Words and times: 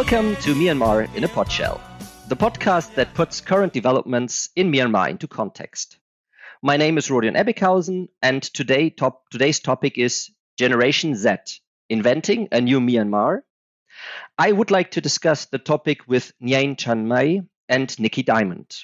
Welcome 0.00 0.34
to 0.36 0.54
Myanmar 0.54 1.14
in 1.14 1.24
a 1.24 1.28
Podshell, 1.28 1.78
the 2.28 2.34
podcast 2.34 2.94
that 2.94 3.12
puts 3.12 3.42
current 3.42 3.74
developments 3.74 4.48
in 4.56 4.72
Myanmar 4.72 5.10
into 5.10 5.28
context. 5.28 5.98
My 6.62 6.78
name 6.78 6.96
is 6.96 7.08
Rodion 7.08 7.36
Ebbighausen, 7.36 8.08
and 8.22 8.42
today 8.42 8.88
top, 8.88 9.28
today's 9.28 9.60
topic 9.60 9.98
is 9.98 10.30
Generation 10.58 11.14
Z 11.14 11.36
Inventing 11.90 12.48
a 12.50 12.62
New 12.62 12.80
Myanmar. 12.80 13.42
I 14.38 14.52
would 14.52 14.70
like 14.70 14.92
to 14.92 15.02
discuss 15.02 15.44
the 15.44 15.58
topic 15.58 16.08
with 16.08 16.32
Nyein 16.42 16.78
Chan 16.78 17.06
May 17.06 17.42
and 17.68 18.00
Nickey 18.00 18.22
Diamond. 18.22 18.74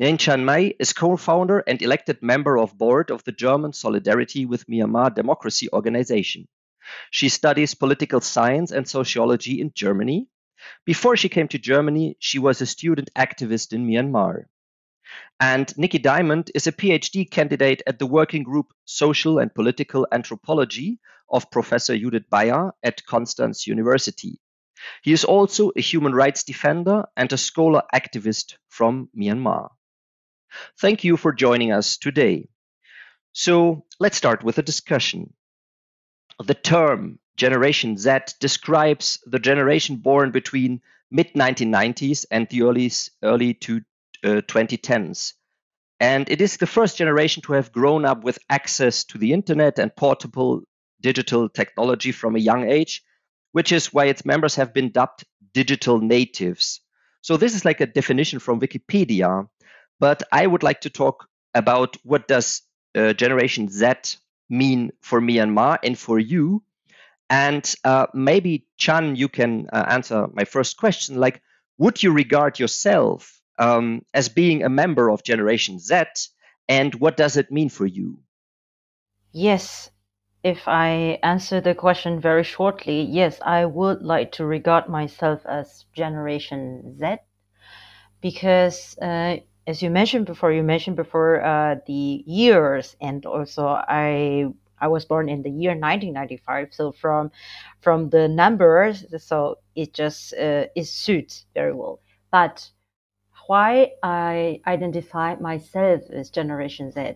Nyein 0.00 0.18
Chan 0.18 0.42
May 0.42 0.68
is 0.80 0.94
co 0.94 1.18
founder 1.18 1.58
and 1.58 1.82
elected 1.82 2.22
member 2.22 2.56
of 2.56 2.78
board 2.78 3.10
of 3.10 3.22
the 3.24 3.32
German 3.32 3.74
Solidarity 3.74 4.46
with 4.46 4.66
Myanmar 4.68 5.14
Democracy 5.14 5.68
Organization. 5.70 6.48
She 7.10 7.28
studies 7.28 7.74
political 7.74 8.20
science 8.20 8.70
and 8.70 8.88
sociology 8.88 9.60
in 9.60 9.72
Germany. 9.74 10.28
Before 10.84 11.16
she 11.16 11.28
came 11.28 11.48
to 11.48 11.58
Germany, 11.58 12.16
she 12.18 12.38
was 12.38 12.60
a 12.60 12.66
student 12.66 13.10
activist 13.16 13.72
in 13.72 13.86
Myanmar. 13.86 14.46
And 15.38 15.76
Nickey 15.76 15.98
Diamond 15.98 16.50
is 16.54 16.66
a 16.66 16.72
PhD 16.72 17.30
candidate 17.30 17.82
at 17.86 17.98
the 17.98 18.06
working 18.06 18.42
group 18.42 18.72
Social 18.84 19.38
and 19.38 19.54
Political 19.54 20.06
Anthropology 20.12 21.00
of 21.28 21.50
Professor 21.50 21.96
Judith 21.96 22.28
Beyer 22.30 22.72
at 22.82 23.04
Konstanz 23.04 23.66
University. 23.66 24.40
He 25.02 25.12
is 25.12 25.24
also 25.24 25.72
a 25.76 25.80
human 25.80 26.14
rights 26.14 26.44
defender 26.44 27.04
and 27.16 27.32
a 27.32 27.38
scholar 27.38 27.82
activist 27.94 28.54
from 28.68 29.08
Myanmar. 29.16 29.70
Thank 30.80 31.04
you 31.04 31.16
for 31.16 31.32
joining 31.32 31.72
us 31.72 31.96
today. 31.96 32.48
So 33.32 33.84
let's 33.98 34.16
start 34.16 34.44
with 34.44 34.58
a 34.58 34.62
discussion. 34.62 35.34
The 36.42 36.54
term 36.54 37.18
Generation 37.36 37.96
Z 37.96 38.18
describes 38.40 39.18
the 39.26 39.38
generation 39.38 39.96
born 39.96 40.30
between 40.30 40.80
mid 41.10 41.32
1990s 41.34 42.26
and 42.30 42.48
the 42.48 42.62
early 42.62 42.90
early 43.22 43.54
to 43.54 43.80
uh, 44.22 44.40
2010s. 44.42 45.34
And 46.00 46.28
it 46.28 46.40
is 46.40 46.56
the 46.56 46.66
first 46.66 46.96
generation 46.96 47.42
to 47.42 47.52
have 47.52 47.72
grown 47.72 48.04
up 48.04 48.24
with 48.24 48.38
access 48.50 49.04
to 49.04 49.18
the 49.18 49.32
internet 49.32 49.78
and 49.78 49.94
portable 49.94 50.62
digital 51.00 51.48
technology 51.48 52.12
from 52.12 52.34
a 52.34 52.40
young 52.40 52.68
age, 52.68 53.02
which 53.52 53.72
is 53.72 53.92
why 53.92 54.06
its 54.06 54.24
members 54.24 54.56
have 54.56 54.72
been 54.74 54.90
dubbed 54.90 55.24
digital 55.52 56.00
natives. 56.00 56.80
So 57.22 57.36
this 57.36 57.54
is 57.54 57.64
like 57.64 57.80
a 57.80 57.86
definition 57.86 58.38
from 58.38 58.60
Wikipedia, 58.60 59.48
but 60.00 60.22
I 60.32 60.46
would 60.46 60.62
like 60.62 60.80
to 60.82 60.90
talk 60.90 61.26
about 61.54 61.96
what 62.02 62.26
does 62.26 62.62
uh, 62.94 63.12
Generation 63.12 63.68
Z 63.68 63.94
mean 64.48 64.92
for 65.00 65.20
Myanmar 65.20 65.78
and 65.82 65.98
for 65.98 66.18
you? 66.18 66.62
And 67.30 67.74
uh, 67.84 68.06
maybe, 68.12 68.66
Chan, 68.76 69.16
you 69.16 69.28
can 69.28 69.68
uh, 69.72 69.84
answer 69.88 70.28
my 70.32 70.44
first 70.44 70.76
question. 70.76 71.16
Like, 71.16 71.42
would 71.78 72.02
you 72.02 72.12
regard 72.12 72.58
yourself 72.58 73.40
um, 73.58 74.04
as 74.12 74.28
being 74.28 74.62
a 74.62 74.68
member 74.68 75.10
of 75.10 75.24
Generation 75.24 75.78
Z? 75.78 76.04
And 76.68 76.94
what 76.94 77.16
does 77.16 77.36
it 77.36 77.50
mean 77.50 77.68
for 77.68 77.86
you? 77.86 78.18
Yes. 79.32 79.90
If 80.42 80.68
I 80.68 81.18
answer 81.22 81.60
the 81.60 81.74
question 81.74 82.20
very 82.20 82.44
shortly, 82.44 83.00
yes, 83.02 83.40
I 83.40 83.64
would 83.64 84.02
like 84.02 84.32
to 84.32 84.44
regard 84.44 84.88
myself 84.88 85.40
as 85.46 85.86
Generation 85.94 86.98
Z 86.98 87.16
because 88.20 88.96
uh, 88.98 89.38
as 89.66 89.82
you 89.82 89.90
mentioned 89.90 90.26
before, 90.26 90.52
you 90.52 90.62
mentioned 90.62 90.96
before 90.96 91.42
uh, 91.44 91.76
the 91.86 92.22
years, 92.26 92.96
and 93.00 93.24
also 93.26 93.66
I 93.68 94.46
I 94.78 94.88
was 94.88 95.04
born 95.04 95.28
in 95.28 95.42
the 95.42 95.50
year 95.50 95.74
1995. 95.74 96.74
So 96.74 96.92
from 96.92 97.30
from 97.80 98.10
the 98.10 98.28
numbers, 98.28 99.04
so 99.22 99.58
it 99.74 99.94
just 99.94 100.34
uh, 100.34 100.66
it 100.74 100.86
suits 100.86 101.46
very 101.54 101.72
well. 101.72 102.00
But 102.30 102.70
why 103.46 103.92
I 104.02 104.60
identify 104.66 105.36
myself 105.36 106.02
as 106.10 106.30
Generation 106.30 106.90
Z? 106.92 107.14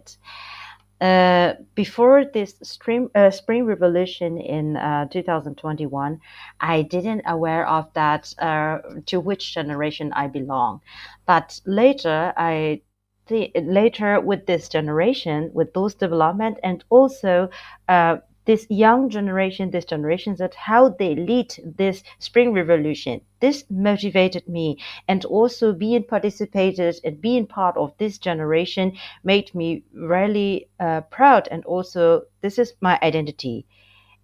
Uh, 1.01 1.55
before 1.77 2.25
this 2.25 2.57
spring, 2.63 3.09
uh, 3.15 3.31
spring 3.31 3.65
revolution 3.65 4.37
in 4.39 4.77
uh, 4.77 5.07
2021, 5.09 6.21
I 6.61 6.83
didn't 6.83 7.23
aware 7.27 7.67
of 7.69 7.93
that 7.95 8.35
uh, 8.39 8.79
to 9.07 9.21
which 9.21 9.55
generation 9.55 10.13
I 10.13 10.27
belong. 10.27 10.81
But 11.25 11.61
later, 11.67 12.33
I 12.37 12.83
later 13.31 14.21
with 14.21 14.47
this 14.47 14.69
generation, 14.69 15.51
with 15.53 15.73
those 15.75 15.95
development, 15.95 16.59
and 16.63 16.83
also 16.91 17.51
uh, 17.89 18.17
this 18.49 18.67
young 18.71 19.11
generation, 19.11 19.71
this 19.71 19.85
generation 19.85 20.35
that 20.39 20.55
how 20.55 20.89
they 20.89 21.15
lead 21.15 21.55
this 21.77 22.03
spring 22.19 22.55
revolution. 22.55 23.21
This 23.41 23.63
motivated 23.69 24.49
me 24.49 24.79
and 25.07 25.23
also 25.27 25.75
being 25.75 26.05
participated 26.05 26.99
and 27.05 27.21
being 27.21 27.47
part 27.47 27.77
of 27.77 27.93
this 27.99 28.17
generation 28.17 28.97
made 29.23 29.55
me 29.55 29.85
really 29.93 30.71
uh, 30.81 31.03
proud. 31.03 31.47
And 31.51 31.63
also 31.67 32.23
this 32.41 32.59
is 32.59 32.73
my 32.81 32.99
identity. 33.03 33.67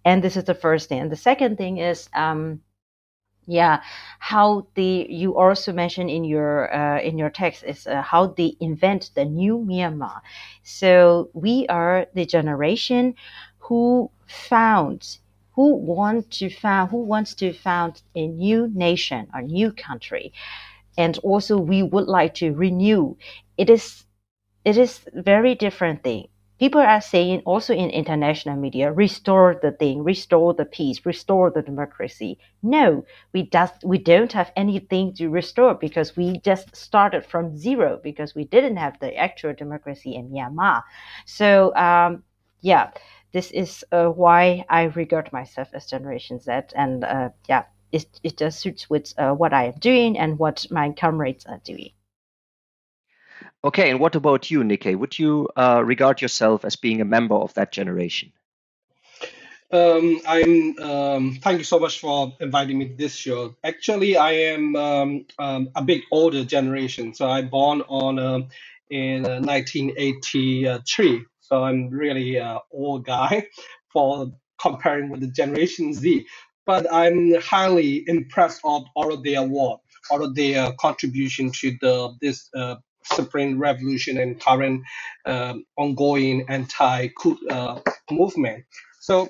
And 0.03 0.23
this 0.23 0.35
is 0.35 0.45
the 0.45 0.55
first 0.55 0.89
thing. 0.89 1.01
And 1.01 1.11
the 1.11 1.15
second 1.15 1.59
thing 1.59 1.77
is, 1.77 2.09
um, 2.15 2.61
yeah 3.47 3.79
how 4.17 4.65
the 4.73 5.05
you 5.07 5.37
also 5.37 5.71
mentioned 5.71 6.09
in 6.09 6.23
your 6.23 6.73
uh, 6.73 6.99
in 6.99 7.15
your 7.15 7.29
text 7.29 7.63
is 7.63 7.85
uh, 7.85 8.01
how 8.01 8.25
they 8.25 8.55
invent 8.59 9.11
the 9.13 9.23
new 9.23 9.59
myanmar 9.59 10.19
so 10.63 11.29
we 11.33 11.67
are 11.67 12.07
the 12.15 12.25
generation 12.25 13.13
who 13.59 14.09
found 14.27 15.17
who 15.53 15.75
want 15.75 16.29
to 16.31 16.49
found 16.49 16.91
who 16.91 17.03
wants 17.03 17.33
to 17.35 17.53
found 17.53 18.01
a 18.15 18.27
new 18.27 18.69
nation 18.73 19.27
a 19.33 19.41
new 19.41 19.71
country. 19.71 20.33
And 20.97 21.17
also 21.19 21.57
we 21.57 21.83
would 21.83 22.07
like 22.07 22.33
to 22.35 22.53
renew. 22.53 23.17
It 23.57 23.69
is 23.69 24.05
it 24.65 24.77
is 24.77 25.01
very 25.13 25.55
different 25.55 26.03
thing. 26.03 26.27
People 26.59 26.81
are 26.81 27.01
saying 27.01 27.41
also 27.45 27.73
in 27.73 27.89
international 27.89 28.55
media 28.55 28.91
restore 28.91 29.59
the 29.61 29.71
thing 29.71 30.03
restore 30.03 30.53
the 30.53 30.65
peace 30.65 31.05
restore 31.05 31.51
the 31.51 31.61
democracy. 31.61 32.37
No 32.63 33.05
we 33.33 33.43
just 33.43 33.83
we 33.83 33.97
don't 33.97 34.31
have 34.33 34.51
anything 34.55 35.13
to 35.15 35.29
restore 35.29 35.75
because 35.75 36.15
we 36.15 36.39
just 36.39 36.75
started 36.75 37.25
from 37.25 37.57
zero 37.57 37.99
because 38.03 38.35
we 38.35 38.45
didn't 38.45 38.77
have 38.77 38.99
the 38.99 39.15
actual 39.15 39.53
democracy 39.53 40.15
in 40.15 40.29
myanmar. 40.29 40.83
So 41.25 41.75
um, 41.75 42.23
yeah 42.61 42.91
this 43.35 43.51
is 43.51 43.83
uh, 43.91 44.07
why 44.07 44.65
I 44.69 44.83
regard 44.83 45.33
myself 45.33 45.67
as 45.73 45.87
Generation 45.87 46.39
Z, 46.39 46.51
and 46.73 47.03
uh, 47.03 47.29
yeah, 47.49 47.65
it 47.91 48.07
it 48.23 48.37
just 48.37 48.61
suits 48.61 48.89
with 48.89 49.13
uh, 49.17 49.33
what 49.33 49.51
I 49.51 49.65
am 49.65 49.73
doing 49.73 50.17
and 50.17 50.39
what 50.39 50.65
my 50.71 50.93
comrades 50.93 51.45
are 51.45 51.59
doing. 51.65 51.91
Okay, 53.61 53.91
and 53.91 53.99
what 53.99 54.15
about 54.15 54.49
you, 54.49 54.63
Nickey? 54.63 54.95
Would 54.95 55.19
you 55.19 55.49
uh, 55.57 55.81
regard 55.83 56.21
yourself 56.21 56.63
as 56.63 56.77
being 56.77 57.01
a 57.01 57.05
member 57.05 57.35
of 57.35 57.53
that 57.55 57.73
generation? 57.73 58.31
Um, 59.69 60.21
I'm. 60.25 60.79
Um, 60.79 61.39
thank 61.43 61.57
you 61.57 61.65
so 61.65 61.77
much 61.77 61.99
for 61.99 62.33
inviting 62.39 62.77
me 62.77 62.87
to 62.87 62.95
this 62.95 63.15
show. 63.15 63.53
Actually, 63.65 64.15
I 64.15 64.31
am 64.53 64.77
um, 64.77 65.25
um 65.39 65.69
a 65.75 65.83
bit 65.83 66.03
older 66.09 66.45
generation, 66.45 67.13
so 67.13 67.29
I 67.29 67.41
born 67.41 67.81
on 67.89 68.17
uh, 68.17 68.39
in 68.89 69.23
1983. 69.23 71.25
Uh, 71.51 71.55
so 71.55 71.63
I'm 71.63 71.89
really 71.89 72.37
an 72.37 72.59
old 72.71 73.05
guy 73.05 73.47
for 73.93 74.31
comparing 74.61 75.09
with 75.09 75.21
the 75.21 75.27
Generation 75.27 75.93
Z. 75.93 76.25
But 76.65 76.91
I'm 76.93 77.35
highly 77.41 78.03
impressed 78.07 78.61
of 78.63 78.85
all 78.95 79.13
of 79.13 79.23
their 79.23 79.43
work, 79.43 79.81
all 80.11 80.23
of 80.23 80.35
their 80.35 80.73
contribution 80.79 81.51
to 81.53 81.77
the 81.81 82.13
this 82.21 82.49
uh, 82.55 82.75
Spring 83.03 83.59
Revolution 83.59 84.19
and 84.19 84.39
current 84.39 84.83
uh, 85.25 85.55
ongoing 85.77 86.45
anti-coup 86.49 87.39
uh, 87.49 87.81
movement. 88.11 88.65
So 89.01 89.29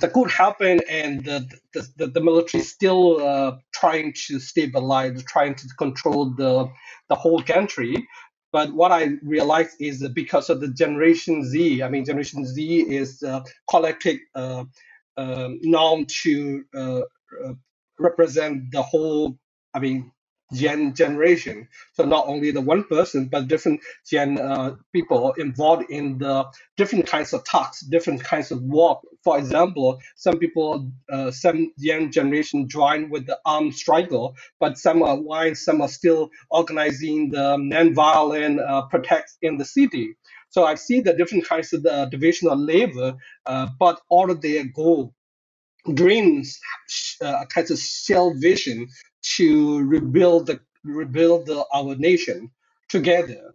the 0.00 0.08
coup 0.08 0.24
happened, 0.26 0.84
and 0.90 1.24
the 1.24 1.48
the, 1.74 1.88
the, 1.96 2.06
the 2.08 2.20
military 2.20 2.62
still 2.64 3.20
uh, 3.26 3.56
trying 3.74 4.14
to 4.28 4.40
stabilize, 4.40 5.22
trying 5.24 5.54
to 5.56 5.68
control 5.78 6.30
the 6.36 6.68
the 7.10 7.16
whole 7.16 7.42
country. 7.42 7.96
But 8.52 8.72
what 8.72 8.92
I 8.92 9.10
realized 9.22 9.76
is 9.80 10.00
that 10.00 10.14
because 10.14 10.50
of 10.50 10.60
the 10.60 10.68
Generation 10.68 11.44
Z, 11.44 11.82
I 11.82 11.88
mean, 11.88 12.04
Generation 12.04 12.46
Z 12.46 12.80
is 12.88 13.22
a 13.22 13.44
collective 13.68 14.18
uh, 14.34 14.64
um, 15.16 15.58
norm 15.62 16.06
to 16.22 16.64
uh, 16.74 17.00
uh, 17.44 17.52
represent 17.98 18.72
the 18.72 18.82
whole, 18.82 19.38
I 19.74 19.78
mean, 19.78 20.10
Gen 20.52 20.94
generation. 20.94 21.68
So 21.94 22.04
not 22.04 22.26
only 22.26 22.50
the 22.50 22.60
one 22.60 22.84
person, 22.84 23.28
but 23.28 23.48
different 23.48 23.80
Gen 24.08 24.38
uh, 24.38 24.76
people 24.92 25.32
involved 25.34 25.90
in 25.90 26.18
the 26.18 26.46
different 26.76 27.06
kinds 27.06 27.32
of 27.32 27.44
talks, 27.44 27.80
different 27.82 28.22
kinds 28.24 28.50
of 28.50 28.62
work. 28.62 28.98
For 29.24 29.38
example, 29.38 30.00
some 30.16 30.38
people, 30.38 30.90
uh, 31.12 31.30
some 31.30 31.72
young 31.78 32.10
generation 32.10 32.68
join 32.68 33.10
with 33.10 33.26
the 33.26 33.38
armed 33.46 33.74
struggle, 33.74 34.36
but 34.60 34.78
some 34.78 35.02
are 35.02 35.16
why 35.16 35.52
some 35.54 35.80
are 35.80 35.88
still 35.88 36.30
organizing 36.50 37.30
the 37.30 37.56
non-violent 37.58 38.60
uh, 38.60 38.82
protests 38.88 39.38
in 39.42 39.58
the 39.58 39.64
city. 39.64 40.14
So 40.50 40.64
I 40.64 40.74
see 40.76 41.00
the 41.00 41.14
different 41.14 41.46
kinds 41.46 41.72
of 41.72 41.82
the 41.84 42.06
division 42.10 42.48
of 42.48 42.58
labor, 42.58 43.16
uh, 43.46 43.68
but 43.78 44.00
all 44.10 44.30
of 44.30 44.40
their 44.40 44.64
goal 44.64 45.14
dreams, 45.94 46.58
uh, 47.22 47.40
a 47.42 47.46
kind 47.46 47.70
of 47.70 47.78
shared 47.78 48.40
vision 48.40 48.88
to 49.36 49.80
rebuild 49.84 50.46
the 50.46 50.60
rebuild 50.84 51.46
the, 51.46 51.64
our 51.74 51.96
nation 51.96 52.50
together. 52.88 53.54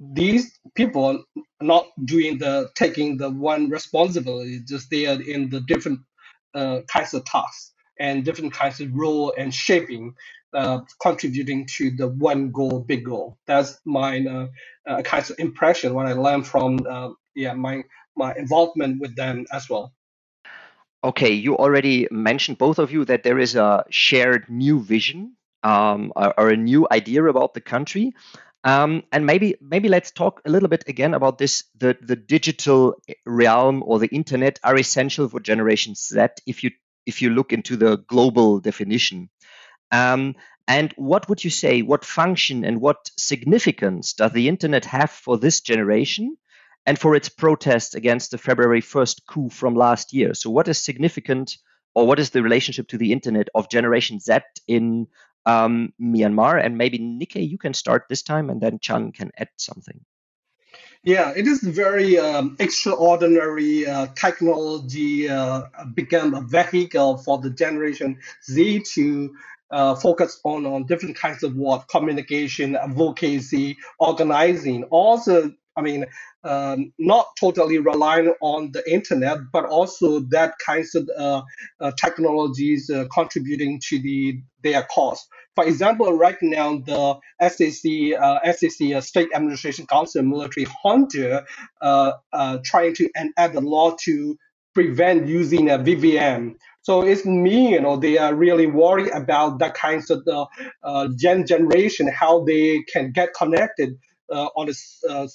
These 0.00 0.58
people 0.74 1.24
not 1.60 1.86
doing 2.04 2.38
the 2.38 2.70
taking 2.74 3.18
the 3.18 3.30
one 3.30 3.70
responsibility, 3.70 4.60
just 4.66 4.90
they 4.90 5.06
are 5.06 5.20
in 5.20 5.50
the 5.50 5.60
different 5.62 6.00
uh, 6.54 6.80
kinds 6.88 7.14
of 7.14 7.24
tasks 7.26 7.72
and 8.00 8.24
different 8.24 8.52
kinds 8.54 8.80
of 8.80 8.94
role 8.94 9.34
and 9.38 9.54
shaping, 9.54 10.14
uh, 10.54 10.80
contributing 11.02 11.66
to 11.76 11.90
the 11.92 12.08
one 12.08 12.50
goal, 12.50 12.80
big 12.80 13.04
goal. 13.04 13.38
That's 13.46 13.78
my 13.86 14.20
uh, 14.26 14.48
uh, 14.88 15.02
kind 15.02 15.30
of 15.30 15.38
impression 15.38 15.94
when 15.94 16.06
I 16.06 16.14
learned 16.14 16.46
from 16.46 16.80
uh, 16.88 17.10
yeah 17.36 17.54
my 17.54 17.82
my 18.16 18.34
involvement 18.36 19.00
with 19.00 19.16
them 19.16 19.46
as 19.52 19.68
well. 19.70 19.94
Okay, 21.02 21.32
you 21.32 21.56
already 21.56 22.06
mentioned 22.10 22.58
both 22.58 22.78
of 22.78 22.92
you 22.92 23.04
that 23.06 23.22
there 23.22 23.38
is 23.38 23.54
a 23.56 23.84
shared 23.88 24.50
new 24.50 24.80
vision 24.80 25.34
um, 25.62 26.12
or, 26.14 26.38
or, 26.38 26.48
a 26.50 26.56
new 26.56 26.86
idea 26.90 27.24
about 27.24 27.54
the 27.54 27.60
country. 27.60 28.12
Um, 28.64 29.02
and 29.10 29.24
maybe 29.24 29.56
maybe 29.62 29.88
let's 29.88 30.10
talk 30.10 30.42
a 30.44 30.50
little 30.50 30.68
bit 30.68 30.84
again 30.86 31.14
about 31.14 31.38
this. 31.38 31.64
The 31.78 31.96
the 32.00 32.16
digital 32.16 33.00
realm 33.24 33.82
or 33.86 33.98
the 33.98 34.08
internet 34.08 34.58
are 34.62 34.76
essential 34.76 35.28
for 35.28 35.40
Generation 35.40 35.94
Z. 35.94 36.26
If 36.46 36.62
you 36.62 36.70
if 37.06 37.22
you 37.22 37.30
look 37.30 37.54
into 37.54 37.76
the 37.76 37.96
global 37.96 38.60
definition, 38.60 39.30
um, 39.90 40.34
and 40.68 40.92
what 40.96 41.28
would 41.30 41.42
you 41.42 41.50
say? 41.50 41.80
What 41.80 42.04
function 42.04 42.64
and 42.64 42.82
what 42.82 43.10
significance 43.16 44.12
does 44.12 44.32
the 44.32 44.48
internet 44.48 44.84
have 44.84 45.10
for 45.10 45.38
this 45.38 45.62
generation? 45.62 46.36
And 46.86 46.98
for 46.98 47.14
its 47.14 47.28
protest 47.28 47.94
against 47.94 48.30
the 48.30 48.38
February 48.38 48.80
1st 48.80 49.26
coup 49.26 49.48
from 49.50 49.74
last 49.74 50.12
year. 50.12 50.34
So, 50.34 50.50
what 50.50 50.68
is 50.68 50.82
significant, 50.82 51.58
or 51.94 52.06
what 52.06 52.18
is 52.18 52.30
the 52.30 52.42
relationship 52.42 52.88
to 52.88 52.98
the 52.98 53.12
internet 53.12 53.48
of 53.54 53.68
Generation 53.68 54.18
Z 54.18 54.38
in 54.66 55.06
um, 55.46 55.92
Myanmar? 56.00 56.64
And 56.64 56.78
maybe 56.78 56.98
Nickey, 56.98 57.42
you 57.42 57.58
can 57.58 57.74
start 57.74 58.06
this 58.08 58.22
time, 58.22 58.50
and 58.50 58.60
then 58.60 58.78
Chan 58.80 59.12
can 59.12 59.30
add 59.36 59.50
something. 59.56 60.00
Yeah, 61.02 61.32
it 61.34 61.46
is 61.46 61.60
very 61.60 62.18
um, 62.18 62.56
extraordinary 62.58 63.86
uh, 63.86 64.08
technology 64.14 65.28
uh, 65.30 65.62
become 65.94 66.34
a 66.34 66.42
vehicle 66.42 67.16
for 67.16 67.38
the 67.38 67.48
Generation 67.48 68.18
Z 68.44 68.82
to 68.94 69.34
uh, 69.70 69.94
focus 69.94 70.40
on, 70.44 70.66
on 70.66 70.84
different 70.84 71.16
kinds 71.16 71.42
of 71.42 71.56
what 71.56 71.88
communication, 71.88 72.76
advocacy, 72.76 73.78
organizing. 73.98 74.84
Also, 74.84 75.52
I 75.80 75.82
mean, 75.82 76.04
um, 76.44 76.92
not 76.98 77.28
totally 77.38 77.78
relying 77.78 78.34
on 78.42 78.72
the 78.72 78.82
internet, 78.90 79.38
but 79.50 79.64
also 79.64 80.20
that 80.30 80.54
kinds 80.64 80.94
of 80.94 81.08
uh, 81.16 81.42
uh, 81.80 81.92
technologies 81.98 82.90
uh, 82.90 83.06
contributing 83.12 83.80
to 83.88 83.98
the 83.98 84.40
their 84.62 84.82
cause. 84.94 85.26
For 85.54 85.66
example, 85.66 86.12
right 86.12 86.36
now 86.42 86.78
the 86.78 87.18
SAC, 87.40 88.20
uh, 88.20 88.52
SAC 88.52 88.92
uh, 88.94 89.00
State 89.00 89.30
Administration 89.34 89.86
Council 89.86 90.22
military 90.22 90.66
junta 90.82 91.44
uh, 91.80 92.12
trying 92.64 92.94
to 92.94 93.08
enact 93.16 93.54
a 93.54 93.60
law 93.60 93.96
to 94.04 94.36
prevent 94.74 95.26
using 95.26 95.70
a 95.70 95.78
VPN. 95.78 96.56
So 96.82 97.02
it's 97.02 97.24
me, 97.24 97.72
you 97.72 97.80
know, 97.80 97.96
they 97.96 98.18
are 98.18 98.34
really 98.34 98.66
worried 98.66 99.10
about 99.12 99.58
that 99.58 99.74
kinds 99.74 100.10
of 100.10 100.24
the 100.24 100.46
gen 101.18 101.46
generation, 101.46 102.08
how 102.08 102.44
they 102.44 102.82
can 102.92 103.12
get 103.12 103.34
connected 103.34 103.90
uh, 103.94 104.09
on 104.30 104.68
a, 104.68 104.72
uh, 105.10 105.26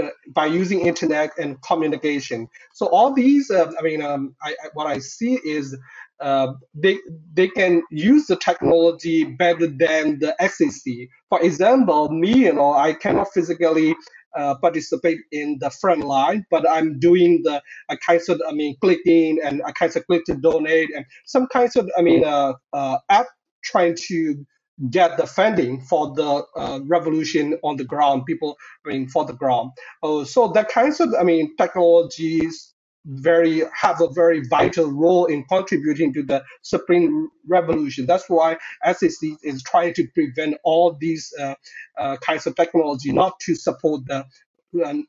uh, 0.00 0.08
by 0.34 0.46
using 0.46 0.86
internet 0.86 1.32
and 1.38 1.60
communication. 1.62 2.48
So 2.72 2.86
all 2.86 3.12
these, 3.12 3.50
uh, 3.50 3.70
I 3.78 3.82
mean, 3.82 4.02
um, 4.02 4.34
I, 4.42 4.50
I, 4.52 4.68
what 4.72 4.86
I 4.86 4.98
see 4.98 5.34
is 5.44 5.76
uh, 6.20 6.54
they 6.74 6.98
they 7.34 7.48
can 7.48 7.82
use 7.90 8.26
the 8.26 8.36
technology 8.36 9.24
better 9.24 9.66
than 9.66 10.18
the 10.20 10.34
SAC. 10.40 11.08
For 11.28 11.42
example, 11.42 12.08
me, 12.10 12.46
you 12.46 12.52
know, 12.54 12.72
I 12.72 12.94
cannot 12.94 13.28
physically 13.34 13.94
uh, 14.34 14.54
participate 14.62 15.18
in 15.30 15.58
the 15.60 15.70
front 15.70 16.04
line, 16.04 16.46
but 16.50 16.68
I'm 16.68 16.98
doing 16.98 17.42
the 17.42 17.60
uh, 17.88 17.96
kinds 18.06 18.28
of, 18.30 18.40
I 18.48 18.52
mean, 18.52 18.76
clicking 18.80 19.40
and 19.44 19.62
I 19.66 19.72
kinds 19.72 19.96
of 19.96 20.06
click 20.06 20.24
to 20.26 20.34
donate 20.34 20.88
and 20.94 21.04
some 21.26 21.46
kinds 21.48 21.76
of, 21.76 21.90
I 21.98 22.02
mean, 22.02 22.24
uh, 22.24 22.54
uh, 22.72 22.98
app 23.10 23.26
trying 23.62 23.94
to 24.08 24.46
get 24.90 25.16
the 25.16 25.26
funding 25.26 25.80
for 25.80 26.14
the 26.14 26.44
uh, 26.56 26.80
revolution 26.86 27.58
on 27.62 27.76
the 27.76 27.84
ground, 27.84 28.24
people, 28.26 28.56
I 28.86 28.90
mean, 28.90 29.08
for 29.08 29.24
the 29.24 29.32
ground. 29.32 29.72
Uh, 30.02 30.24
so 30.24 30.48
that 30.48 30.68
kinds 30.68 31.00
of, 31.00 31.14
I 31.18 31.22
mean, 31.22 31.56
technologies 31.56 32.72
very 33.04 33.62
have 33.74 34.00
a 34.00 34.08
very 34.08 34.46
vital 34.48 34.90
role 34.90 35.26
in 35.26 35.44
contributing 35.44 36.12
to 36.14 36.22
the 36.22 36.44
Spring 36.62 37.28
Revolution. 37.48 38.06
That's 38.06 38.28
why 38.28 38.58
SAC 38.84 39.38
is 39.42 39.62
trying 39.62 39.94
to 39.94 40.06
prevent 40.14 40.56
all 40.62 40.96
these 41.00 41.32
uh, 41.38 41.54
uh, 41.98 42.16
kinds 42.18 42.46
of 42.46 42.54
technology, 42.54 43.12
not 43.12 43.40
to 43.40 43.54
support 43.54 44.02
the 44.06 44.24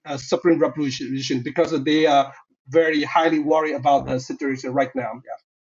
uh, 0.06 0.18
Spring 0.18 0.60
Revolution, 0.60 1.42
because 1.44 1.84
they 1.84 2.06
are 2.06 2.34
very 2.68 3.04
highly 3.04 3.40
worried 3.40 3.76
about 3.76 4.08
the 4.08 4.20
situation 4.20 4.74
right 4.74 4.94
now. 4.96 5.12
Yeah. 5.14 5.53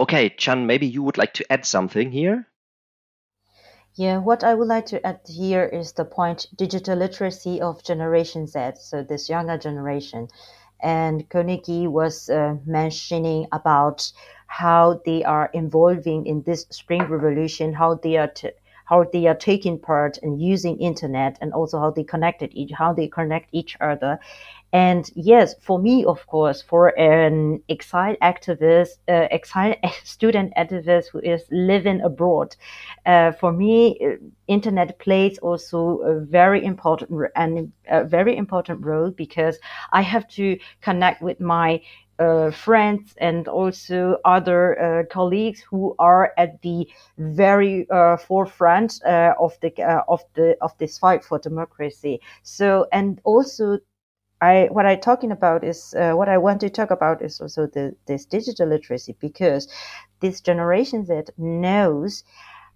Okay, 0.00 0.30
Chan, 0.30 0.66
maybe 0.66 0.86
you 0.86 1.02
would 1.02 1.18
like 1.18 1.34
to 1.34 1.52
add 1.52 1.66
something 1.66 2.10
here? 2.10 2.46
Yeah, 3.96 4.16
what 4.16 4.42
I 4.42 4.54
would 4.54 4.66
like 4.68 4.86
to 4.86 5.06
add 5.06 5.20
here 5.26 5.64
is 5.64 5.92
the 5.92 6.06
point 6.06 6.46
digital 6.56 6.96
literacy 6.96 7.60
of 7.60 7.84
Generation 7.84 8.46
Z, 8.46 8.76
so 8.80 9.02
this 9.02 9.28
younger 9.28 9.58
generation. 9.58 10.28
And 10.82 11.28
Koniki 11.28 11.86
was 11.86 12.30
uh, 12.30 12.56
mentioning 12.64 13.46
about 13.52 14.10
how 14.46 15.02
they 15.04 15.22
are 15.22 15.50
involving 15.52 16.24
in 16.24 16.44
this 16.44 16.66
spring 16.70 17.02
revolution, 17.02 17.74
how 17.74 17.96
they 17.96 18.16
are 18.16 18.32
how 18.86 19.04
they 19.04 19.26
are 19.26 19.36
taking 19.36 19.78
part 19.78 20.18
and 20.22 20.40
using 20.40 20.80
internet 20.80 21.36
and 21.42 21.52
also 21.52 21.78
how 21.78 21.90
they 21.90 22.02
connected 22.02 22.50
each 22.54 22.72
how 22.72 22.92
they 22.92 23.06
connect 23.06 23.50
each 23.52 23.76
other 23.80 24.18
and 24.72 25.10
yes, 25.16 25.54
for 25.60 25.78
me, 25.78 26.04
of 26.04 26.26
course, 26.26 26.62
for 26.62 26.98
an 26.98 27.60
exile 27.68 28.16
activist, 28.22 28.98
uh, 29.08 29.26
exile 29.30 29.74
student 30.04 30.52
activist 30.56 31.08
who 31.08 31.18
is 31.18 31.42
living 31.50 32.00
abroad, 32.02 32.54
uh, 33.04 33.32
for 33.32 33.52
me, 33.52 33.98
uh, 34.00 34.16
internet 34.46 34.98
plays 35.00 35.38
also 35.38 35.98
a 35.98 36.20
very 36.20 36.64
important 36.64 37.10
and 37.34 37.72
a 37.88 38.04
very 38.04 38.36
important 38.36 38.84
role 38.84 39.10
because 39.10 39.58
I 39.92 40.02
have 40.02 40.28
to 40.28 40.58
connect 40.82 41.20
with 41.20 41.40
my 41.40 41.80
uh, 42.20 42.50
friends 42.50 43.14
and 43.16 43.48
also 43.48 44.18
other 44.24 44.78
uh, 44.78 45.04
colleagues 45.10 45.60
who 45.62 45.96
are 45.98 46.32
at 46.36 46.60
the 46.62 46.86
very 47.18 47.88
uh, 47.90 48.16
forefront 48.18 49.00
uh, 49.04 49.32
of 49.40 49.58
the 49.60 49.72
uh, 49.82 50.02
of 50.06 50.22
the 50.34 50.56
of 50.60 50.76
this 50.78 50.98
fight 50.98 51.24
for 51.24 51.38
democracy. 51.38 52.20
So 52.42 52.86
and 52.92 53.20
also 53.24 53.78
I 54.40 54.68
what 54.70 54.86
I'm 54.86 55.00
talking 55.00 55.32
about 55.32 55.64
is 55.64 55.94
uh, 55.94 56.12
what 56.12 56.28
I 56.28 56.38
want 56.38 56.60
to 56.60 56.70
talk 56.70 56.90
about 56.90 57.22
is 57.22 57.40
also 57.40 57.66
the 57.66 57.94
this 58.06 58.24
digital 58.26 58.68
literacy 58.68 59.16
because 59.20 59.68
this 60.20 60.40
generation 60.40 61.04
that 61.06 61.30
knows 61.38 62.24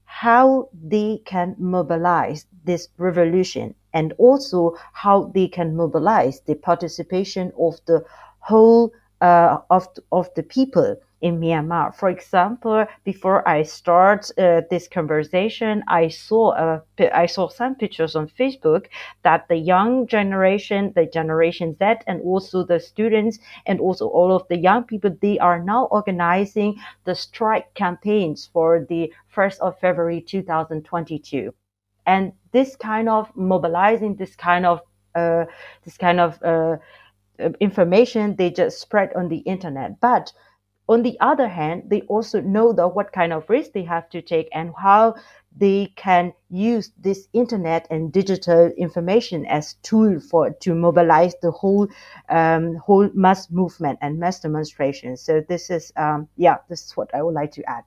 how 0.05 0.69
they 0.73 1.21
can 1.25 1.57
mobilize 1.59 2.47
this 2.65 2.89
revolution 2.99 3.75
and 3.93 4.13
also 4.19 4.75
how 4.93 5.31
they 5.35 5.49
can 5.49 5.75
mobilize 5.77 6.41
the 6.43 6.55
participation 6.55 7.53
of 7.59 7.81
the 7.87 8.05
whole 8.41 8.93
uh, 9.21 9.59
of 9.71 9.89
of 10.13 10.33
the 10.35 10.43
people 10.43 10.97
in 11.25 11.41
Myanmar. 11.41 11.95
For 11.95 12.11
example, 12.11 12.87
before 13.03 13.49
I 13.49 13.63
start 13.63 14.31
uh, 14.37 14.61
this 14.69 14.87
conversation, 14.87 15.83
I 15.89 16.09
saw 16.09 16.53
a, 16.53 16.83
I 17.17 17.25
saw 17.25 17.49
some 17.49 17.77
pictures 17.77 18.15
on 18.15 18.29
Facebook 18.29 18.89
that 19.23 19.49
the 19.49 19.57
young 19.57 20.07
generation, 20.07 20.93
the 20.95 21.07
Generation 21.07 21.77
Z, 21.79 22.05
and 22.07 22.21
also 22.21 22.63
the 22.63 22.79
students, 22.79 23.39
and 23.65 23.81
also 23.81 24.07
all 24.09 24.37
of 24.37 24.47
the 24.49 24.59
young 24.59 24.85
people, 24.85 25.17
they 25.23 25.39
are 25.39 25.65
now 25.65 25.87
organizing 25.87 26.77
the 27.05 27.15
strike 27.15 27.73
campaigns 27.73 28.51
for 28.53 28.85
the 28.91 29.11
1st 29.35 29.61
of 29.61 29.79
February 29.81 30.21
2022. 30.21 31.55
And 32.05 32.35
this 32.53 32.77
kind 32.77 33.09
of 33.09 33.35
mobilizing, 33.35 34.17
this 34.17 34.37
kind 34.37 34.67
of, 34.67 34.83
uh, 35.15 35.47
this 35.87 35.97
kind 35.97 36.21
of, 36.21 36.43
uh, 36.43 36.77
information 37.61 38.37
they 38.37 38.51
just 38.51 38.79
spread 38.79 39.13
on 39.15 39.29
the 39.29 39.39
internet. 39.39 39.99
But 40.01 40.31
on 40.89 41.03
the 41.03 41.19
other 41.21 41.49
hand, 41.49 41.85
they 41.87 42.03
also 42.03 42.41
know 42.41 42.73
what 42.73 43.13
kind 43.13 43.33
of 43.33 43.49
risk 43.49 43.73
they 43.73 43.85
have 43.85 44.09
to 44.11 44.21
take 44.21 44.49
and 44.53 44.73
how 44.77 45.15
they 45.57 45.93
can 45.97 46.33
use 46.51 46.91
this 46.99 47.29
internet 47.33 47.87
and 47.91 48.13
digital 48.13 48.71
information 48.77 49.47
as 49.47 49.75
tool 49.83 50.21
for 50.21 50.51
to 50.51 50.75
mobilize 50.75 51.35
the 51.43 51.51
whole 51.51 51.89
um, 52.29 52.77
whole 52.77 53.09
mass 53.15 53.51
movement 53.51 53.99
and 54.03 54.19
mass 54.19 54.41
demonstration. 54.41 55.17
So 55.17 55.43
this 55.49 55.71
is 55.71 55.93
um, 55.97 56.29
yeah, 56.37 56.59
this 56.69 56.85
is 56.85 56.97
what 56.97 57.15
I 57.15 57.23
would 57.23 57.35
like 57.35 57.53
to 57.53 57.71
add. 57.71 57.85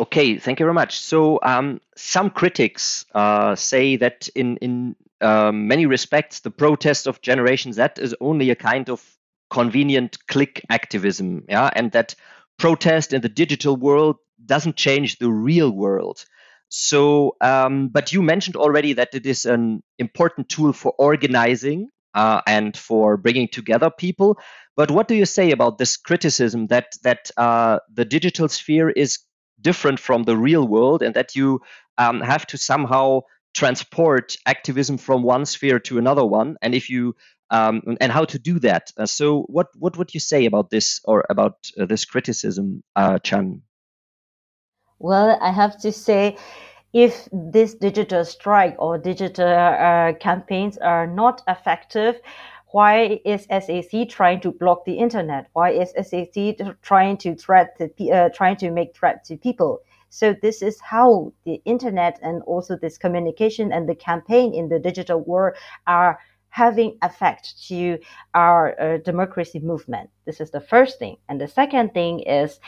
Okay, 0.00 0.38
thank 0.38 0.58
you 0.58 0.64
very 0.64 0.74
much. 0.74 0.98
So 0.98 1.38
um, 1.42 1.80
some 1.96 2.30
critics 2.30 3.04
uh, 3.14 3.54
say 3.54 3.96
that 3.96 4.28
in 4.34 4.56
in 4.58 4.96
um, 5.20 5.68
many 5.68 5.86
respects 5.86 6.40
the 6.40 6.50
protest 6.50 7.06
of 7.06 7.20
Generation 7.20 7.72
Z 7.72 7.82
is 7.98 8.14
only 8.20 8.50
a 8.50 8.56
kind 8.56 8.90
of 8.90 9.15
convenient 9.50 10.18
click 10.26 10.62
activism, 10.70 11.44
yeah, 11.48 11.70
and 11.74 11.92
that 11.92 12.14
protest 12.58 13.12
in 13.12 13.20
the 13.20 13.28
digital 13.28 13.76
world 13.76 14.16
doesn't 14.44 14.76
change 14.76 15.18
the 15.18 15.30
real 15.30 15.70
world. 15.70 16.24
So, 16.68 17.36
um, 17.40 17.88
but 17.88 18.12
you 18.12 18.22
mentioned 18.22 18.56
already 18.56 18.94
that 18.94 19.14
it 19.14 19.24
is 19.24 19.44
an 19.46 19.82
important 19.98 20.48
tool 20.48 20.72
for 20.72 20.92
organizing 20.98 21.88
uh, 22.14 22.40
and 22.46 22.76
for 22.76 23.16
bringing 23.16 23.48
together 23.48 23.90
people. 23.90 24.38
But 24.74 24.90
what 24.90 25.08
do 25.08 25.14
you 25.14 25.26
say 25.26 25.52
about 25.52 25.78
this 25.78 25.96
criticism 25.96 26.66
that 26.68 26.96
that 27.02 27.30
uh, 27.36 27.78
the 27.92 28.04
digital 28.04 28.48
sphere 28.48 28.90
is 28.90 29.20
different 29.60 30.00
from 30.00 30.24
the 30.24 30.36
real 30.36 30.66
world 30.66 31.02
and 31.02 31.14
that 31.14 31.36
you 31.36 31.60
um, 31.98 32.20
have 32.20 32.46
to 32.48 32.58
somehow 32.58 33.20
transport 33.54 34.36
activism 34.44 34.98
from 34.98 35.22
one 35.22 35.46
sphere 35.46 35.78
to 35.80 35.98
another 35.98 36.24
one? 36.24 36.56
And 36.60 36.74
if 36.74 36.90
you 36.90 37.14
um, 37.50 37.82
and 38.00 38.12
how 38.12 38.24
to 38.24 38.38
do 38.38 38.58
that. 38.60 38.92
Uh, 38.96 39.06
so, 39.06 39.42
what 39.42 39.68
what 39.78 39.96
would 39.96 40.14
you 40.14 40.20
say 40.20 40.46
about 40.46 40.70
this 40.70 41.00
or 41.04 41.24
about 41.30 41.54
uh, 41.78 41.86
this 41.86 42.04
criticism, 42.04 42.82
uh, 42.94 43.18
Chan? 43.18 43.62
Well, 44.98 45.38
I 45.40 45.52
have 45.52 45.78
to 45.80 45.92
say, 45.92 46.36
if 46.92 47.28
this 47.32 47.74
digital 47.74 48.24
strike 48.24 48.76
or 48.78 48.96
digital 48.98 49.46
uh, 49.46 50.14
campaigns 50.14 50.78
are 50.78 51.06
not 51.06 51.42
effective, 51.46 52.20
why 52.68 53.20
is 53.24 53.46
SAC 53.50 54.08
trying 54.08 54.40
to 54.40 54.50
block 54.50 54.84
the 54.84 54.94
internet? 54.94 55.48
Why 55.52 55.70
is 55.70 55.90
SAC 55.90 56.56
trying 56.82 57.18
to 57.18 57.34
threat 57.34 57.76
to, 57.78 58.10
uh, 58.10 58.28
trying 58.30 58.56
to 58.56 58.70
make 58.70 58.96
threat 58.96 59.24
to 59.26 59.36
people? 59.36 59.80
So 60.08 60.34
this 60.40 60.62
is 60.62 60.80
how 60.80 61.32
the 61.44 61.60
internet 61.64 62.18
and 62.22 62.42
also 62.42 62.76
this 62.76 62.96
communication 62.96 63.72
and 63.72 63.88
the 63.88 63.94
campaign 63.94 64.54
in 64.54 64.68
the 64.68 64.78
digital 64.78 65.20
world 65.20 65.56
are 65.86 66.18
having 66.56 66.96
effect 67.02 67.62
to 67.68 67.98
our 68.32 68.80
uh, 68.80 68.96
democracy 69.04 69.60
movement. 69.60 70.08
This 70.24 70.40
is 70.40 70.50
the 70.50 70.60
first 70.72 70.98
thing. 70.98 71.18
And 71.28 71.38
the 71.38 71.48
second 71.48 71.92
thing 71.92 72.20
is 72.20 72.60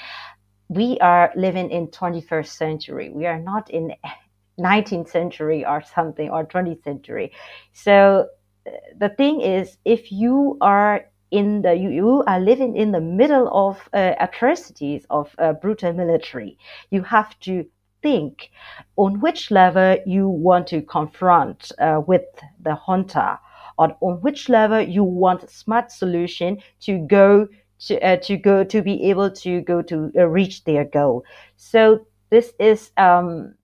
we 0.68 0.98
are 1.00 1.32
living 1.34 1.70
in 1.70 1.88
21st 1.88 2.48
century. 2.48 3.08
We 3.08 3.24
are 3.24 3.40
not 3.40 3.70
in 3.70 3.94
19th 4.60 5.08
century 5.08 5.64
or 5.64 5.80
something 5.80 6.28
or 6.28 6.44
20th 6.44 6.84
century. 6.84 7.32
So 7.72 8.26
uh, 8.66 8.70
the 8.98 9.08
thing 9.08 9.40
is, 9.40 9.78
if 9.86 10.12
you 10.12 10.58
are 10.60 11.06
in 11.30 11.62
the 11.62 11.74
you, 11.74 11.88
you 11.88 12.24
are 12.26 12.40
living 12.40 12.76
in 12.76 12.92
the 12.92 13.00
middle 13.00 13.48
of 13.66 13.88
uh, 13.94 14.12
atrocities 14.20 15.06
of 15.08 15.34
uh, 15.38 15.54
brutal 15.54 15.94
military, 15.94 16.58
you 16.90 17.02
have 17.02 17.38
to 17.40 17.64
think 18.02 18.50
on 18.96 19.20
which 19.20 19.50
level 19.50 19.96
you 20.06 20.28
want 20.28 20.66
to 20.66 20.82
confront 20.82 21.72
uh, 21.78 22.00
with 22.06 22.26
the 22.62 22.74
junta, 22.86 23.38
or 23.78 23.96
on 24.00 24.20
which 24.20 24.48
level 24.48 24.80
you 24.80 25.04
want 25.04 25.48
smart 25.50 25.90
solution 25.90 26.58
to 26.80 26.98
go 27.06 27.48
to 27.80 28.00
uh, 28.00 28.16
to 28.16 28.36
go 28.36 28.64
to 28.64 28.82
be 28.82 29.04
able 29.10 29.30
to 29.30 29.60
go 29.62 29.82
to 29.82 30.10
uh, 30.16 30.26
reach 30.26 30.64
their 30.64 30.84
goal. 30.84 31.24
So 31.56 32.06
this 32.30 32.52
is 32.58 32.90
um, 32.96 33.54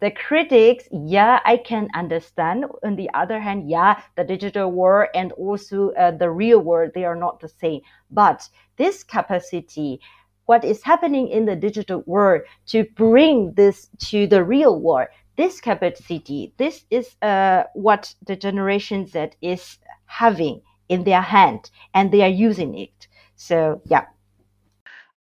the 0.00 0.10
critics. 0.10 0.88
Yeah, 0.90 1.40
I 1.44 1.56
can 1.56 1.88
understand. 1.94 2.64
On 2.84 2.96
the 2.96 3.08
other 3.14 3.38
hand, 3.40 3.70
yeah, 3.70 4.02
the 4.16 4.24
digital 4.24 4.70
world 4.72 5.08
and 5.14 5.32
also 5.32 5.90
uh, 5.92 6.10
the 6.10 6.30
real 6.30 6.60
world 6.60 6.92
they 6.94 7.04
are 7.04 7.16
not 7.16 7.40
the 7.40 7.48
same. 7.48 7.80
But 8.10 8.48
this 8.76 9.04
capacity. 9.04 10.00
What 10.46 10.64
is 10.64 10.82
happening 10.82 11.28
in 11.28 11.44
the 11.46 11.54
digital 11.54 12.02
world 12.06 12.42
to 12.66 12.84
bring 12.96 13.52
this 13.52 13.88
to 14.10 14.26
the 14.26 14.42
real 14.42 14.80
world? 14.80 15.06
This 15.36 15.60
capacity, 15.60 16.52
this 16.56 16.84
is 16.90 17.16
uh, 17.22 17.64
what 17.74 18.14
the 18.26 18.36
generation 18.36 19.06
Z 19.06 19.30
is 19.40 19.78
having 20.06 20.62
in 20.88 21.04
their 21.04 21.22
hand, 21.22 21.70
and 21.94 22.12
they 22.12 22.22
are 22.22 22.28
using 22.28 22.76
it. 22.76 23.08
So 23.36 23.80
yeah. 23.86 24.06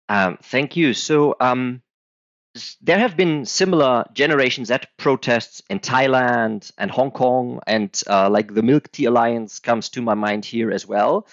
Um, 0.09 0.37
thank 0.41 0.75
you. 0.75 0.93
So 0.93 1.35
um, 1.39 1.81
there 2.81 2.97
have 2.97 3.15
been 3.15 3.45
similar 3.45 4.05
Generation 4.13 4.65
Z 4.65 4.77
protests 4.97 5.61
in 5.69 5.79
Thailand 5.79 6.71
and 6.77 6.91
Hong 6.91 7.11
Kong, 7.11 7.61
and 7.67 7.89
uh, 8.07 8.29
like 8.29 8.53
the 8.53 8.63
Milk 8.63 8.91
Tea 8.91 9.05
Alliance 9.05 9.59
comes 9.59 9.89
to 9.89 10.01
my 10.01 10.15
mind 10.15 10.45
here 10.45 10.71
as 10.71 10.87
well. 10.87 11.27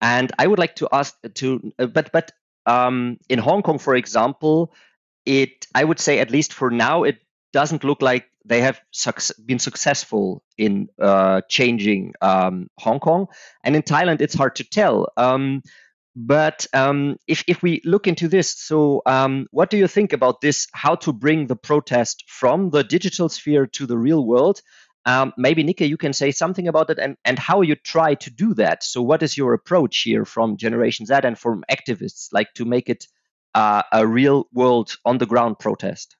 And 0.00 0.32
I 0.38 0.46
would 0.46 0.58
like 0.58 0.76
to 0.76 0.88
ask 0.90 1.16
to, 1.34 1.72
uh, 1.78 1.86
but 1.86 2.10
but 2.12 2.32
um, 2.66 3.18
in 3.28 3.38
Hong 3.38 3.62
Kong, 3.62 3.78
for 3.78 3.94
example, 3.94 4.72
it 5.26 5.66
I 5.74 5.84
would 5.84 6.00
say 6.00 6.18
at 6.18 6.30
least 6.30 6.52
for 6.52 6.70
now 6.70 7.04
it 7.04 7.18
doesn't 7.52 7.84
look 7.84 8.02
like 8.02 8.26
they 8.44 8.60
have 8.60 8.80
suc- 8.90 9.36
been 9.44 9.58
successful 9.58 10.42
in 10.58 10.88
uh, 11.00 11.42
changing 11.48 12.14
um, 12.20 12.68
Hong 12.78 13.00
Kong, 13.00 13.26
and 13.64 13.76
in 13.76 13.82
Thailand 13.82 14.20
it's 14.20 14.34
hard 14.34 14.56
to 14.56 14.64
tell. 14.64 15.08
Um, 15.16 15.62
but 16.14 16.66
um, 16.74 17.16
if, 17.26 17.42
if 17.46 17.62
we 17.62 17.80
look 17.84 18.06
into 18.06 18.28
this, 18.28 18.50
so 18.50 19.02
um, 19.06 19.46
what 19.50 19.70
do 19.70 19.78
you 19.78 19.86
think 19.86 20.12
about 20.12 20.40
this? 20.40 20.68
How 20.72 20.94
to 20.96 21.12
bring 21.12 21.46
the 21.46 21.56
protest 21.56 22.24
from 22.28 22.70
the 22.70 22.84
digital 22.84 23.28
sphere 23.28 23.66
to 23.68 23.86
the 23.86 23.96
real 23.96 24.26
world? 24.26 24.60
Um, 25.04 25.32
maybe 25.36 25.62
Nickey, 25.62 25.86
you 25.86 25.96
can 25.96 26.12
say 26.12 26.30
something 26.30 26.68
about 26.68 26.90
it 26.90 26.98
and, 26.98 27.16
and 27.24 27.38
how 27.38 27.62
you 27.62 27.74
try 27.74 28.14
to 28.14 28.30
do 28.30 28.54
that. 28.54 28.84
So, 28.84 29.02
what 29.02 29.22
is 29.22 29.36
your 29.36 29.52
approach 29.54 30.02
here 30.02 30.24
from 30.24 30.56
Generation 30.56 31.06
Z 31.06 31.14
and 31.24 31.36
from 31.36 31.64
activists, 31.70 32.28
like 32.32 32.52
to 32.54 32.64
make 32.64 32.88
it 32.88 33.06
uh, 33.54 33.82
a 33.92 34.06
real 34.06 34.46
world 34.52 34.94
on 35.04 35.18
the 35.18 35.26
ground 35.26 35.58
protest? 35.58 36.16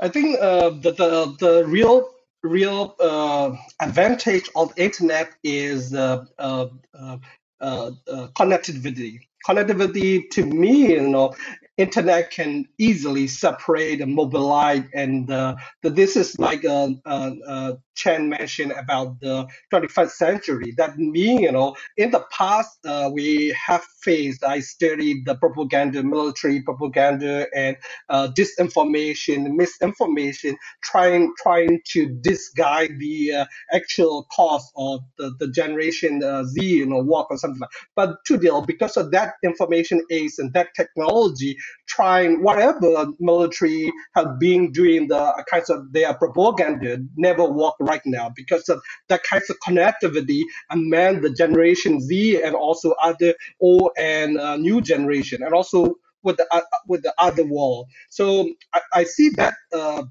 I 0.00 0.08
think 0.08 0.38
uh, 0.40 0.70
the, 0.70 0.92
the 0.92 1.36
the 1.38 1.66
real 1.66 2.10
real 2.42 2.94
uh, 3.00 3.56
advantage 3.80 4.48
of 4.54 4.72
internet 4.76 5.30
is 5.42 5.94
uh, 5.94 6.24
uh, 6.38 6.66
uh 6.94 7.18
uh, 7.60 7.90
connectivity. 8.36 9.20
Connectivity 9.46 10.30
to 10.32 10.46
me, 10.46 10.92
you 10.94 11.08
know, 11.08 11.34
internet 11.78 12.30
can 12.30 12.66
easily 12.78 13.26
separate 13.26 14.00
and 14.00 14.14
mobilize 14.14 14.84
and 14.94 15.30
uh, 15.30 15.56
this 15.82 16.16
is 16.16 16.38
like 16.38 16.64
uh, 16.64 17.72
Chen 17.96 18.28
mentioned 18.28 18.72
about 18.72 19.20
the 19.20 19.46
21st 19.72 20.10
century. 20.10 20.74
That 20.76 20.98
mean 20.98 21.40
you 21.40 21.52
know 21.52 21.76
in 21.96 22.10
the 22.12 22.24
past 22.30 22.78
uh, 22.86 23.10
we 23.12 23.56
have 23.66 23.84
faced 24.02 24.44
I 24.44 24.60
studied 24.60 25.26
the 25.26 25.34
propaganda 25.36 26.02
military 26.04 26.62
propaganda 26.62 27.48
and 27.56 27.76
uh, 28.08 28.28
disinformation 28.36 29.54
misinformation 29.56 30.56
trying 30.82 31.32
trying 31.42 31.80
to 31.92 32.06
disguise 32.22 32.90
the 32.98 33.32
uh, 33.34 33.46
actual 33.72 34.26
cause 34.34 34.70
of 34.76 35.00
the, 35.18 35.34
the 35.40 35.48
generation 35.50 36.22
Z 36.46 36.64
you 36.64 36.86
know 36.86 36.98
walk 36.98 37.28
or 37.30 37.38
something 37.38 37.60
like 37.60 37.70
but 37.96 38.16
today 38.26 38.50
because 38.66 38.96
of 38.96 39.10
that 39.12 39.33
information 39.44 40.02
age 40.10 40.32
and 40.38 40.52
that 40.54 40.68
technology 40.76 41.56
trying 41.88 42.42
whatever 42.42 43.06
military 43.20 43.92
have 44.14 44.38
been 44.38 44.72
doing 44.72 45.08
the 45.08 45.44
kinds 45.50 45.70
of 45.70 45.92
their 45.92 46.14
propaganda 46.14 46.98
never 47.16 47.44
work 47.44 47.74
right 47.80 48.02
now 48.06 48.30
because 48.36 48.68
of 48.68 48.80
that 49.08 49.22
kinds 49.24 49.50
of 49.50 49.56
connectivity 49.66 50.42
among 50.70 51.20
the 51.22 51.30
generation 51.30 52.00
Z 52.00 52.42
and 52.42 52.54
also 52.54 52.94
other 53.02 53.34
old 53.60 53.90
and 53.98 54.38
uh, 54.38 54.56
new 54.56 54.80
generation 54.80 55.42
and 55.42 55.54
also 55.54 55.94
with 56.22 56.36
the 56.38 56.46
uh, 56.52 56.62
with 56.88 57.02
the 57.02 57.14
other 57.18 57.44
world. 57.46 57.86
So 58.10 58.50
I, 58.74 58.80
I 58.94 59.04
see 59.04 59.30
that. 59.30 59.54
Uh, 59.74 60.04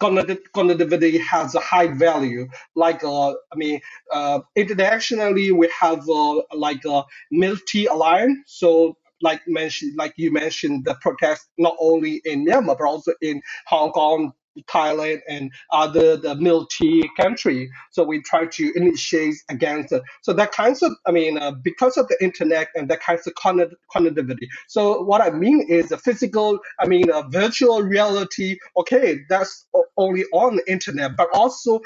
connectivity 0.00 1.20
has 1.20 1.54
a 1.54 1.60
high 1.60 1.88
value. 1.88 2.48
Like, 2.74 3.02
uh, 3.04 3.30
I 3.30 3.56
mean, 3.56 3.80
uh, 4.12 4.40
internationally, 4.54 5.52
we 5.52 5.70
have 5.78 6.08
uh, 6.08 6.42
like 6.54 6.84
a 6.84 7.04
Milk 7.30 7.60
Tea 7.66 7.86
Alliance. 7.86 8.38
So 8.46 8.96
like 9.22 9.40
mentioned, 9.46 9.96
like 9.96 10.14
you 10.16 10.32
mentioned, 10.32 10.84
the 10.84 10.94
protest 11.00 11.48
not 11.58 11.76
only 11.80 12.20
in 12.24 12.44
Myanmar 12.46 12.78
but 12.78 12.86
also 12.86 13.12
in 13.22 13.40
Hong 13.66 13.90
Kong, 13.92 14.32
Thailand, 14.64 15.20
and 15.28 15.52
other 15.72 16.16
the 16.16 16.34
milk 16.36 16.70
tea 16.70 17.08
country. 17.20 17.70
So 17.90 18.04
we 18.04 18.22
try 18.22 18.46
to 18.46 18.72
initiate 18.74 19.36
against 19.48 19.92
it. 19.92 20.02
So 20.22 20.32
that 20.34 20.52
kinds 20.52 20.82
of, 20.82 20.92
I 21.06 21.12
mean, 21.12 21.38
uh, 21.38 21.52
because 21.52 21.96
of 21.96 22.08
the 22.08 22.16
internet 22.22 22.68
and 22.74 22.88
that 22.90 23.00
kinds 23.00 23.26
of 23.26 23.34
connectivity. 23.34 24.48
So 24.68 25.02
what 25.02 25.20
I 25.20 25.30
mean 25.30 25.66
is 25.68 25.88
the 25.88 25.98
physical, 25.98 26.58
I 26.80 26.86
mean, 26.86 27.10
uh, 27.10 27.22
virtual 27.28 27.82
reality. 27.82 28.58
Okay, 28.76 29.20
that's 29.28 29.66
only 29.96 30.24
on 30.32 30.56
the 30.56 30.70
internet, 30.70 31.16
but 31.16 31.28
also 31.32 31.80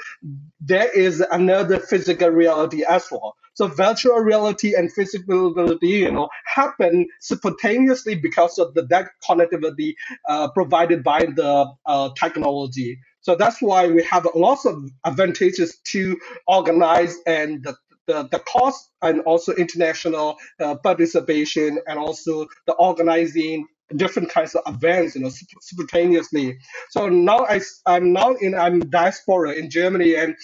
there 0.59 0.89
is 0.89 1.23
another 1.31 1.79
physical 1.79 2.29
reality 2.29 2.83
as 2.87 3.07
well. 3.11 3.35
So 3.53 3.67
virtual 3.67 4.17
reality 4.19 4.75
and 4.75 4.91
physical 4.91 5.53
reality, 5.53 5.99
you 5.99 6.11
know, 6.11 6.29
happen 6.45 7.07
spontaneously 7.19 8.15
because 8.15 8.57
of 8.57 8.73
the 8.73 8.83
that 8.87 9.09
connectivity 9.27 9.93
uh, 10.27 10.49
provided 10.51 11.03
by 11.03 11.25
the 11.25 11.71
uh, 11.85 12.09
technology. 12.19 12.99
So 13.21 13.35
that's 13.35 13.61
why 13.61 13.87
we 13.87 14.03
have 14.03 14.27
lots 14.35 14.65
of 14.65 14.83
advantages 15.05 15.77
to 15.91 16.17
organize 16.47 17.15
and 17.27 17.63
the, 17.63 17.75
the, 18.07 18.27
the 18.31 18.39
cost 18.39 18.89
and 19.01 19.21
also 19.21 19.53
international 19.53 20.37
uh, 20.59 20.75
participation 20.75 21.79
and 21.87 21.99
also 21.99 22.47
the 22.65 22.73
organizing 22.73 23.67
different 23.95 24.29
kinds 24.29 24.55
of 24.55 24.61
events, 24.73 25.15
you 25.15 25.21
know, 25.21 25.29
simultaneously. 25.61 26.57
So 26.89 27.09
now 27.09 27.45
I, 27.45 27.61
I'm 27.85 28.13
now 28.13 28.33
in 28.33 28.55
I'm 28.55 28.79
diaspora 28.79 29.51
in 29.51 29.69
Germany 29.69 30.15
and 30.15 30.35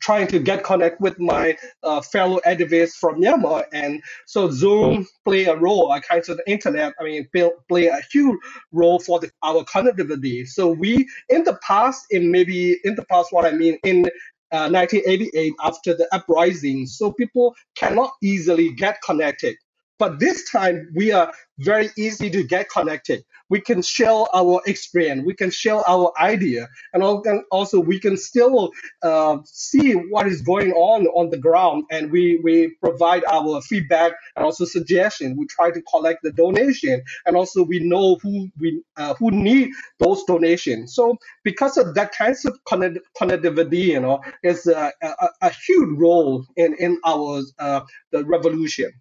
trying 0.00 0.26
to 0.28 0.38
get 0.38 0.64
connect 0.64 1.00
with 1.00 1.18
my 1.18 1.56
uh, 1.82 2.00
fellow 2.00 2.40
activists 2.46 2.94
from 2.94 3.20
Myanmar, 3.20 3.64
and 3.72 4.02
so 4.26 4.50
Zoom 4.50 5.06
play 5.24 5.44
a 5.46 5.56
role. 5.56 5.90
I 5.90 6.00
kind 6.00 6.22
of 6.28 6.36
the 6.36 6.50
internet, 6.50 6.94
I 7.00 7.04
mean, 7.04 7.28
play, 7.34 7.50
play 7.68 7.86
a 7.86 8.00
huge 8.12 8.38
role 8.72 8.98
for 8.98 9.20
the, 9.20 9.30
our 9.42 9.64
connectivity. 9.64 10.46
So 10.46 10.70
we 10.70 11.08
in 11.28 11.44
the 11.44 11.58
past, 11.62 12.06
in 12.10 12.30
maybe 12.30 12.78
in 12.84 12.94
the 12.94 13.04
past, 13.04 13.32
what 13.32 13.44
I 13.44 13.52
mean 13.52 13.78
in 13.84 14.04
uh, 14.52 14.68
1988 14.70 15.52
after 15.62 15.94
the 15.94 16.08
uprising, 16.14 16.86
so 16.86 17.12
people 17.12 17.54
cannot 17.76 18.12
easily 18.22 18.72
get 18.72 19.00
connected. 19.02 19.56
But 19.98 20.20
this 20.20 20.50
time 20.50 20.90
we 20.94 21.12
are 21.12 21.32
very 21.58 21.90
easy 21.96 22.30
to 22.30 22.42
get 22.44 22.70
connected. 22.70 23.24
We 23.50 23.60
can 23.60 23.82
share 23.82 24.24
our 24.34 24.60
experience, 24.66 25.24
we 25.26 25.34
can 25.34 25.50
share 25.50 25.82
our 25.88 26.12
idea, 26.20 26.68
and 26.92 27.02
also 27.50 27.80
we 27.80 27.98
can 27.98 28.16
still 28.16 28.70
uh, 29.02 29.38
see 29.44 29.92
what 29.92 30.26
is 30.26 30.42
going 30.42 30.72
on 30.72 31.06
on 31.08 31.30
the 31.30 31.38
ground, 31.38 31.84
and 31.90 32.12
we 32.12 32.40
we 32.44 32.76
provide 32.80 33.24
our 33.30 33.60
feedback 33.62 34.12
and 34.36 34.44
also 34.44 34.64
suggestion. 34.66 35.36
We 35.36 35.46
try 35.46 35.70
to 35.70 35.82
collect 35.82 36.22
the 36.22 36.32
donation, 36.32 37.02
and 37.26 37.36
also 37.36 37.64
we 37.64 37.80
know 37.80 38.16
who 38.22 38.50
we 38.60 38.82
uh, 38.96 39.14
who 39.14 39.30
need 39.30 39.70
those 39.98 40.24
donations. 40.24 40.94
So 40.94 41.16
because 41.42 41.76
of 41.78 41.94
that 41.94 42.12
kind 42.12 42.36
of 42.44 42.58
connectivity, 42.70 43.84
you 43.86 44.00
know, 44.00 44.20
is 44.42 44.66
a, 44.66 44.92
a, 45.02 45.28
a 45.42 45.50
huge 45.50 45.98
role 45.98 46.44
in 46.56 46.74
in 46.78 47.00
our 47.04 47.42
uh, 47.58 47.80
the 48.12 48.24
revolution. 48.24 48.92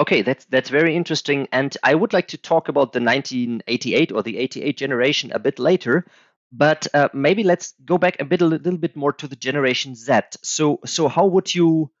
Okay, 0.00 0.22
that's 0.22 0.46
that's 0.46 0.70
very 0.70 0.96
interesting, 0.96 1.46
and 1.52 1.76
I 1.82 1.94
would 1.94 2.14
like 2.14 2.28
to 2.28 2.38
talk 2.38 2.68
about 2.68 2.94
the 2.94 3.00
1988 3.00 4.12
or 4.12 4.22
the 4.22 4.38
88 4.38 4.78
generation 4.78 5.30
a 5.32 5.38
bit 5.38 5.58
later. 5.58 6.06
But 6.50 6.86
uh, 6.94 7.10
maybe 7.12 7.44
let's 7.44 7.74
go 7.84 7.98
back 7.98 8.16
a 8.18 8.24
bit, 8.24 8.40
a 8.40 8.46
little 8.46 8.78
bit 8.78 8.96
more 8.96 9.12
to 9.12 9.28
the 9.28 9.36
Generation 9.36 9.94
Z. 9.94 10.20
So, 10.42 10.80
so 10.84 11.06
how 11.06 11.26
would 11.26 11.54
you 11.54 11.92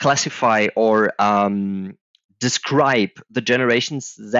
classify 0.00 0.68
or 0.76 1.12
um, 1.18 1.96
describe 2.40 3.10
the 3.30 3.40
generations 3.40 4.14
Z? 4.20 4.38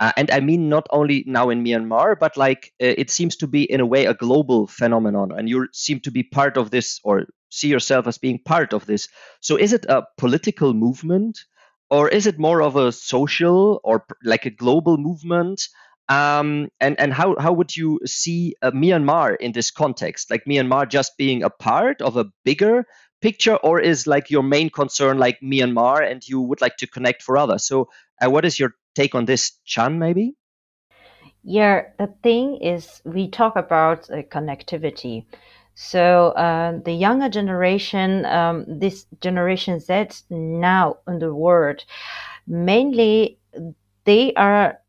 Uh, 0.00 0.12
and 0.16 0.30
I 0.32 0.40
mean 0.40 0.68
not 0.68 0.88
only 0.90 1.24
now 1.26 1.50
in 1.50 1.64
Myanmar, 1.64 2.18
but 2.18 2.36
like 2.36 2.72
uh, 2.82 2.94
it 2.98 3.10
seems 3.10 3.36
to 3.36 3.46
be 3.46 3.62
in 3.62 3.80
a 3.80 3.86
way 3.86 4.06
a 4.06 4.14
global 4.14 4.66
phenomenon, 4.66 5.32
and 5.32 5.48
you 5.48 5.68
seem 5.72 6.00
to 6.00 6.10
be 6.10 6.24
part 6.24 6.56
of 6.56 6.70
this 6.70 7.00
or 7.04 7.26
see 7.50 7.68
yourself 7.68 8.08
as 8.08 8.18
being 8.18 8.40
part 8.44 8.72
of 8.72 8.86
this. 8.86 9.08
So, 9.40 9.56
is 9.56 9.72
it 9.72 9.86
a 9.88 10.02
political 10.18 10.74
movement? 10.74 11.38
Or 11.90 12.08
is 12.08 12.26
it 12.26 12.38
more 12.38 12.62
of 12.62 12.76
a 12.76 12.92
social 12.92 13.80
or 13.84 14.04
like 14.22 14.46
a 14.46 14.50
global 14.50 14.96
movement? 14.96 15.68
Um, 16.08 16.68
and 16.80 16.98
and 16.98 17.12
how 17.12 17.36
how 17.38 17.52
would 17.52 17.76
you 17.76 18.00
see 18.06 18.54
uh, 18.62 18.70
Myanmar 18.70 19.36
in 19.38 19.52
this 19.52 19.70
context? 19.70 20.30
Like 20.30 20.44
Myanmar 20.44 20.88
just 20.88 21.16
being 21.18 21.42
a 21.42 21.50
part 21.50 22.00
of 22.00 22.16
a 22.16 22.26
bigger 22.44 22.86
picture, 23.20 23.56
or 23.56 23.80
is 23.80 24.06
like 24.06 24.30
your 24.30 24.42
main 24.42 24.70
concern 24.70 25.18
like 25.18 25.38
Myanmar, 25.42 26.10
and 26.10 26.26
you 26.26 26.40
would 26.40 26.60
like 26.60 26.76
to 26.78 26.86
connect 26.86 27.22
for 27.22 27.36
others? 27.36 27.66
So, 27.66 27.88
uh, 28.24 28.30
what 28.30 28.44
is 28.44 28.58
your 28.58 28.72
take 28.94 29.14
on 29.14 29.26
this, 29.26 29.52
Chan? 29.64 29.98
Maybe. 29.98 30.34
Yeah, 31.42 31.82
the 31.98 32.08
thing 32.22 32.58
is, 32.62 33.00
we 33.04 33.28
talk 33.28 33.56
about 33.56 34.10
uh, 34.10 34.22
connectivity. 34.22 35.24
So 35.80 36.30
uh, 36.30 36.80
the 36.84 36.92
younger 36.92 37.28
generation, 37.28 38.26
um, 38.26 38.64
this 38.66 39.06
generation 39.20 39.78
Z 39.78 40.08
now 40.28 40.96
in 41.06 41.20
the 41.20 41.32
world, 41.32 41.84
mainly 42.48 43.38
they 44.04 44.34
are 44.34 44.80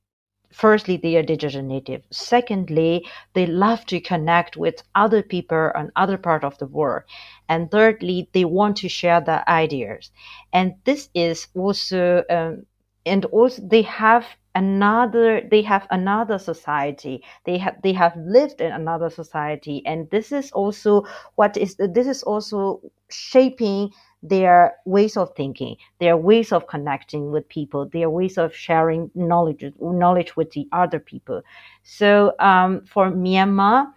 firstly 0.52 0.98
they 0.98 1.16
are 1.16 1.22
digital 1.22 1.62
native. 1.62 2.02
Secondly 2.10 3.06
they 3.36 3.46
love 3.46 3.86
to 3.86 4.00
connect 4.00 4.58
with 4.58 4.82
other 4.96 5.22
people 5.22 5.70
on 5.76 5.92
other 5.96 6.18
part 6.18 6.44
of 6.44 6.58
the 6.58 6.66
world. 6.66 7.04
And 7.48 7.70
thirdly 7.70 8.28
they 8.34 8.46
want 8.46 8.78
to 8.78 8.90
share 8.90 9.22
their 9.22 9.48
ideas. 9.48 10.10
And 10.54 10.74
this 10.86 11.10
is 11.14 11.50
also 11.54 12.24
um, 12.32 12.66
and 13.06 13.26
also 13.26 13.62
they 13.62 13.84
have 13.84 14.26
another 14.60 15.42
they 15.52 15.62
have 15.62 15.88
another 15.90 16.38
society. 16.38 17.24
They 17.46 17.58
have 17.58 17.76
they 17.82 17.94
have 17.94 18.14
lived 18.18 18.60
in 18.62 18.72
another 18.72 19.10
society. 19.10 19.82
And 19.86 20.10
this 20.12 20.32
is 20.32 20.52
also 20.52 21.06
what 21.36 21.56
is 21.58 21.76
this 21.98 22.08
is 22.08 22.24
also 22.24 22.82
shaping 23.10 23.92
their 24.22 24.76
ways 24.86 25.16
of 25.16 25.30
thinking 25.36 25.78
their 26.02 26.18
ways 26.18 26.52
of 26.52 26.68
connecting 26.68 27.32
with 27.32 27.48
people 27.48 27.88
their 27.94 28.10
ways 28.10 28.38
of 28.38 28.54
sharing 28.54 29.10
knowledge 29.16 29.64
knowledge 29.80 30.36
with 30.36 30.52
the 30.52 30.68
other 30.74 31.00
people. 31.00 31.42
So 31.84 32.34
um, 32.40 32.84
for 32.86 33.10
myanmar 33.12 33.88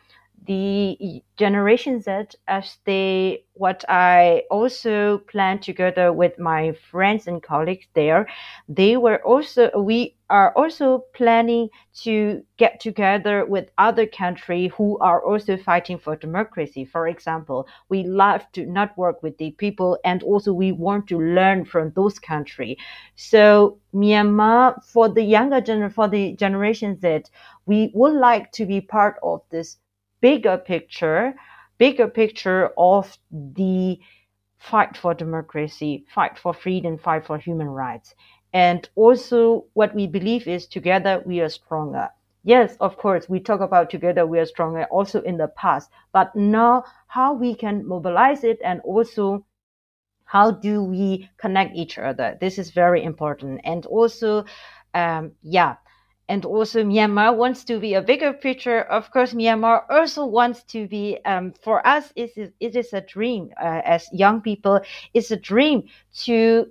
the 0.47 1.23
Generation 1.37 2.01
Z 2.01 2.11
as 2.49 2.79
they 2.85 3.45
what 3.55 3.85
I 3.89 4.43
also 4.51 5.19
plan 5.19 5.59
together 5.61 6.13
with 6.13 6.39
my 6.39 6.73
friends 6.91 7.27
and 7.29 7.43
colleagues 7.43 7.87
there. 7.95 8.27
They 8.69 8.97
were 8.97 9.23
also 9.25 9.71
we 9.79 10.17
are 10.31 10.53
also 10.57 11.05
planning 11.15 11.69
to 12.03 12.43
get 12.57 12.81
together 12.81 13.45
with 13.45 13.71
other 13.79 14.07
countries 14.07 14.73
who 14.77 14.99
are 14.99 15.23
also 15.25 15.57
fighting 15.57 15.99
for 15.99 16.17
democracy. 16.17 16.85
For 16.85 17.07
example, 17.07 17.67
we 17.89 18.03
love 18.05 18.43
to 18.53 18.67
network 18.67 19.23
with 19.23 19.37
the 19.39 19.53
people 19.53 19.99
and 20.05 20.23
also 20.23 20.53
we 20.53 20.73
want 20.73 21.07
to 21.09 21.19
learn 21.19 21.65
from 21.65 21.93
those 21.95 22.19
countries. 22.19 22.79
So 23.17 23.79
Myanmar 23.95 24.83
for 24.85 25.09
the 25.09 25.23
younger 25.23 25.61
gener 25.61 25.93
for 25.93 26.09
the 26.09 26.33
Generation 26.35 26.99
Z, 26.99 27.25
we 27.67 27.91
would 27.95 28.15
like 28.15 28.51
to 28.53 28.67
be 28.67 28.81
part 28.81 29.17
of 29.23 29.43
this 29.51 29.79
bigger 30.23 30.57
picture, 30.57 31.35
bigger 31.79 32.09
picture 32.09 32.71
of 32.79 33.19
the 33.31 34.01
fight 34.59 34.97
for 34.97 35.13
democracy, 35.13 36.07
fight 36.15 36.39
for 36.39 36.55
freedom, 36.55 36.97
fight 36.97 37.27
for 37.27 37.37
human 37.37 37.69
rights. 37.69 38.15
And 38.55 38.89
also 38.95 39.67
what 39.75 39.95
we 39.95 40.07
believe 40.07 40.49
is 40.49 40.67
together 40.67 41.23
we 41.27 41.41
are 41.43 41.51
stronger. 41.51 42.09
Yes, 42.45 42.77
of 42.81 42.97
course, 42.97 43.29
we 43.29 43.41
talk 43.41 43.61
about 43.61 43.91
together 43.91 44.27
we 44.27 44.39
are 44.39 44.47
stronger 44.47 44.85
also 44.85 45.21
in 45.23 45.37
the 45.37 45.49
past, 45.49 45.91
but 46.13 46.35
now 46.35 46.85
how 47.09 47.35
we 47.35 47.55
can 47.55 47.87
mobilize 47.87 48.45
it 48.45 48.59
and 48.65 48.81
also 48.83 49.45
how 50.25 50.51
do 50.51 50.83
we 50.83 51.29
connect 51.37 51.77
each 51.77 51.99
other? 51.99 52.39
This 52.41 52.59
is 52.59 52.71
very 52.71 53.05
important. 53.05 53.61
And 53.65 53.85
also, 53.87 54.45
um, 54.95 55.33
yeah, 55.43 55.77
and 56.29 56.45
also 56.45 56.83
Myanmar 56.83 57.37
wants 57.37 57.65
to 57.65 57.79
be 57.79 57.95
a 57.95 58.03
bigger 58.03 58.33
picture. 58.33 58.81
Of 58.83 59.11
course, 59.11 59.35
Myanmar 59.35 59.85
also 59.91 60.25
wants 60.27 60.63
to 60.65 60.87
be, 60.87 61.19
um, 61.25 61.53
for 61.63 61.87
us, 61.87 62.13
it 62.17 62.33
is, 62.37 62.51
it 62.61 62.77
is 62.77 62.93
a 62.93 63.01
dream 63.01 63.51
uh, 63.61 63.83
as 63.85 64.09
young 64.13 64.41
people. 64.41 64.81
It's 65.15 65.31
a 65.31 65.37
dream 65.37 65.89
to 66.25 66.67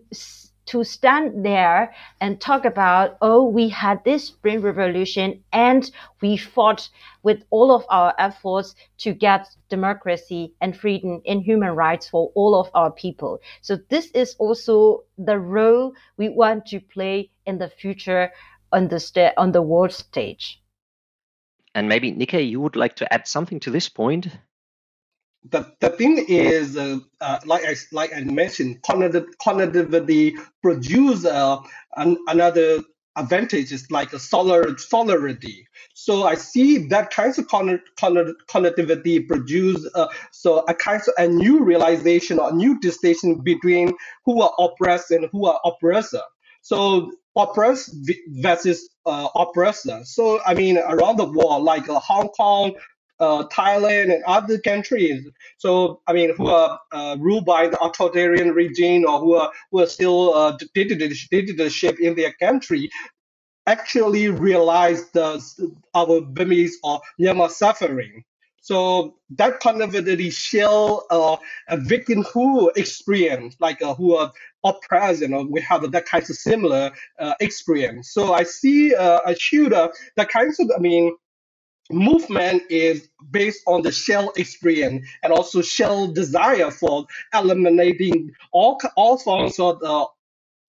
to 0.67 0.83
stand 0.83 1.45
there 1.45 1.93
and 2.21 2.39
talk 2.39 2.65
about, 2.65 3.17
oh, 3.21 3.43
we 3.43 3.67
had 3.67 4.01
this 4.05 4.27
spring 4.27 4.61
revolution 4.61 5.43
and 5.51 5.91
we 6.21 6.37
fought 6.37 6.87
with 7.23 7.43
all 7.49 7.71
of 7.71 7.83
our 7.89 8.13
efforts 8.17 8.75
to 8.99 9.13
get 9.13 9.47
democracy 9.69 10.53
and 10.61 10.77
freedom 10.77 11.21
and 11.25 11.41
human 11.41 11.75
rights 11.75 12.07
for 12.07 12.31
all 12.35 12.55
of 12.55 12.69
our 12.73 12.91
people. 12.91 13.39
So 13.61 13.79
this 13.89 14.11
is 14.11 14.35
also 14.39 15.03
the 15.17 15.39
role 15.39 15.93
we 16.17 16.29
want 16.29 16.67
to 16.67 16.79
play 16.79 17.29
in 17.45 17.57
the 17.57 17.69
future 17.69 18.31
on 18.71 18.87
the 18.87 18.99
sta- 18.99 19.33
on 19.37 19.51
the 19.51 19.61
world 19.61 19.91
stage. 19.91 20.61
And 21.73 21.87
maybe 21.87 22.11
Nickey, 22.11 22.41
you 22.41 22.59
would 22.59 22.75
like 22.75 22.95
to 22.97 23.13
add 23.13 23.27
something 23.27 23.59
to 23.61 23.71
this 23.71 23.89
point? 23.89 24.27
The, 25.49 25.73
the 25.79 25.89
thing 25.89 26.23
is, 26.27 26.77
uh, 26.77 26.99
uh, 27.19 27.39
like 27.45 27.65
I 27.65 27.75
like 27.91 28.13
I 28.15 28.21
mentioned, 28.21 28.83
connectivity 28.83 30.33
produce 30.61 31.25
uh, 31.25 31.57
an, 31.95 32.17
another 32.27 32.81
advantage 33.17 33.71
is 33.71 33.89
like 33.91 34.13
a 34.13 34.19
solar 34.19 34.77
solidarity. 34.77 35.67
So 35.93 36.23
I 36.23 36.35
see 36.35 36.87
that 36.87 37.09
kinds 37.09 37.37
of 37.37 37.47
connectivity 37.47 39.27
produce 39.27 39.89
uh, 39.95 40.07
so 40.31 40.59
a 40.67 40.73
kind 40.73 41.01
of 41.01 41.13
a 41.17 41.27
new 41.27 41.63
realization 41.63 42.39
or 42.39 42.49
a 42.51 42.53
new 42.53 42.79
distinction 42.79 43.41
between 43.41 43.93
who 44.25 44.41
are 44.41 44.53
oppressed 44.59 45.11
and 45.11 45.27
who 45.31 45.47
are 45.47 45.59
oppressor. 45.65 46.21
So 46.61 47.11
oppressed 47.35 47.95
versus 48.27 48.89
uh. 49.05 49.27
So 50.03 50.41
I 50.45 50.53
mean, 50.53 50.77
around 50.77 51.17
the 51.17 51.25
world, 51.25 51.63
like 51.63 51.89
uh, 51.89 51.99
Hong 51.99 52.29
Kong, 52.29 52.73
uh, 53.19 53.45
Thailand, 53.47 54.13
and 54.13 54.23
other 54.25 54.59
countries. 54.59 55.27
So 55.57 56.01
I 56.07 56.13
mean, 56.13 56.35
who 56.35 56.47
are 56.47 56.79
uh, 56.91 57.17
ruled 57.19 57.45
by 57.45 57.67
the 57.67 57.79
authoritarian 57.79 58.51
regime 58.51 59.05
or 59.07 59.19
who 59.19 59.35
are 59.35 59.51
who 59.71 59.81
are 59.81 59.87
still 59.87 60.33
uh, 60.33 60.57
dictatorship 60.73 61.99
in 61.99 62.15
their 62.15 62.33
country, 62.33 62.89
actually 63.67 64.29
realize 64.29 65.09
the 65.11 65.41
our 65.93 66.21
Burmese 66.21 66.77
or 66.83 67.01
Myanmar 67.19 67.49
suffering. 67.49 68.23
So 68.61 69.15
that 69.31 69.59
connectivity 69.59 70.31
show 70.31 71.03
uh, 71.09 71.37
a 71.67 71.77
victim 71.77 72.23
who 72.23 72.71
experience 72.75 73.55
like 73.59 73.81
uh, 73.81 73.95
who 73.95 74.15
are 74.15 74.31
oppressed, 74.63 75.21
you 75.21 75.29
know, 75.29 75.47
we 75.49 75.61
have 75.61 75.91
that 75.91 76.05
kind 76.05 76.23
of 76.23 76.35
similar 76.35 76.91
uh, 77.19 77.33
experience. 77.39 78.13
So 78.13 78.33
I 78.33 78.43
see 78.43 78.93
uh, 78.93 79.21
a 79.25 79.35
shooter 79.35 79.89
that 80.15 80.29
kinds 80.29 80.59
of, 80.59 80.71
I 80.75 80.79
mean, 80.79 81.15
movement 81.91 82.63
is 82.69 83.09
based 83.31 83.63
on 83.67 83.81
the 83.81 83.91
shell 83.91 84.31
experience 84.37 85.07
and 85.23 85.33
also 85.33 85.61
shell 85.61 86.07
desire 86.07 86.71
for 86.71 87.05
eliminating 87.33 88.31
all 88.51 88.79
all 88.95 89.17
forms 89.17 89.59
of 89.59 89.81
uh, 89.83 90.05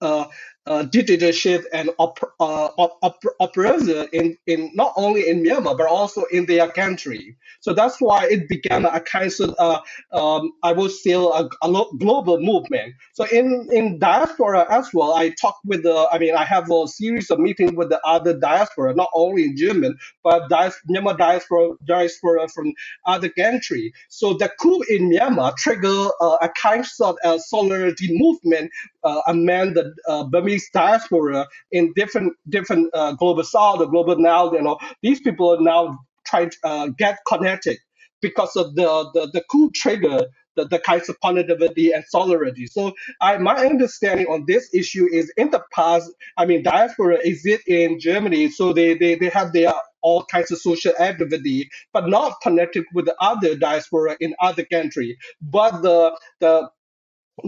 uh, 0.01 0.27
uh, 0.67 0.85
dictatorship 0.85 1.65
and 1.73 1.91
op- 1.99 2.21
uh, 2.41 2.69
op- 2.79 2.99
op- 3.03 3.35
oppressor 3.41 4.07
in, 4.13 4.37
in 4.47 4.71
not 4.75 4.93
only 4.97 5.29
in 5.29 5.43
Myanmar 5.43 5.77
but 5.77 5.87
also 5.89 6.25
in 6.33 6.47
their 6.47 6.69
country. 6.71 7.37
So 7.61 7.73
that's 7.75 8.01
why 8.01 8.27
it 8.31 8.49
became 8.49 8.85
a 8.87 9.01
kind 9.01 9.33
of 9.41 9.55
uh, 9.59 9.81
um, 10.13 10.53
I 10.63 10.73
would 10.73 10.91
say 10.93 11.13
a, 11.13 11.19
a 11.21 11.85
global 11.99 12.41
movement. 12.41 12.95
So 13.15 13.25
in 13.25 13.69
in 13.73 13.99
diaspora 13.99 14.67
as 14.71 14.91
well, 14.95 15.15
I 15.15 15.31
talk 15.31 15.59
with 15.65 15.83
the 15.85 16.09
I 16.13 16.19
mean 16.19 16.35
I 16.37 16.45
have 16.45 16.71
a 16.71 16.89
series 16.89 17.31
of 17.31 17.39
meetings 17.41 17.73
with 17.75 17.91
the 17.91 18.01
other 18.07 18.39
diaspora, 18.39 18.95
not 18.95 19.11
only 19.15 19.45
in 19.45 19.57
German 19.57 19.99
but 20.25 20.49
dias- 20.49 20.81
Myanmar 20.89 21.19
diaspora 21.19 21.71
diaspora 21.87 22.49
from 22.49 22.73
other 23.07 23.29
country. 23.31 23.93
So 24.09 24.35
the 24.35 24.51
coup 24.61 24.83
in 24.89 25.11
Myanmar 25.11 25.57
triggered 25.57 26.11
uh, 26.21 26.39
a 26.43 26.49
kind 26.51 26.85
of 27.01 27.17
uh, 27.25 27.39
solidarity 27.39 28.09
movement 28.19 28.71
uh, 29.05 29.23
among 29.27 29.75
the 29.75 29.95
uh, 30.09 30.25
Burmese 30.53 30.71
diaspora 30.75 31.47
in 31.73 31.93
different 31.97 32.35
different 32.49 32.91
uh, 32.95 33.13
global 33.15 33.45
south 33.45 33.81
or 33.81 33.87
global 33.87 34.17
now. 34.19 34.53
You 34.53 34.63
know, 34.63 34.79
these 35.03 35.21
people 35.21 35.55
are 35.55 35.61
now 35.63 35.99
trying 36.27 36.51
to 36.51 36.57
uh, 36.65 36.89
get 36.99 37.19
connected 37.29 37.79
because 38.23 38.57
of 38.57 38.75
the 38.77 39.11
the, 39.15 39.31
the 39.33 39.45
coup 39.51 39.71
trigger. 39.75 40.27
The, 40.57 40.67
the 40.69 40.81
kinds 40.81 41.09
of 41.09 41.19
connectivity 41.25 41.95
and 41.95 42.05
solidarity. 42.09 42.67
So 42.67 42.93
I, 43.23 43.39
my 43.39 43.57
understanding 43.57 44.27
on 44.27 44.45
this 44.47 44.69
issue 44.75 45.09
is 45.13 45.33
in 45.39 45.51
the 45.51 45.63
past, 45.75 46.11
I 46.39 46.47
mean, 46.47 46.63
diaspora 46.63 47.19
exist 47.25 47.65
in 47.69 48.01
Germany, 48.01 48.51
so 48.51 48.73
they, 48.75 48.95
they, 48.97 49.17
they 49.17 49.31
have 49.31 49.55
their 49.55 49.73
all 50.03 50.25
kinds 50.27 50.51
of 50.53 50.59
social 50.59 50.93
activity, 51.01 51.71
but 51.93 52.09
not 52.09 52.35
connected 52.43 52.85
with 52.95 53.07
the 53.07 53.17
other 53.21 53.57
diaspora 53.57 54.17
in 54.21 54.35
other 54.41 54.65
country. 54.67 55.17
But 55.43 55.83
the 55.83 56.19
the 56.41 56.69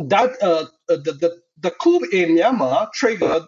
that 0.09 0.43
uh, 0.43 0.67
the, 0.89 0.97
the 1.13 1.41
the 1.61 1.71
coup 1.73 2.01
in 2.13 2.37
Myanmar 2.37 2.93
triggered 2.93 3.45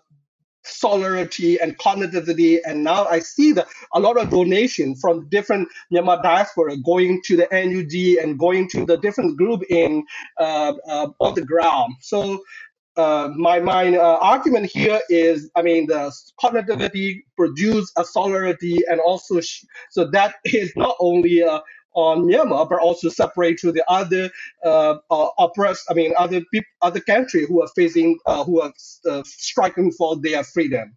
solidarity 0.65 1.61
and 1.61 1.79
connectivity, 1.79 2.59
and 2.67 2.83
now 2.85 3.07
I 3.07 3.21
see 3.21 3.53
that 3.53 3.69
a 3.95 4.01
lot 4.01 4.19
of 4.19 4.31
donation 4.31 4.97
from 4.97 5.29
different 5.29 5.69
Myanmar 5.93 6.23
diaspora 6.23 6.77
going 6.79 7.23
to 7.27 7.37
the 7.37 7.49
NUG 7.53 8.25
and 8.25 8.39
going 8.39 8.69
to 8.71 8.85
the 8.85 8.97
different 8.99 9.37
group 9.37 9.63
in 9.71 10.05
uh, 10.39 10.75
uh, 10.89 11.09
on 11.21 11.35
the 11.35 11.43
ground. 11.45 11.95
So 12.01 12.43
uh, 12.97 13.31
my 13.37 13.61
my 13.61 13.97
uh, 13.97 14.19
argument 14.21 14.71
here 14.73 15.01
is, 15.09 15.51
I 15.55 15.63
mean, 15.63 15.87
the 15.87 16.13
connectivity 16.43 17.23
produce 17.37 17.93
a 17.97 18.05
solidarity, 18.05 18.79
and 18.89 19.01
also 19.01 19.41
sh- 19.41 19.65
so 19.91 20.11
that 20.13 20.37
is 20.45 20.73
not 20.77 20.97
only 21.01 21.43
uh, 21.43 21.61
on 21.97 22.25
Myanmar, 22.25 22.69
but 22.69 22.79
also 22.79 23.09
separate 23.09 23.59
to 23.59 23.73
the 23.73 23.83
other 23.89 24.31
uh, 24.65 24.99
uh, 25.11 25.29
oppressed, 25.39 25.87
I 25.91 25.95
mean, 25.95 26.13
other 26.17 26.43
people, 26.53 26.69
other 26.83 27.01
country 27.01 27.47
who 27.47 27.63
are 27.63 27.69
facing, 27.75 28.19
uh, 28.27 28.45
who 28.45 28.61
are 28.61 28.73
uh, 29.11 29.23
striking 29.25 29.91
for 29.91 30.17
their 30.17 30.45
freedom. 30.45 30.97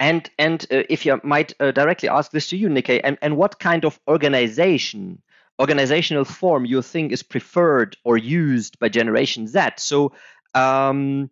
And 0.00 0.28
and 0.38 0.66
uh, 0.70 0.82
if 0.88 1.06
you 1.06 1.20
might 1.24 1.54
uh, 1.60 1.70
directly 1.70 2.08
ask 2.08 2.30
this 2.32 2.48
to 2.50 2.56
you, 2.56 2.68
Nickey, 2.68 3.02
and, 3.02 3.16
and 3.22 3.36
what 3.36 3.58
kind 3.58 3.84
of 3.84 3.98
organization, 4.06 5.22
organizational 5.60 6.24
form 6.24 6.64
you 6.64 6.82
think 6.82 7.12
is 7.12 7.22
preferred 7.22 7.96
or 8.04 8.18
used 8.18 8.78
by 8.78 8.88
Generation 8.88 9.46
Z? 9.46 9.60
So 9.76 10.12
um, 10.54 11.30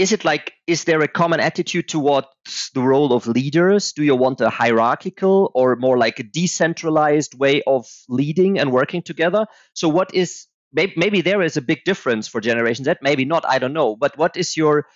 is 0.00 0.12
it 0.12 0.24
like 0.24 0.54
is 0.66 0.84
there 0.84 1.00
a 1.02 1.08
common 1.08 1.40
attitude 1.40 1.88
towards 1.88 2.70
the 2.74 2.80
role 2.80 3.12
of 3.12 3.26
leaders? 3.26 3.92
Do 3.92 4.02
you 4.02 4.16
want 4.16 4.40
a 4.40 4.48
hierarchical 4.48 5.50
or 5.54 5.76
more 5.76 5.98
like 5.98 6.18
a 6.18 6.22
decentralized 6.22 7.38
way 7.38 7.62
of 7.66 7.86
leading 8.08 8.58
and 8.58 8.72
working 8.72 9.02
together? 9.02 9.46
So 9.74 9.88
what 9.88 10.14
is 10.14 10.46
maybe, 10.72 10.94
maybe 10.96 11.20
there 11.20 11.42
is 11.42 11.56
a 11.56 11.62
big 11.62 11.84
difference 11.84 12.28
for 12.28 12.40
generation 12.40 12.84
z 12.84 12.94
maybe 13.02 13.24
not 13.24 13.44
i 13.44 13.58
don't 13.58 13.72
know 13.72 13.96
but 13.96 14.16
what 14.16 14.36
is 14.36 14.56
your 14.56 14.86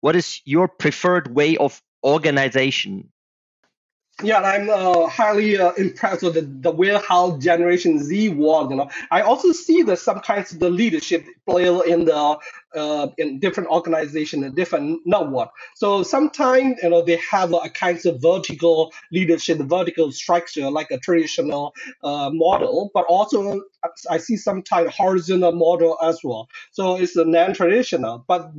what 0.00 0.14
is 0.14 0.40
your 0.44 0.68
preferred 0.68 1.34
way 1.34 1.56
of 1.56 1.82
organization? 2.04 3.08
Yeah, 4.22 4.40
I'm 4.40 4.70
uh, 4.70 5.08
highly 5.08 5.58
uh, 5.58 5.72
impressed 5.72 6.22
with 6.22 6.34
the, 6.34 6.40
the 6.40 6.70
way 6.70 6.98
how 7.06 7.36
Generation 7.36 8.02
Z 8.02 8.30
was. 8.30 8.70
You 8.70 8.76
know, 8.76 8.90
I 9.10 9.20
also 9.20 9.52
see 9.52 9.82
that 9.82 9.98
sometimes 9.98 10.50
the 10.50 10.70
leadership 10.70 11.26
play 11.46 11.66
in 11.66 12.06
the 12.06 12.38
uh, 12.76 13.08
in 13.18 13.38
different 13.40 13.68
organization 13.70 14.44
and 14.44 14.54
different 14.54 15.00
network. 15.04 15.50
So 15.74 16.02
sometimes 16.02 16.76
you 16.82 16.90
know 16.90 17.02
they 17.02 17.18
have 17.30 17.52
a 17.52 17.68
kind 17.70 18.04
of 18.06 18.20
vertical 18.20 18.92
leadership, 19.12 19.58
the 19.58 19.64
vertical 19.64 20.12
structure 20.12 20.70
like 20.70 20.90
a 20.90 20.98
traditional 20.98 21.74
uh, 22.02 22.30
model, 22.32 22.90
but 22.94 23.04
also 23.08 23.62
I 24.10 24.18
see 24.18 24.36
sometimes 24.36 24.94
horizontal 24.94 25.52
model 25.52 25.96
as 26.02 26.20
well. 26.24 26.48
So 26.72 26.96
it's 26.96 27.16
a 27.16 27.24
non-traditional, 27.24 28.24
but 28.26 28.50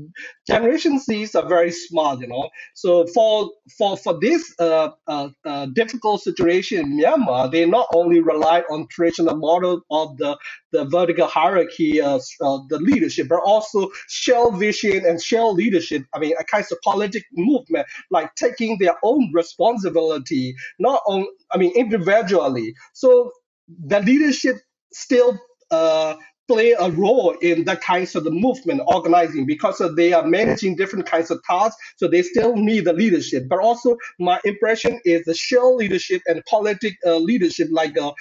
Generation 0.47 0.99
Z's 0.99 1.35
are 1.35 1.47
very 1.47 1.71
smart, 1.71 2.19
you 2.21 2.27
know. 2.27 2.49
So 2.73 3.05
for 3.07 3.51
for 3.77 3.97
for 3.97 4.19
this 4.19 4.53
uh, 4.59 4.89
uh, 5.07 5.29
uh, 5.45 5.65
difficult 5.67 6.21
situation 6.21 6.79
in 6.79 6.99
Myanmar, 6.99 7.51
they 7.51 7.65
not 7.65 7.87
only 7.93 8.19
rely 8.21 8.61
on 8.69 8.87
traditional 8.87 9.35
model 9.35 9.81
of 9.91 10.17
the 10.17 10.37
the 10.71 10.85
vertical 10.85 11.27
hierarchy 11.27 12.01
of 12.01 12.21
the 12.41 12.79
leadership, 12.79 13.27
but 13.29 13.39
also 13.45 13.89
shell 14.09 14.51
vision 14.51 15.05
and 15.05 15.21
shell 15.21 15.53
leadership. 15.53 16.03
I 16.13 16.19
mean, 16.19 16.33
a 16.39 16.43
kind 16.43 16.65
of 16.71 16.77
politic 16.83 17.25
movement, 17.33 17.87
like 18.11 18.33
taking 18.35 18.77
their 18.79 18.95
own 19.03 19.31
responsibility, 19.33 20.55
not 20.79 21.01
on, 21.07 21.25
I 21.53 21.57
mean, 21.57 21.71
individually. 21.75 22.73
So 22.93 23.31
the 23.67 23.99
leadership 24.01 24.57
still 24.91 25.39
uh, 25.71 26.15
play 26.47 26.71
a 26.71 26.89
role 26.89 27.31
in 27.41 27.65
that 27.65 27.81
kinds 27.81 28.15
of 28.15 28.23
the 28.23 28.31
movement 28.31 28.81
organizing 28.87 29.45
because 29.45 29.81
they 29.95 30.13
are 30.13 30.25
managing 30.25 30.75
different 30.75 31.05
kinds 31.05 31.29
of 31.31 31.43
tasks. 31.43 31.77
So 31.97 32.07
they 32.07 32.21
still 32.21 32.55
need 32.55 32.85
the 32.85 32.93
leadership. 32.93 33.47
But 33.49 33.59
also, 33.59 33.97
my 34.19 34.39
impression 34.45 34.99
is 35.05 35.25
the 35.25 35.33
shell 35.33 35.75
leadership 35.75 36.21
and 36.25 36.43
politic 36.45 36.95
uh, 37.05 37.17
leadership, 37.17 37.67
like 37.71 37.97
uh, 37.97 38.11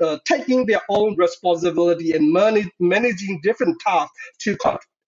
uh, 0.00 0.18
taking 0.24 0.66
their 0.66 0.82
own 0.88 1.16
responsibility 1.16 2.12
and 2.12 2.32
managing 2.78 3.40
different 3.42 3.80
tasks 3.80 4.12
to 4.40 4.56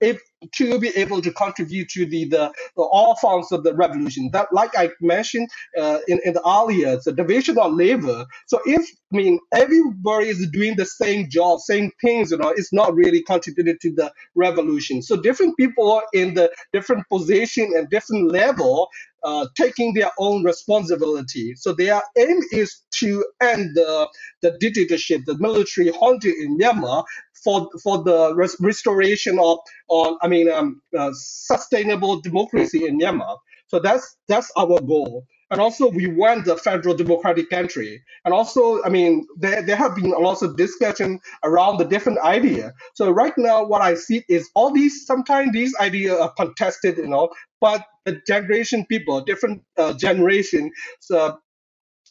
if 0.00 0.20
to 0.54 0.78
be 0.78 0.88
able 0.96 1.20
to 1.22 1.30
contribute 1.32 1.88
to 1.90 2.06
the, 2.06 2.24
the, 2.26 2.52
the 2.76 2.82
all 2.82 3.16
forms 3.16 3.52
of 3.52 3.64
the 3.64 3.74
revolution. 3.74 4.30
That, 4.32 4.48
like 4.52 4.70
I 4.76 4.90
mentioned 5.00 5.48
uh, 5.78 5.98
in, 6.08 6.20
in 6.24 6.34
the 6.34 6.48
earlier, 6.48 6.98
the 7.04 7.12
division 7.12 7.58
of 7.58 7.74
labor. 7.74 8.26
So 8.46 8.60
if 8.64 8.82
I 9.12 9.16
mean 9.16 9.38
everybody 9.54 10.28
is 10.28 10.48
doing 10.50 10.76
the 10.76 10.86
same 10.86 11.28
job, 11.30 11.60
same 11.60 11.90
things, 12.00 12.30
you 12.30 12.38
know, 12.38 12.50
it's 12.50 12.72
not 12.72 12.94
really 12.94 13.22
contributed 13.22 13.80
to 13.82 13.92
the 13.92 14.12
revolution. 14.34 15.02
So 15.02 15.16
different 15.20 15.56
people 15.56 16.02
in 16.12 16.34
the 16.34 16.50
different 16.72 17.04
position 17.08 17.70
and 17.76 17.88
different 17.90 18.30
level 18.30 18.88
uh, 19.24 19.46
taking 19.56 19.94
their 19.94 20.10
own 20.18 20.44
responsibility. 20.44 21.54
So 21.56 21.72
their 21.72 22.02
aim 22.18 22.40
is 22.52 22.82
to 23.00 23.24
end 23.40 23.70
the, 23.74 24.08
the 24.42 24.56
dictatorship, 24.60 25.22
the 25.26 25.38
military 25.38 25.90
junta 25.92 26.28
in 26.28 26.58
Myanmar 26.58 27.04
for 27.44 27.68
for 27.82 28.02
the 28.04 28.34
res- 28.34 28.56
restoration 28.60 29.38
of, 29.38 29.58
on 29.88 30.18
I 30.22 30.28
mean, 30.28 30.50
um, 30.50 30.82
uh, 30.98 31.10
sustainable 31.14 32.20
democracy 32.20 32.86
in 32.86 32.98
Myanmar. 32.98 33.38
So 33.68 33.78
that's 33.80 34.16
that's 34.28 34.50
our 34.56 34.80
goal. 34.80 35.26
And 35.50 35.60
also, 35.60 35.90
we 35.90 36.06
want 36.06 36.44
the 36.44 36.56
federal 36.56 36.94
democratic 36.94 37.50
country. 37.50 38.02
And 38.24 38.32
also, 38.32 38.82
I 38.84 38.88
mean, 38.88 39.26
there, 39.36 39.62
there 39.62 39.76
have 39.76 39.96
been 39.96 40.12
a 40.12 40.18
lot 40.18 40.42
of 40.42 40.56
discussion 40.56 41.20
around 41.42 41.78
the 41.78 41.84
different 41.84 42.20
idea. 42.20 42.72
So 42.94 43.10
right 43.10 43.36
now, 43.36 43.64
what 43.64 43.82
I 43.82 43.94
see 43.94 44.24
is 44.28 44.48
all 44.54 44.70
these, 44.72 45.06
sometimes 45.06 45.52
these 45.52 45.74
ideas 45.80 46.18
are 46.18 46.32
contested, 46.32 46.98
you 46.98 47.08
know, 47.08 47.30
but 47.60 47.84
the 48.04 48.20
generation 48.26 48.86
people, 48.86 49.20
different 49.22 49.62
uh, 49.76 49.92
generation, 49.94 50.70
so 51.00 51.38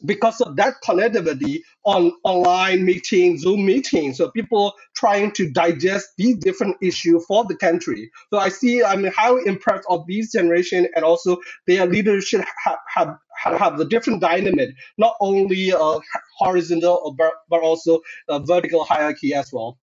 because 0.05 0.41
of 0.41 0.55
that 0.55 0.75
connectivity 0.83 1.61
on 1.85 2.11
online 2.23 2.85
meeting, 2.85 3.37
Zoom 3.37 3.65
meetings, 3.65 4.17
so 4.17 4.29
people 4.31 4.73
trying 4.95 5.31
to 5.31 5.49
digest 5.51 6.09
these 6.17 6.37
different 6.37 6.77
issues 6.81 7.25
for 7.25 7.45
the 7.45 7.55
country. 7.55 8.09
So 8.31 8.39
I 8.39 8.49
see, 8.49 8.83
I'm 8.83 9.05
highly 9.05 9.43
impressed 9.45 9.85
of 9.89 10.05
these 10.07 10.31
generation 10.31 10.87
and 10.95 11.03
also 11.03 11.37
their 11.67 11.85
leadership 11.85 12.45
have 12.63 12.77
have, 12.95 13.59
have 13.59 13.77
the 13.77 13.85
different 13.85 14.21
dynamic, 14.21 14.69
not 14.97 15.15
only 15.21 15.73
uh, 15.73 15.99
horizontal 16.37 17.15
but, 17.17 17.33
but 17.49 17.61
also 17.61 18.01
vertical 18.41 18.83
hierarchy 18.83 19.33
as 19.33 19.51
well. 19.51 19.77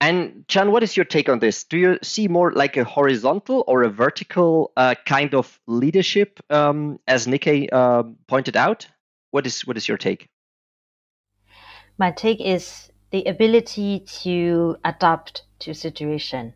And 0.00 0.44
Chan, 0.46 0.70
what 0.70 0.82
is 0.82 0.96
your 0.96 1.06
take 1.06 1.28
on 1.28 1.38
this? 1.38 1.64
Do 1.64 1.78
you 1.78 1.98
see 2.02 2.28
more 2.28 2.52
like 2.52 2.76
a 2.76 2.84
horizontal 2.84 3.64
or 3.66 3.82
a 3.82 3.88
vertical 3.88 4.72
uh, 4.76 4.94
kind 5.06 5.34
of 5.34 5.58
leadership, 5.66 6.38
um, 6.50 7.00
as 7.06 7.26
Nickey 7.26 7.70
uh, 7.70 8.02
pointed 8.26 8.56
out? 8.56 8.86
What 9.30 9.46
is 9.46 9.66
what 9.66 9.76
is 9.76 9.88
your 9.88 9.96
take? 9.96 10.28
My 11.98 12.10
take 12.10 12.40
is 12.40 12.90
the 13.10 13.24
ability 13.24 14.00
to 14.22 14.76
adapt 14.84 15.42
to 15.60 15.72
situation. 15.72 16.52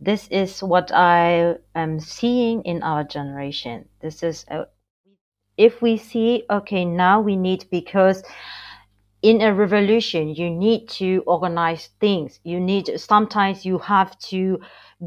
This 0.00 0.26
is 0.28 0.62
what 0.62 0.90
I 0.92 1.56
am 1.74 2.00
seeing 2.00 2.62
in 2.62 2.82
our 2.82 3.04
generation. 3.04 3.88
This 4.00 4.22
is 4.22 4.46
a, 4.48 4.66
if 5.56 5.82
we 5.82 5.98
see, 5.98 6.44
okay, 6.50 6.84
now 6.84 7.20
we 7.20 7.36
need 7.36 7.66
because 7.70 8.24
in 9.22 9.40
a 9.40 9.54
revolution 9.54 10.34
you 10.34 10.50
need 10.50 10.88
to 10.88 11.22
organize 11.26 11.90
things. 12.00 12.40
You 12.44 12.58
need 12.60 12.90
sometimes 12.98 13.64
you 13.64 13.78
have 13.78 14.18
to 14.30 14.60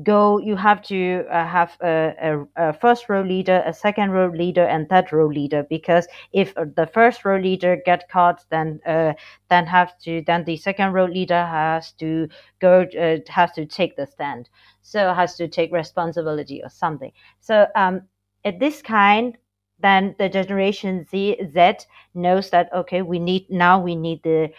go 0.04 0.40
you 0.40 0.56
have 0.56 0.82
to 0.84 1.26
uh, 1.32 1.46
have 1.46 1.78
a, 1.82 2.14
a, 2.58 2.70
a, 2.70 2.74
first 2.74 3.08
row 3.10 3.22
leader 3.22 3.64
a 3.66 3.74
second 3.74 4.12
row 4.12 4.30
leader 4.30 4.66
and 4.66 4.90
third 4.90 5.12
row 5.14 5.28
leader 5.28 5.66
because 5.70 6.08
if 6.34 6.54
the 6.56 6.90
first 6.94 7.24
row 7.24 7.38
leader 7.40 7.78
get 7.86 8.10
caught 8.10 8.44
then 8.50 8.80
uh, 8.86 9.14
then 9.50 9.66
have 9.66 9.98
to 10.00 10.22
then 10.28 10.44
the 10.46 10.58
second 10.58 10.92
row 10.94 11.06
leader 11.06 11.46
has 11.46 11.92
to 11.94 12.28
go 12.60 12.86
uh, 13.00 13.18
has 13.30 13.52
to 13.54 13.66
take 13.66 13.96
the 13.96 14.06
stand. 14.06 14.50
So 14.82 15.14
has 15.14 15.36
to 15.38 15.48
take 15.48 15.72
responsibility 15.72 16.62
or 16.64 16.70
something. 16.70 17.12
So 17.40 17.68
um 17.76 18.02
at 18.46 18.60
this 18.60 18.82
kind 18.82 19.38
then 19.80 20.16
the 20.20 20.30
generation 20.30 21.06
Z 21.06 21.38
Z 21.54 21.74
knows 22.14 22.50
that 22.52 22.72
okay, 22.74 23.02
we 23.02 23.20
need 23.20 23.50
now 23.50 23.80
we 23.80 23.96
need 23.96 24.24
the 24.24 24.52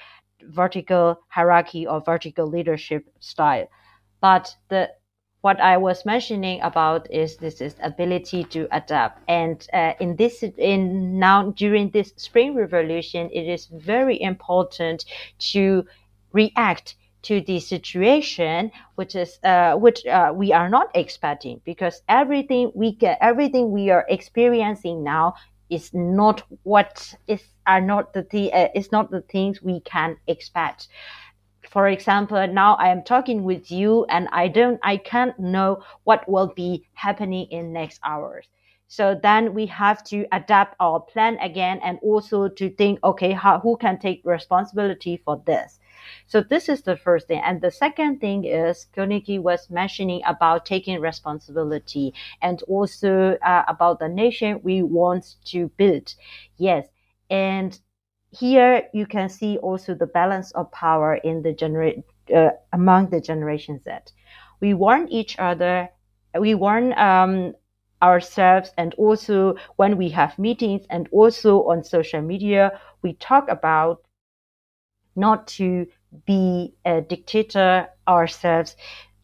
vertical 0.42 1.20
hierarchy 1.29 1.87
or 1.87 2.00
vertical 2.00 2.46
leadership 2.46 3.07
style. 3.20 3.68
But 4.20 4.57
the 4.68 4.92
what 5.42 5.61
I 5.61 5.76
was 5.76 6.05
mentioning 6.05 6.61
about 6.62 7.09
is 7.11 7.37
this 7.37 7.61
is 7.61 7.76
ability 7.81 8.44
to 8.44 8.66
adapt. 8.72 9.22
And 9.29 9.64
uh, 9.72 9.92
in 10.00 10.16
this, 10.16 10.42
in 10.42 11.18
now 11.20 11.50
during 11.52 11.90
this 11.90 12.12
spring 12.16 12.55
revolution, 12.57 13.31
it 13.33 13.46
is 13.46 13.66
very 13.66 14.20
important 14.20 15.05
to 15.52 15.85
react 16.33 16.96
to 17.27 17.41
the 17.41 17.61
situation 17.61 18.71
which 18.97 19.15
is 19.15 19.39
uh, 19.45 19.75
which 19.77 20.07
uh, 20.07 20.33
we 20.35 20.53
are 20.53 20.69
not 20.69 20.89
expecting 20.95 21.61
because 21.65 22.03
everything 22.09 22.71
we 22.75 22.93
get 22.93 23.19
everything 23.21 23.71
we 23.73 23.91
are 23.91 24.07
experiencing 24.09 25.03
now 25.05 25.35
is 25.71 25.91
not 25.95 26.43
what 26.62 27.15
is 27.27 27.43
are 27.67 27.81
not 27.81 28.12
the 28.12 28.23
th- 28.23 28.53
uh, 28.53 28.69
is 28.75 28.93
not 28.93 29.11
the 29.11 29.23
things 29.23 29.62
we 29.62 29.81
can 29.81 30.17
expect. 30.29 30.89
For 31.69 31.89
example 31.89 32.47
now 32.47 32.77
i 32.77 32.89
am 32.89 33.03
talking 33.03 33.43
with 33.45 33.71
you 33.71 34.07
and 34.09 34.29
i 34.33 34.49
don't 34.49 34.81
i 34.83 34.97
can't 34.97 35.39
know 35.39 35.83
what 36.05 36.29
will 36.29 36.53
be 36.55 36.87
happening 36.95 37.47
in 37.51 37.73
next 37.73 38.01
hours. 38.05 38.47
So 38.89 39.15
then 39.23 39.53
we 39.55 39.67
have 39.67 40.03
to 40.05 40.27
adapt 40.33 40.77
our 40.81 41.01
plan 41.01 41.37
again 41.39 41.81
and 41.83 41.99
also 42.03 42.49
to 42.49 42.71
think 42.71 43.01
okay 43.05 43.33
how, 43.33 43.59
who 43.61 43.77
can 43.77 43.99
take 43.99 44.23
responsibility 44.25 45.17
for 45.25 45.43
this 45.47 45.79
so 46.27 46.40
this 46.40 46.69
is 46.69 46.83
the 46.83 46.97
first 46.97 47.29
thing. 47.29 47.40
And 47.45 47.61
the 47.61 47.71
second 47.71 48.21
thing 48.21 48.45
is 48.45 48.87
Koniki 48.97 49.40
was 49.40 49.71
mentioning 49.71 50.23
about 50.27 50.66
taking 50.66 51.01
responsibility 51.01 52.14
and 52.42 52.62
also 52.64 53.37
uh, 53.42 53.64
about 53.69 53.99
the 53.99 54.09
nation 54.09 54.61
we 54.62 54.83
want 54.83 55.37
to 55.47 55.69
build. 55.77 56.14
Yes. 56.57 56.87
And 57.31 57.79
here 58.31 58.88
you 58.92 59.07
can 59.07 59.29
see 59.29 59.59
also 59.59 59.95
the 59.95 60.07
balance 60.07 60.53
of 60.53 60.71
power 60.73 61.14
in 61.16 61.42
the 61.42 61.53
generate 61.53 62.05
uh, 62.35 62.51
among 62.73 63.11
the 63.11 63.21
Generation 63.21 63.81
Z. 63.81 63.90
We 64.61 64.75
warn 64.75 65.09
each 65.09 65.38
other. 65.38 65.88
We 66.38 66.55
warn 66.55 66.92
um, 66.99 67.55
ourselves 68.03 68.73
and 68.77 68.92
also 68.95 69.57
when 69.77 69.97
we 69.97 70.11
have 70.11 70.38
meetings 70.38 70.87
and 70.90 71.09
also 71.11 71.66
on 71.69 71.83
social 71.83 72.21
media 72.21 72.79
we 73.03 73.14
talk 73.14 73.49
about 73.49 74.03
not 75.16 75.47
to 75.49 75.87
be 76.24 76.74
a 76.85 77.00
dictator 77.00 77.88
ourselves 78.09 78.76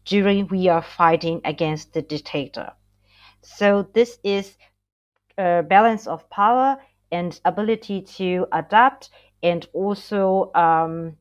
during 0.05 0.47
we 0.47 0.67
are 0.67 0.81
fighting 0.81 1.41
against 1.45 1.93
the 1.93 2.01
dictator. 2.01 2.73
So 3.41 3.87
this 3.93 4.19
is 4.23 4.57
a 5.37 5.63
balance 5.63 6.07
of 6.07 6.29
power 6.29 6.77
and 7.11 7.39
ability 7.45 8.01
to 8.01 8.47
adapt 8.51 9.09
and 9.41 9.67
also 9.73 10.51
um, 10.55 11.17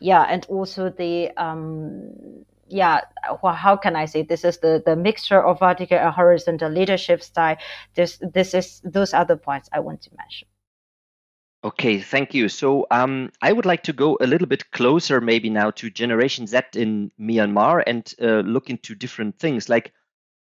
yeah 0.00 0.22
and 0.22 0.46
also 0.48 0.90
the 0.90 1.30
um, 1.36 2.44
yeah 2.68 3.00
well, 3.42 3.52
how 3.52 3.76
can 3.76 3.94
i 3.94 4.06
say 4.06 4.22
this 4.22 4.44
is 4.44 4.58
the 4.58 4.82
the 4.86 4.96
mixture 4.96 5.42
of 5.42 5.58
vertical 5.58 5.98
and 5.98 6.14
horizontal 6.14 6.70
leadership 6.70 7.22
style 7.22 7.56
this 7.94 8.18
this 8.32 8.54
is 8.54 8.80
those 8.84 9.12
are 9.12 9.24
the 9.24 9.36
points 9.36 9.68
i 9.72 9.80
want 9.80 10.00
to 10.00 10.10
mention 10.16 10.48
Okay, 11.64 11.98
thank 11.98 12.34
you. 12.34 12.50
So 12.50 12.86
um, 12.90 13.30
I 13.40 13.50
would 13.50 13.64
like 13.64 13.82
to 13.84 13.94
go 13.94 14.18
a 14.20 14.26
little 14.26 14.46
bit 14.46 14.70
closer, 14.70 15.18
maybe 15.18 15.48
now 15.48 15.70
to 15.72 15.88
Generation 15.88 16.46
Z 16.46 16.60
in 16.74 17.10
Myanmar 17.18 17.82
and 17.86 18.12
uh, 18.20 18.40
look 18.40 18.68
into 18.68 18.94
different 18.94 19.38
things. 19.38 19.70
Like, 19.70 19.94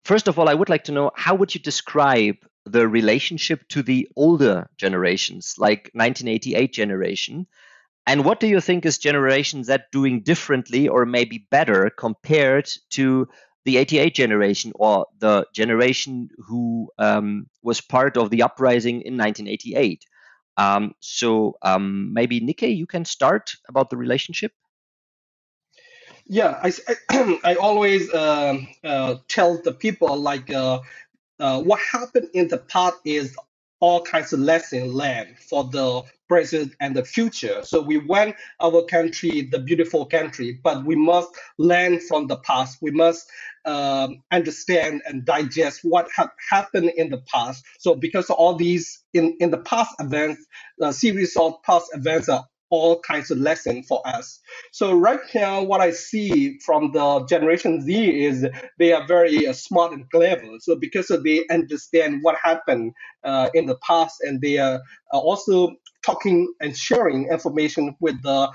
first 0.05 0.29
of 0.29 0.38
all, 0.38 0.49
I 0.49 0.55
would 0.55 0.68
like 0.68 0.85
to 0.85 0.92
know 0.92 1.11
how 1.16 1.35
would 1.35 1.53
you 1.53 1.61
describe 1.61 2.37
the 2.64 2.87
relationship 2.87 3.66
to 3.70 3.83
the 3.83 4.09
older 4.14 4.70
generations, 4.77 5.57
like 5.59 5.90
1988 5.94 6.73
generation, 6.73 7.49
and 8.07 8.25
what 8.25 8.38
do 8.38 8.46
you 8.46 8.61
think 8.61 8.87
is 8.87 8.99
Generation 8.99 9.64
Z 9.64 9.79
doing 9.90 10.23
differently 10.23 10.88
or 10.88 11.07
maybe 11.07 11.46
better 11.51 11.90
compared 11.90 12.70
to 12.90 13.29
the 13.64 13.79
88 13.79 14.14
generation 14.14 14.73
or 14.77 15.07
the 15.18 15.44
generation 15.55 16.29
who 16.38 16.90
um, 16.99 17.46
was 17.62 17.81
part 17.81 18.16
of 18.16 18.31
the 18.31 18.42
uprising 18.42 19.03
in 19.03 19.16
1988? 19.16 20.05
Um, 20.61 20.94
so 21.01 21.57
um, 21.62 22.12
maybe 22.12 22.38
Nickey, 22.40 22.68
you 22.68 22.87
can 22.87 23.07
start 23.07 23.55
about 23.66 23.88
the 23.88 23.96
relationship. 23.96 24.53
Yeah, 26.27 26.61
I, 26.62 26.73
I, 27.09 27.38
I 27.44 27.55
always 27.55 28.12
um, 28.12 28.68
uh, 28.85 29.16
tell 29.27 29.57
the 29.62 29.73
people 29.73 30.14
like 30.18 30.53
uh, 30.53 30.81
uh, 31.38 31.62
what 31.62 31.81
happened 31.81 32.29
in 32.35 32.49
the 32.49 32.59
past 32.59 32.96
is 33.07 33.35
all 33.81 34.03
kinds 34.03 34.35
of 34.35 34.40
lessons 34.40 34.92
learned 34.92 35.38
for 35.38 35.64
the 35.64 36.03
present 36.29 36.75
and 36.79 36.94
the 36.94 37.05
future. 37.05 37.62
So 37.64 37.81
we 37.81 37.96
want 37.96 38.37
our 38.61 38.85
country, 38.85 39.49
the 39.51 39.59
beautiful 39.59 40.05
country, 40.05 40.61
but 40.62 40.85
we 40.85 40.94
must 40.94 41.31
learn 41.57 42.01
from 42.01 42.27
the 42.27 42.37
past. 42.37 42.79
We 42.83 42.90
must 42.90 43.31
um, 43.66 44.23
understand 44.33 45.03
and 45.07 45.25
digest 45.25 45.81
what 45.83 46.09
ha- 46.16 46.31
happened 46.51 46.92
in 46.96 47.11
the 47.11 47.23
past. 47.33 47.64
So 47.81 47.94
because 47.94 48.31
all 48.31 48.57
these 48.57 49.03
in, 49.14 49.37
in 49.40 49.51
the 49.51 49.59
past 49.59 49.94
events, 50.01 50.44
the 50.79 50.92
series 50.92 51.37
of 51.37 51.55
past 51.64 51.87
events 51.94 52.29
are 52.29 52.46
all 52.70 53.01
kinds 53.01 53.31
of 53.31 53.38
lessons 53.38 53.87
for 53.88 54.03
us. 54.07 54.40
So 54.73 54.92
right 54.94 55.20
now, 55.35 55.62
what 55.62 55.81
I 55.81 55.92
see 55.92 56.59
from 56.64 56.92
the 56.92 57.25
Generation 57.27 57.83
Z 57.83 58.25
is 58.25 58.46
they 58.79 58.92
are 58.92 59.07
very 59.07 59.46
uh, 59.46 59.53
smart 59.55 59.92
and 59.92 60.11
clever. 60.11 60.44
So 60.61 60.77
because 60.77 61.09
they 61.25 61.44
understand 61.51 62.20
what 62.23 62.37
happened 62.42 62.92
uh, 63.25 63.51
in 63.55 63.66
the 63.66 63.77
past, 63.87 64.18
and 64.23 64.40
they 64.40 64.59
are 64.59 64.81
also 65.12 65.77
talking 66.05 66.53
and 66.61 66.77
sharing 66.77 67.29
information 67.31 67.96
with 68.01 68.23
the 68.23 68.51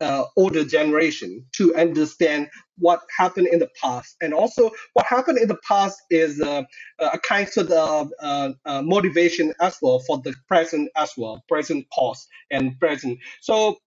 uh, 0.00 0.24
older 0.36 0.64
generation 0.64 1.44
to 1.52 1.74
understand 1.74 2.48
what 2.78 3.00
happened 3.16 3.48
in 3.48 3.58
the 3.58 3.68
past. 3.80 4.16
And 4.20 4.32
also, 4.32 4.70
what 4.94 5.06
happened 5.06 5.38
in 5.38 5.48
the 5.48 5.58
past 5.66 6.00
is 6.10 6.40
uh, 6.40 6.62
a 6.98 7.18
kind 7.18 7.48
of 7.56 8.12
uh, 8.20 8.50
uh, 8.64 8.82
motivation 8.82 9.52
as 9.60 9.78
well 9.82 9.98
for 10.00 10.18
the 10.18 10.34
present 10.46 10.90
as 10.96 11.12
well, 11.16 11.42
present 11.48 11.86
cause 11.92 12.26
and 12.50 12.78
present. 12.78 13.18
So 13.40 13.78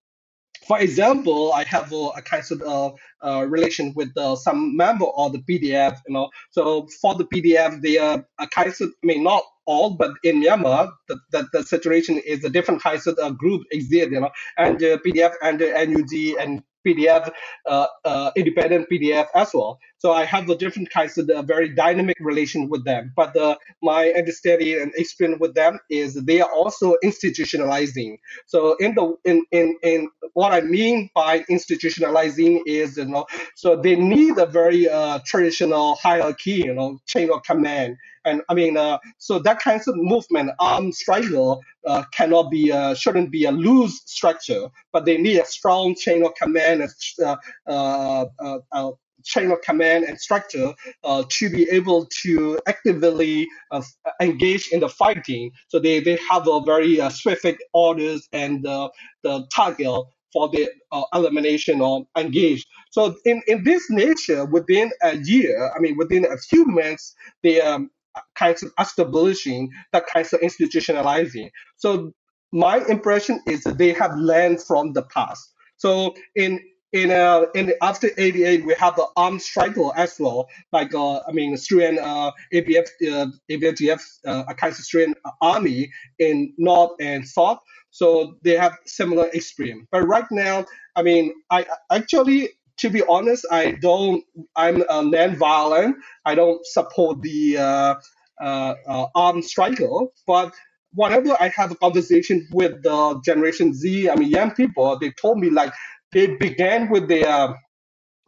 for 0.66 0.78
example, 0.78 1.52
I 1.52 1.64
have 1.64 1.92
a, 1.92 2.22
kind 2.22 2.44
of 2.52 2.62
uh, 2.62 2.90
uh, 3.26 3.46
relation 3.46 3.92
with 3.96 4.16
uh, 4.16 4.36
some 4.36 4.76
member 4.76 5.06
of 5.16 5.32
the 5.32 5.38
PDF, 5.40 5.98
you 6.06 6.14
know. 6.14 6.30
So 6.50 6.86
for 7.00 7.14
the 7.14 7.24
PDF, 7.24 7.80
they 7.82 7.98
are 7.98 8.24
a 8.38 8.46
kind 8.46 8.68
of, 8.68 8.80
I 8.80 9.06
mean, 9.06 9.24
not 9.24 9.42
all, 9.66 9.90
but 9.90 10.12
in 10.24 10.42
Myanmar, 10.42 10.90
the, 11.08 11.18
the, 11.30 11.48
the 11.52 11.62
situation 11.62 12.18
is 12.18 12.44
a 12.44 12.50
different 12.50 12.82
kind 12.82 13.00
of 13.06 13.38
group 13.38 13.62
exist, 13.70 14.10
you 14.10 14.20
know, 14.20 14.30
and 14.58 14.82
uh, 14.82 14.98
PDF 15.06 15.32
and 15.42 15.62
uh, 15.62 15.84
NUG 15.84 16.36
and 16.40 16.62
PDF, 16.86 17.30
uh, 17.66 17.86
uh, 18.04 18.30
independent 18.36 18.88
PDF 18.90 19.26
as 19.34 19.50
well. 19.54 19.78
So 19.98 20.12
I 20.12 20.24
have 20.24 20.46
the 20.46 20.56
different 20.56 20.90
kinds 20.90 21.16
of 21.16 21.30
very 21.46 21.68
dynamic 21.74 22.16
relation 22.20 22.68
with 22.68 22.84
them. 22.84 23.12
But 23.14 23.36
uh, 23.36 23.56
my 23.82 24.08
understanding 24.10 24.80
and 24.80 24.92
experience 24.96 25.40
with 25.40 25.54
them 25.54 25.78
is 25.90 26.14
they 26.14 26.40
are 26.40 26.50
also 26.52 26.96
institutionalizing. 27.04 28.16
So 28.46 28.76
in 28.80 28.94
the 28.94 29.14
in 29.24 29.44
in, 29.52 29.76
in 29.82 30.10
what 30.34 30.52
I 30.52 30.60
mean 30.62 31.10
by 31.14 31.40
institutionalizing 31.50 32.62
is 32.66 32.96
you 32.96 33.04
know 33.04 33.26
so 33.54 33.76
they 33.76 33.96
need 33.96 34.38
a 34.38 34.46
very 34.46 34.88
uh, 34.88 35.20
traditional 35.24 35.94
hierarchy, 35.96 36.62
you 36.66 36.74
know, 36.74 36.98
chain 37.06 37.30
of 37.32 37.42
command. 37.44 37.96
And 38.24 38.42
I 38.48 38.54
mean, 38.54 38.76
uh, 38.76 38.98
so 39.18 39.38
that 39.40 39.58
kind 39.60 39.80
of 39.86 39.96
movement, 39.96 40.50
armed 40.58 40.94
struggle, 40.94 41.62
uh, 41.86 42.04
cannot 42.12 42.50
be, 42.50 42.70
uh, 42.70 42.94
shouldn't 42.94 43.30
be 43.30 43.44
a 43.44 43.52
loose 43.52 44.02
structure, 44.06 44.68
but 44.92 45.04
they 45.04 45.18
need 45.18 45.38
a 45.38 45.46
strong 45.46 45.94
chain 45.94 46.24
of 46.24 46.34
command, 46.34 46.88
uh, 47.24 47.36
uh, 47.66 48.26
uh, 48.72 48.90
chain 49.24 49.50
of 49.50 49.60
command 49.62 50.04
and 50.04 50.18
structure 50.18 50.74
uh, 51.04 51.22
to 51.28 51.50
be 51.50 51.68
able 51.70 52.06
to 52.22 52.58
actively 52.66 53.46
uh, 53.70 53.82
engage 54.20 54.68
in 54.68 54.80
the 54.80 54.88
fighting. 54.88 55.50
So 55.68 55.78
they, 55.78 56.00
they 56.00 56.18
have 56.30 56.48
a 56.48 56.60
very 56.60 57.00
uh, 57.00 57.08
specific 57.08 57.58
orders 57.72 58.28
and 58.32 58.66
uh, 58.66 58.88
the 59.22 59.46
target 59.54 60.04
for 60.32 60.48
the 60.48 60.68
uh, 60.90 61.02
elimination 61.14 61.80
or 61.80 62.06
engage. 62.16 62.66
So 62.90 63.14
in, 63.24 63.42
in 63.46 63.64
this 63.64 63.90
nature, 63.90 64.44
within 64.44 64.90
a 65.02 65.16
year, 65.18 65.70
I 65.76 65.78
mean, 65.78 65.96
within 65.96 66.24
a 66.24 66.36
few 66.36 66.64
months, 66.64 67.14
the 67.42 67.60
um, 67.60 67.90
kinds 68.34 68.62
of 68.62 68.72
establishing, 68.78 69.70
that 69.92 70.06
kinds 70.06 70.32
of 70.32 70.40
institutionalizing. 70.40 71.50
So 71.76 72.12
my 72.52 72.84
impression 72.88 73.40
is 73.46 73.64
that 73.64 73.78
they 73.78 73.92
have 73.92 74.14
learned 74.16 74.62
from 74.62 74.92
the 74.92 75.02
past. 75.02 75.52
So 75.76 76.14
in 76.36 76.60
in 76.92 77.10
uh 77.10 77.46
in 77.54 77.72
after 77.80 78.10
88 78.18 78.66
we 78.66 78.74
have 78.74 78.96
the 78.96 79.06
armed 79.16 79.40
struggle 79.40 79.92
as 79.96 80.16
well 80.20 80.46
like 80.72 80.94
uh 80.94 81.20
i 81.26 81.32
mean 81.32 81.56
Syrian 81.56 81.98
uh 81.98 82.30
ABF 82.52 82.86
uh, 83.10 83.26
ABF 83.50 84.02
uh, 84.26 84.44
a 84.48 84.54
kind 84.54 84.72
of 84.72 84.76
Syrian 84.76 85.14
army 85.40 85.90
in 86.18 86.52
north 86.58 86.92
and 87.00 87.26
south 87.26 87.60
so 87.90 88.36
they 88.42 88.56
have 88.56 88.76
similar 88.84 89.28
experience 89.32 89.86
but 89.90 90.02
right 90.02 90.30
now 90.30 90.66
i 90.96 91.02
mean 91.02 91.32
i 91.50 91.64
actually 91.90 92.50
to 92.82 92.90
be 92.90 93.02
honest 93.08 93.46
i 93.52 93.72
don't 93.80 94.24
i'm 94.56 94.78
non-violent 95.10 95.96
i 96.26 96.34
don't 96.34 96.66
support 96.66 97.22
the 97.22 97.56
uh, 97.56 97.94
uh, 98.42 98.74
uh, 98.88 99.06
armed 99.14 99.44
struggle 99.44 100.12
but 100.26 100.52
whenever 100.94 101.36
i 101.40 101.48
have 101.48 101.70
a 101.70 101.76
conversation 101.76 102.46
with 102.52 102.82
the 102.82 103.20
generation 103.24 103.72
z 103.72 104.10
i 104.10 104.16
mean 104.16 104.30
young 104.30 104.50
people 104.50 104.98
they 104.98 105.12
told 105.12 105.38
me 105.38 105.48
like 105.50 105.72
they 106.12 106.26
began 106.36 106.90
with 106.90 107.08
their 107.08 107.54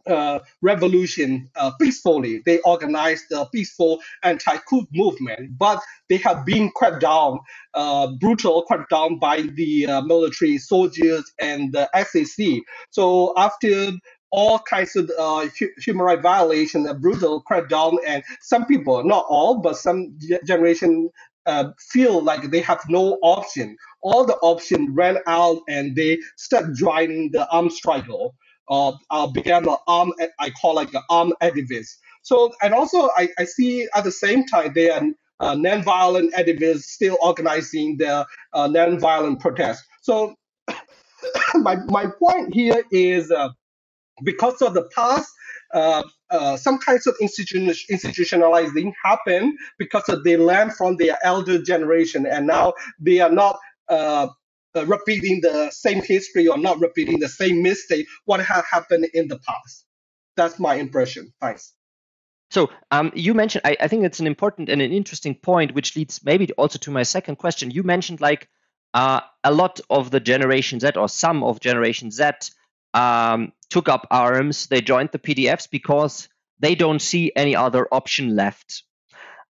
uh, 0.07 0.39
revolution 0.63 1.51
uh, 1.57 1.73
peacefully. 1.81 2.43
They 2.45 2.61
organized 2.61 3.33
a 3.33 3.47
peaceful 3.47 4.01
anti-coup 4.23 4.87
movement, 4.93 5.57
but 5.59 5.83
they 6.09 6.19
have 6.19 6.45
been 6.45 6.71
cracked 6.77 7.01
down, 7.01 7.39
uh, 7.75 8.09
brutal 8.21 8.63
cracked 8.65 8.91
down 8.91 9.19
by 9.19 9.43
the 9.43 9.87
uh, 9.87 10.03
military 10.03 10.59
soldiers 10.59 11.31
and 11.41 11.73
the 11.73 11.89
SAC. 11.95 12.63
So 12.91 13.33
after 13.37 13.93
all 14.35 14.59
kinds 14.59 14.97
of 14.97 15.09
uh, 15.17 15.47
human 15.79 16.05
rights 16.05 16.23
violation, 16.23 16.89
a 16.89 16.95
brutal 16.95 17.41
crackdown, 17.49 17.97
and 18.05 18.21
some 18.41 18.67
people, 18.67 19.05
not 19.05 19.25
all, 19.29 19.61
but 19.61 19.77
some 19.77 20.19
generation 20.45 21.09
uh, 21.47 21.71
feel 21.79 22.21
like 22.21 22.51
they 22.51 22.61
have 22.61 22.81
no 22.89 23.17
option. 23.23 23.77
All 24.03 24.27
the 24.27 24.35
option 24.39 24.93
ran 24.93 25.19
out, 25.29 25.59
and 25.69 25.95
they 25.95 26.19
start 26.37 26.75
joining 26.75 27.31
the 27.31 27.49
armed 27.49 27.73
struggle. 27.73 28.35
Uh, 28.69 28.93
uh, 29.11 29.27
began 29.29 29.63
the 29.63 29.77
arm, 29.87 30.13
I 30.41 30.51
call 30.51 30.75
like 30.75 30.93
an 30.95 31.03
armed 31.11 31.35
activist. 31.41 31.91
So, 32.23 32.51
and 32.63 32.75
also 32.75 33.11
I, 33.17 33.29
I 33.39 33.45
see 33.45 33.87
at 33.95 34.03
the 34.03 34.11
same 34.11 34.47
time 34.47 34.73
they 34.75 34.91
are 34.91 35.03
uh, 35.39 35.55
non-violent 35.55 36.35
activists 36.35 36.85
still 36.85 37.19
organizing 37.21 37.99
the 37.99 38.27
uh, 38.55 38.67
non-violent 38.67 39.39
protest. 39.41 39.85
So, 40.01 40.35
my 41.55 41.77
my 41.87 42.07
point 42.19 42.55
here 42.55 42.83
is 42.91 43.31
uh, 43.31 43.51
because 44.23 44.63
of 44.63 44.75
the 44.75 44.89
past, 44.95 45.31
uh, 45.73 46.03
uh, 46.31 46.57
some 46.57 46.79
kinds 46.79 47.07
of 47.07 47.15
institution, 47.21 47.67
institutionalizing 47.91 48.93
happen 49.03 49.57
because 49.79 50.05
they 50.25 50.37
learn 50.37 50.71
from 50.71 50.97
their 50.97 51.19
elder 51.25 51.61
generation 51.61 52.27
and 52.27 52.47
now 52.47 52.73
they 53.01 53.21
are 53.21 53.31
not 53.31 53.59
uh, 53.89 54.29
uh, 54.77 54.87
repeating 54.87 55.41
the 55.41 55.71
same 55.71 56.03
history 56.03 56.49
or 56.49 56.59
not 56.59 56.79
repeating 56.81 57.19
the 57.21 57.29
same 57.29 57.63
mistake 57.63 58.07
what 58.25 58.41
had 58.41 58.63
happened 58.71 59.07
in 59.15 59.29
the 59.29 59.39
past. 59.39 59.85
That's 60.37 60.59
my 60.59 60.75
impression. 60.75 61.33
Thanks. 61.41 61.73
So 62.51 62.71
um, 62.91 63.11
you 63.15 63.35
mentioned 63.35 63.63
I, 63.65 63.77
I, 63.81 63.89
think 63.89 64.05
it's 64.05 64.21
an 64.21 64.27
important 64.27 64.69
and 64.69 64.81
an 64.81 64.93
interesting 64.93 65.35
point 65.35 65.75
which 65.75 65.97
leads 65.97 66.25
maybe 66.25 66.53
also 66.53 66.79
to 66.81 66.91
my 66.91 67.03
second 67.03 67.37
question. 67.37 67.71
You 67.71 67.83
mentioned 67.83 68.21
like 68.21 68.49
uh, 68.93 69.21
a 69.43 69.53
lot 69.53 69.81
of 69.91 70.11
the 70.11 70.21
generation 70.21 70.79
z 70.79 70.91
or 70.97 71.09
some 71.09 71.43
of 71.43 71.61
generation 71.61 72.11
z 72.11 72.31
um, 72.95 73.53
took 73.69 73.89
up 73.89 74.07
arms. 74.11 74.69
They 74.69 74.81
joined 74.81 75.11
the 75.13 75.19
PDFs 75.19 75.69
because 75.71 76.29
they 76.61 76.75
don't 76.75 77.03
see 77.03 77.33
any 77.37 77.55
other 77.57 77.87
option 77.93 78.35
left. 78.37 78.85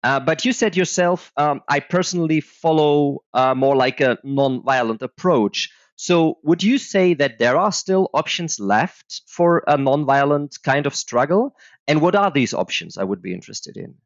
Uh, 0.03 0.21
but 0.21 0.45
you 0.45 0.53
said 0.53 0.77
yourself, 0.77 1.33
um, 1.37 1.61
I 1.69 1.81
personally 1.81 2.41
follow 2.41 3.23
uh, 3.35 3.55
more 3.55 3.77
like 3.77 4.01
a 4.01 4.19
non-violent 4.25 5.03
approach. 5.03 5.71
So, 5.97 6.39
would 6.43 6.63
you 6.63 6.79
say 6.79 7.13
that 7.15 7.39
there 7.39 7.59
are 7.59 7.73
still 7.73 8.09
options 8.15 8.59
left 8.59 9.23
for 9.27 9.63
a 9.67 9.77
non-violent 9.77 10.57
kind 10.65 10.87
of 10.87 10.95
struggle? 10.95 11.55
And 11.87 12.01
what 12.01 12.17
are 12.17 12.31
these 12.31 12.55
options? 12.55 12.97
I 12.97 13.05
would 13.05 13.21
be 13.21 13.35
interested 13.35 13.77
in. 13.77 13.97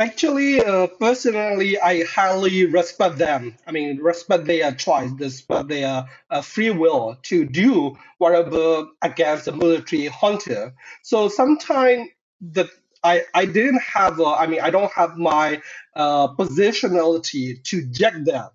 Actually, 0.00 0.64
uh, 0.64 0.86
personally, 1.00 1.78
I 1.80 2.04
highly 2.04 2.66
respect 2.66 3.18
them. 3.18 3.56
I 3.66 3.72
mean, 3.72 3.98
respect 3.98 4.44
their 4.44 4.70
choice, 4.72 5.10
respect 5.18 5.68
their 5.68 6.06
uh, 6.30 6.40
free 6.42 6.70
will 6.70 7.18
to 7.24 7.44
do 7.44 7.96
whatever 8.18 8.86
against 9.02 9.46
the 9.46 9.52
military 9.52 10.08
junta. 10.08 10.72
So 11.02 11.28
sometimes 11.28 12.10
the 12.40 12.70
I, 13.04 13.24
I 13.34 13.46
didn't 13.46 13.80
have, 13.82 14.20
a, 14.20 14.24
I 14.24 14.46
mean, 14.46 14.60
I 14.60 14.70
don't 14.70 14.92
have 14.92 15.16
my 15.16 15.62
uh, 15.96 16.28
positionality 16.34 17.62
to 17.64 17.86
judge 17.86 18.24
them. 18.24 18.50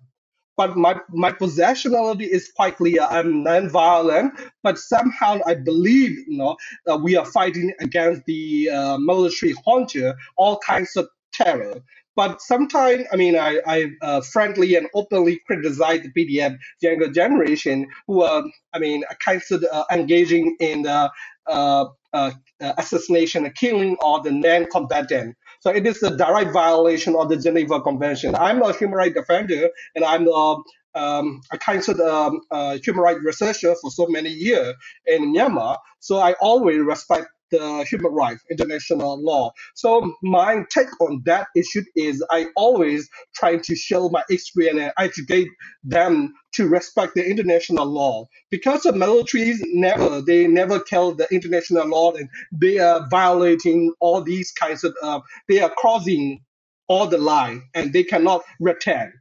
But 0.56 0.76
my, 0.76 1.00
my 1.08 1.32
positionality 1.32 2.28
is 2.28 2.52
quite 2.54 2.76
clear. 2.76 3.02
I'm 3.02 3.42
non-violent, 3.42 4.34
but 4.62 4.78
somehow 4.78 5.40
I 5.46 5.54
believe, 5.54 6.10
you 6.28 6.36
know, 6.38 6.56
that 6.86 6.98
we 6.98 7.16
are 7.16 7.24
fighting 7.24 7.72
against 7.80 8.24
the 8.26 8.70
uh, 8.70 8.98
military 8.98 9.54
junta, 9.66 10.14
all 10.36 10.58
kinds 10.58 10.94
of 10.96 11.08
terror. 11.34 11.82
But 12.16 12.40
sometimes, 12.40 13.04
I 13.12 13.16
mean, 13.16 13.36
I, 13.36 13.60
I 13.66 13.90
uh, 14.00 14.20
frankly 14.20 14.76
and 14.76 14.86
openly 14.94 15.40
criticize 15.46 16.02
the 16.02 16.12
PDF 16.12 16.56
younger 16.80 17.10
generation 17.10 17.88
who 18.06 18.22
are, 18.22 18.44
I 18.72 18.78
mean, 18.78 19.02
kind 19.24 19.42
of 19.50 19.64
uh, 19.72 19.84
engaging 19.90 20.56
in 20.60 20.82
the 20.82 21.10
uh, 21.46 21.86
uh, 22.12 22.30
assassination 22.60 23.44
and 23.44 23.54
killing 23.54 23.96
of 24.02 24.22
the 24.22 24.30
non-combatant. 24.30 25.36
So 25.60 25.70
it 25.70 25.86
is 25.86 26.02
a 26.02 26.16
direct 26.16 26.52
violation 26.52 27.16
of 27.16 27.28
the 27.28 27.36
Geneva 27.36 27.80
Convention. 27.80 28.36
I'm 28.36 28.62
a 28.62 28.72
human 28.72 28.96
rights 28.96 29.14
defender, 29.14 29.70
and 29.96 30.04
I'm 30.04 30.28
a 30.28 30.56
um, 30.94 31.40
a 31.52 31.58
kind 31.58 31.86
of 31.88 32.00
um, 32.00 32.40
uh, 32.52 32.78
human 32.84 33.02
rights 33.02 33.20
researcher 33.24 33.74
for 33.80 33.90
so 33.90 34.06
many 34.06 34.30
years 34.30 34.74
in 35.06 35.34
Myanmar. 35.34 35.78
So 35.98 36.18
I 36.18 36.34
always 36.34 36.78
respect 36.80 37.26
the 37.58 37.84
human 37.84 38.12
rights, 38.12 38.42
international 38.50 39.22
law. 39.22 39.52
So 39.74 40.14
my 40.22 40.64
take 40.70 40.88
on 41.00 41.22
that 41.26 41.48
issue 41.56 41.82
is 41.96 42.24
I 42.30 42.46
always 42.56 43.08
try 43.34 43.58
to 43.58 43.76
show 43.76 44.08
my 44.08 44.22
experience 44.30 44.80
and 44.80 44.92
educate 44.98 45.48
them 45.84 46.34
to 46.54 46.68
respect 46.68 47.14
the 47.14 47.28
international 47.28 47.86
law 47.86 48.26
because 48.50 48.82
the 48.82 48.92
militaries 48.92 49.58
never 49.72 50.20
they 50.22 50.46
never 50.46 50.80
kill 50.80 51.14
the 51.14 51.28
international 51.32 51.86
law 51.88 52.12
and 52.14 52.28
they 52.52 52.78
are 52.78 53.06
violating 53.10 53.92
all 54.00 54.22
these 54.22 54.52
kinds 54.52 54.84
of 54.84 54.94
uh, 55.02 55.20
they 55.48 55.60
are 55.60 55.70
crossing 55.76 56.40
all 56.88 57.06
the 57.06 57.18
line 57.18 57.62
and 57.74 57.92
they 57.92 58.04
cannot 58.04 58.42
return 58.60 59.12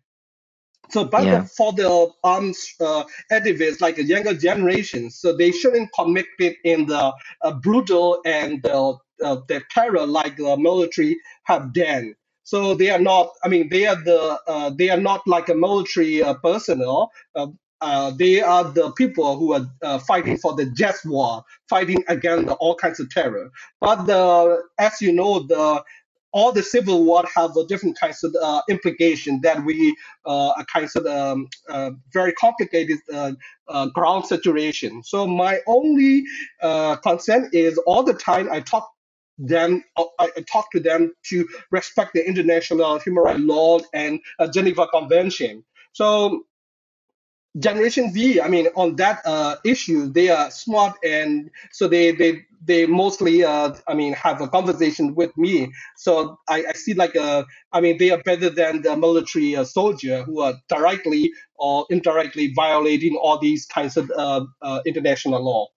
so, 0.93 1.05
but 1.05 1.23
yeah. 1.23 1.43
for 1.43 1.73
the 1.73 2.11
arms 2.23 2.75
uh, 2.79 3.03
activists, 3.31 3.81
like 3.81 3.95
the 3.95 4.03
younger 4.03 4.35
generation, 4.35 5.09
so 5.09 5.35
they 5.35 5.51
shouldn't 5.51 5.89
commit 5.93 6.27
it 6.37 6.57
in 6.63 6.85
the 6.85 7.11
uh, 7.41 7.51
brutal 7.51 8.21
and 8.25 8.63
uh, 8.67 8.93
the 9.19 9.63
terror 9.71 10.05
like 10.05 10.37
the 10.37 10.55
military 10.55 11.17
have 11.45 11.73
done. 11.73 12.13
So 12.43 12.75
they 12.75 12.91
are 12.91 12.99
not. 12.99 13.31
I 13.43 13.47
mean, 13.47 13.69
they 13.69 13.87
are 13.87 13.95
the. 13.95 14.39
Uh, 14.47 14.69
they 14.69 14.91
are 14.91 14.99
not 14.99 15.21
like 15.25 15.49
a 15.49 15.55
military 15.55 16.21
uh, 16.21 16.35
personnel. 16.35 17.11
Uh, 17.35 17.47
uh, 17.81 18.11
they 18.11 18.39
are 18.39 18.63
the 18.63 18.91
people 18.91 19.37
who 19.37 19.53
are 19.53 19.65
uh, 19.81 19.97
fighting 19.97 20.37
for 20.37 20.55
the 20.55 20.67
just 20.67 21.05
war, 21.05 21.43
fighting 21.69 22.01
against 22.07 22.49
all 22.59 22.75
kinds 22.75 22.99
of 22.99 23.09
terror. 23.09 23.49
But 23.81 24.05
the, 24.05 24.61
as 24.79 25.01
you 25.01 25.11
know, 25.11 25.39
the 25.39 25.83
all 26.33 26.51
the 26.51 26.63
civil 26.63 27.03
war 27.05 27.23
have 27.35 27.55
a 27.55 27.65
different 27.65 27.97
kinds 27.97 28.23
of 28.23 28.35
uh, 28.41 28.61
implication 28.69 29.39
that 29.41 29.63
we 29.63 29.95
uh, 30.25 30.53
a 30.57 30.65
kinds 30.65 30.95
of 30.95 31.05
um, 31.05 31.47
uh, 31.69 31.91
very 32.11 32.33
complicated 32.33 32.97
uh, 33.13 33.31
uh, 33.67 33.85
ground 33.87 34.25
situation. 34.25 35.03
So 35.03 35.27
my 35.27 35.59
only 35.67 36.23
uh, 36.61 36.95
concern 36.97 37.49
is 37.53 37.77
all 37.85 38.03
the 38.03 38.15
time 38.15 38.49
I 38.51 38.59
talk 38.59 38.89
them 39.37 39.83
I, 39.97 40.29
talk 40.51 40.71
to 40.71 40.79
them 40.79 41.11
to 41.29 41.47
respect 41.71 42.13
the 42.13 42.25
international 42.27 42.99
human 42.99 43.23
rights 43.23 43.39
law 43.39 43.79
and 43.93 44.19
Geneva 44.53 44.87
Convention. 44.87 45.63
So 45.93 46.43
Generation 47.59 48.11
Z, 48.11 48.41
I 48.41 48.47
mean, 48.47 48.67
on 48.75 48.95
that 48.95 49.21
uh, 49.25 49.55
issue, 49.63 50.11
they 50.11 50.29
are 50.29 50.49
smart, 50.49 50.97
and 51.03 51.51
so 51.71 51.87
they 51.87 52.11
they 52.11 52.45
they 52.65 52.85
mostly, 52.85 53.43
uh, 53.43 53.75
I 53.87 53.93
mean, 53.93 54.13
have 54.13 54.41
a 54.41 54.47
conversation 54.47 55.15
with 55.15 55.35
me. 55.37 55.71
So 55.97 56.39
I, 56.49 56.65
I 56.69 56.73
see 56.73 56.93
like 56.93 57.15
a, 57.15 57.21
uh, 57.21 57.43
I 57.71 57.81
mean, 57.81 57.97
they 57.97 58.09
are 58.11 58.21
better 58.23 58.49
than 58.49 58.81
the 58.81 58.95
military 58.95 59.55
uh, 59.55 59.65
soldier 59.65 60.23
who 60.23 60.41
are 60.41 60.55
directly 60.69 61.33
or 61.55 61.85
indirectly 61.89 62.53
violating 62.55 63.19
all 63.21 63.37
these 63.37 63.65
kinds 63.65 63.97
of 63.97 64.09
uh, 64.15 64.45
uh, 64.61 64.79
international 64.85 65.43
law. 65.43 65.67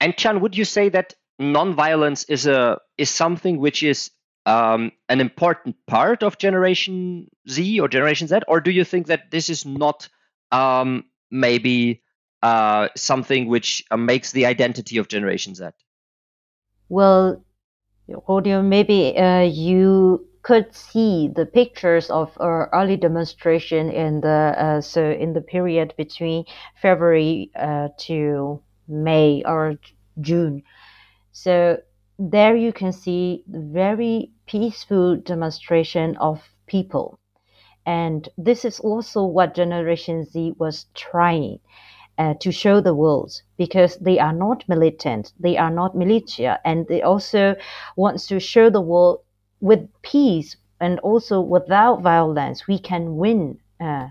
And 0.00 0.16
Chan, 0.16 0.40
would 0.40 0.56
you 0.56 0.64
say 0.64 0.88
that 0.90 1.14
non-violence 1.38 2.24
is 2.24 2.46
a 2.46 2.78
is 2.98 3.10
something 3.10 3.58
which 3.58 3.82
is 3.82 4.10
um, 4.46 4.92
an 5.08 5.20
important 5.20 5.76
part 5.86 6.22
of 6.22 6.38
Generation 6.38 7.28
Z 7.48 7.80
or 7.80 7.88
Generation 7.88 8.28
Z, 8.28 8.40
or 8.48 8.60
do 8.60 8.70
you 8.70 8.84
think 8.84 9.06
that 9.06 9.30
this 9.30 9.48
is 9.48 9.64
not 9.64 10.08
um, 10.52 11.04
maybe 11.30 12.02
uh, 12.42 12.88
something 12.96 13.48
which 13.48 13.84
uh, 13.90 13.96
makes 13.96 14.32
the 14.32 14.46
identity 14.46 14.98
of 14.98 15.08
Generation 15.08 15.54
Z? 15.54 15.68
Well, 16.88 17.44
Rodion, 18.08 18.68
maybe 18.68 19.16
uh, 19.18 19.42
you 19.42 20.26
could 20.42 20.72
see 20.72 21.26
the 21.26 21.44
pictures 21.44 22.08
of 22.08 22.30
early 22.38 22.96
demonstration 22.96 23.90
in 23.90 24.20
the 24.20 24.54
uh, 24.56 24.80
so 24.80 25.10
in 25.10 25.32
the 25.32 25.40
period 25.40 25.92
between 25.96 26.44
February 26.80 27.50
uh, 27.56 27.88
to 27.98 28.62
May 28.86 29.42
or 29.44 29.74
June. 30.20 30.62
So 31.32 31.78
there 32.18 32.54
you 32.54 32.72
can 32.72 32.92
see 32.92 33.42
very 33.48 34.30
peaceful 34.46 35.16
demonstration 35.16 36.16
of 36.18 36.40
people. 36.68 37.18
And 37.86 38.28
this 38.36 38.64
is 38.66 38.80
also 38.80 39.24
what 39.24 39.54
Generation 39.54 40.24
Z 40.26 40.54
was 40.58 40.86
trying 40.94 41.60
uh, 42.18 42.34
to 42.40 42.52
show 42.52 42.80
the 42.80 42.94
world 42.94 43.32
because 43.56 43.96
they 43.98 44.18
are 44.18 44.32
not 44.32 44.68
militant, 44.68 45.32
they 45.38 45.56
are 45.56 45.70
not 45.70 45.96
militia, 45.96 46.60
and 46.64 46.86
they 46.88 47.02
also 47.02 47.56
wants 47.96 48.26
to 48.26 48.40
show 48.40 48.68
the 48.70 48.80
world 48.80 49.20
with 49.60 49.88
peace 50.02 50.56
and 50.80 50.98
also 51.00 51.40
without 51.40 52.02
violence 52.02 52.66
we 52.66 52.78
can 52.78 53.16
win. 53.16 53.58
Uh, 53.80 54.08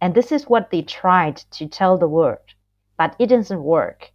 and 0.00 0.14
this 0.14 0.32
is 0.32 0.48
what 0.48 0.70
they 0.70 0.82
tried 0.82 1.36
to 1.52 1.66
tell 1.68 1.98
the 1.98 2.08
world, 2.08 2.54
but 2.98 3.14
it 3.18 3.28
doesn't 3.28 3.62
work. 3.62 4.12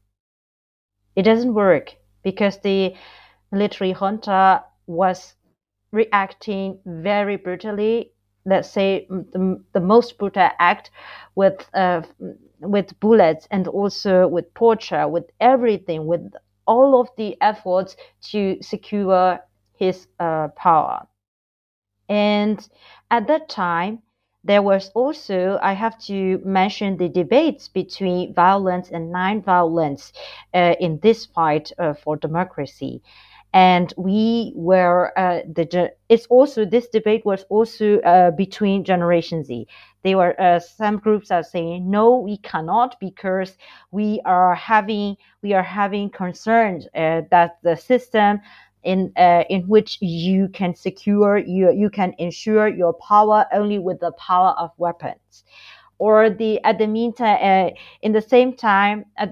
It 1.16 1.24
doesn't 1.24 1.54
work 1.54 1.96
because 2.24 2.60
the 2.60 2.96
military 3.52 3.92
junta 3.94 4.64
was 4.86 5.36
reacting 5.92 6.80
very 6.86 7.36
brutally. 7.36 8.14
Let's 8.48 8.70
say 8.70 9.06
the, 9.10 9.62
the 9.74 9.82
most 9.82 10.18
brutal 10.18 10.50
act 10.60 10.92
with 11.36 11.70
uh, 11.74 12.02
with 12.62 13.00
bullets 13.00 13.48
and 13.52 13.68
also 13.68 14.28
with 14.28 14.54
torture, 14.56 15.08
with 15.08 15.26
everything, 15.40 16.08
with 16.08 16.34
all 16.66 17.00
of 17.02 17.10
the 17.18 17.38
efforts 17.42 17.96
to 18.32 18.58
secure 18.62 19.40
his 19.78 20.08
uh, 20.20 20.50
power. 20.56 21.08
And 22.10 22.68
at 23.12 23.28
that 23.28 23.48
time, 23.50 24.02
there 24.44 24.62
was 24.62 24.90
also, 24.94 25.60
I 25.62 25.74
have 25.74 25.98
to 26.06 26.40
mention 26.44 26.98
the 26.98 27.10
debates 27.10 27.68
between 27.70 28.34
violence 28.34 28.90
and 28.92 29.12
non-violence 29.12 30.14
uh, 30.54 30.76
in 30.80 31.00
this 31.00 31.26
fight 31.26 31.72
uh, 31.80 31.94
for 31.94 32.18
democracy. 32.18 33.02
And 33.54 33.94
we 33.98 34.54
were 34.56 35.18
uh, 35.18 35.40
the. 35.48 35.94
It's 36.10 36.26
also 36.28 36.66
this 36.66 36.88
debate 36.90 37.26
was 37.26 37.44
also 37.50 38.00
uh, 38.02 38.32
between 38.32 38.84
Generation 38.84 39.44
Z. 39.44 39.68
They 40.04 40.16
were 40.16 40.40
uh, 40.40 40.60
some 40.60 40.98
groups 40.98 41.32
are 41.32 41.44
saying 41.44 41.90
no, 41.90 42.18
we 42.18 42.38
cannot 42.38 43.00
because 43.00 43.58
we 43.92 44.22
are 44.26 44.54
having 44.54 45.18
we 45.42 45.54
are 45.54 45.64
having 45.64 46.10
concerns 46.10 46.88
uh, 46.94 47.22
that 47.32 47.58
the 47.64 47.76
system 47.76 48.42
in 48.84 49.12
uh, 49.18 49.44
in 49.50 49.64
which 49.68 49.98
you 50.02 50.48
can 50.50 50.76
secure 50.76 51.38
you 51.38 51.72
you 51.74 51.90
can 51.90 52.14
ensure 52.18 52.68
your 52.68 52.94
power 52.94 53.46
only 53.54 53.80
with 53.80 54.00
the 54.00 54.12
power 54.14 54.52
of 54.58 54.72
weapons 54.78 55.44
or 56.00 56.30
the 56.30 56.64
at 56.64 56.78
the 56.78 56.88
meantime 56.88 57.40
uh, 57.42 57.70
in 58.02 58.12
the 58.14 58.22
same 58.22 58.56
time 58.56 59.06
uh, 59.18 59.26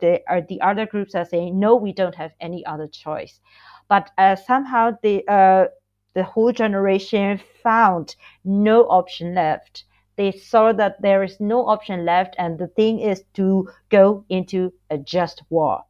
the 0.00 0.20
uh, 0.28 0.40
the 0.48 0.60
other 0.60 0.86
groups 0.86 1.14
are 1.14 1.24
saying 1.24 1.58
no 1.58 1.76
we 1.76 1.92
don't 1.92 2.14
have 2.16 2.32
any 2.40 2.64
other 2.66 2.86
choice. 2.88 3.40
But 3.88 4.10
uh, 4.18 4.36
somehow 4.36 4.98
the 5.02 5.26
uh, 5.28 5.66
the 6.14 6.24
whole 6.24 6.52
generation 6.52 7.40
found 7.62 8.16
no 8.44 8.82
option 8.88 9.34
left. 9.34 9.84
They 10.16 10.32
saw 10.32 10.72
that 10.72 11.00
there 11.02 11.22
is 11.22 11.40
no 11.40 11.66
option 11.66 12.04
left 12.04 12.34
and 12.38 12.58
the 12.58 12.68
thing 12.68 13.00
is 13.00 13.24
to 13.34 13.68
go 13.90 14.24
into 14.28 14.72
a 14.90 14.98
just 14.98 15.42
war. 15.50 15.84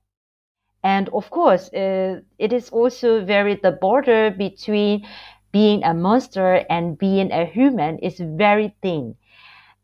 And 0.84 1.08
of 1.08 1.28
course, 1.30 1.72
uh, 1.72 2.20
it 2.38 2.52
is 2.52 2.70
also 2.70 3.24
very, 3.24 3.56
the 3.56 3.72
border 3.72 4.30
between 4.30 5.04
being 5.50 5.82
a 5.84 5.92
monster 5.92 6.64
and 6.70 6.96
being 6.96 7.32
a 7.32 7.44
human 7.46 7.98
is 7.98 8.20
very 8.20 8.76
thin. 8.80 9.16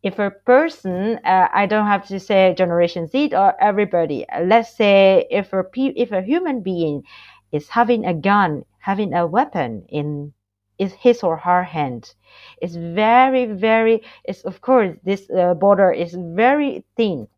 If 0.03 0.18
a 0.18 0.30
person, 0.30 1.20
uh, 1.24 1.49
I 1.53 1.66
don't 1.66 1.86
have 1.86 2.07
to 2.09 2.18
say 2.18 2.55
Generation 2.55 3.07
Z 3.07 3.34
or 3.34 3.55
everybody, 3.62 4.26
let's 4.42 4.74
say 4.76 5.26
if 5.30 5.53
a, 5.53 5.64
if 5.76 6.12
a 6.12 6.22
human 6.22 6.62
being 6.62 7.05
is 7.53 7.68
having 7.68 8.05
a 8.05 8.14
gun, 8.14 8.64
having 8.80 9.14
a 9.14 9.26
weapon 9.26 9.86
in 9.88 10.32
is 10.78 10.92
his 10.94 11.22
or 11.22 11.36
her 11.36 11.62
hand. 11.64 12.14
It's 12.62 12.76
very, 12.76 13.46
very, 13.46 14.03
it's 14.24 14.44
of 14.44 14.61
course, 14.61 14.96
this 15.05 15.28
uh, 15.30 15.55
border 15.55 15.92
is 15.92 16.14
very 16.14 16.84
thin 16.96 17.28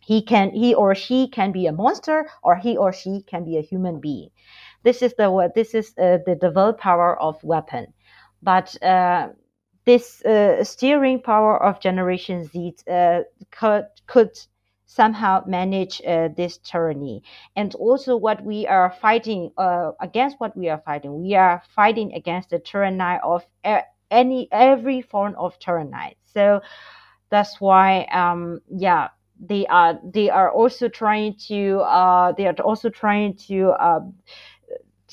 he 0.00 0.22
can 0.22 0.50
he 0.50 0.74
or 0.74 0.94
she 0.94 1.28
can 1.28 1.52
be 1.52 1.66
a 1.66 1.72
monster 1.72 2.28
or 2.42 2.56
he 2.56 2.76
or 2.76 2.92
she 2.92 3.22
can 3.22 3.44
be 3.44 3.56
a 3.56 3.62
human 3.62 4.00
being 4.00 4.30
this 4.84 5.02
is 5.02 5.14
the 5.18 5.52
this 5.54 5.74
is 5.74 5.92
uh, 5.98 6.18
the 6.26 6.36
developed 6.40 6.80
power 6.80 7.20
of 7.20 7.42
weapon 7.44 7.92
but 8.42 8.80
uh, 8.82 9.28
this 9.86 10.22
uh, 10.24 10.62
steering 10.64 11.20
power 11.22 11.62
of 11.62 11.80
generation 11.80 12.44
z 12.44 12.74
uh, 12.90 13.20
could 13.50 13.86
could 14.06 14.32
somehow 14.86 15.42
manage 15.46 16.00
uh, 16.06 16.28
this 16.36 16.58
tyranny. 16.58 17.22
And 17.56 17.74
also 17.76 18.16
what 18.16 18.44
we 18.44 18.66
are 18.66 18.92
fighting 19.00 19.50
uh, 19.58 19.92
against 20.00 20.36
what 20.40 20.56
we 20.56 20.68
are 20.68 20.82
fighting 20.84 21.22
we 21.22 21.34
are 21.34 21.62
fighting 21.74 22.12
against 22.14 22.50
the 22.50 22.58
tyranny 22.60 23.18
of 23.24 23.44
any 24.10 24.48
every 24.52 25.02
form 25.02 25.34
of 25.38 25.58
tyranny. 25.58 26.16
So 26.26 26.60
that's 27.30 27.60
why 27.60 28.04
um 28.06 28.60
yeah 28.70 29.08
they 29.40 29.66
are 29.66 29.98
they 30.04 30.30
are 30.30 30.50
also 30.50 30.88
trying 30.88 31.34
to 31.48 31.80
uh, 31.80 32.32
they 32.32 32.46
are 32.46 32.54
also 32.64 32.88
trying 32.88 33.34
to 33.48 33.70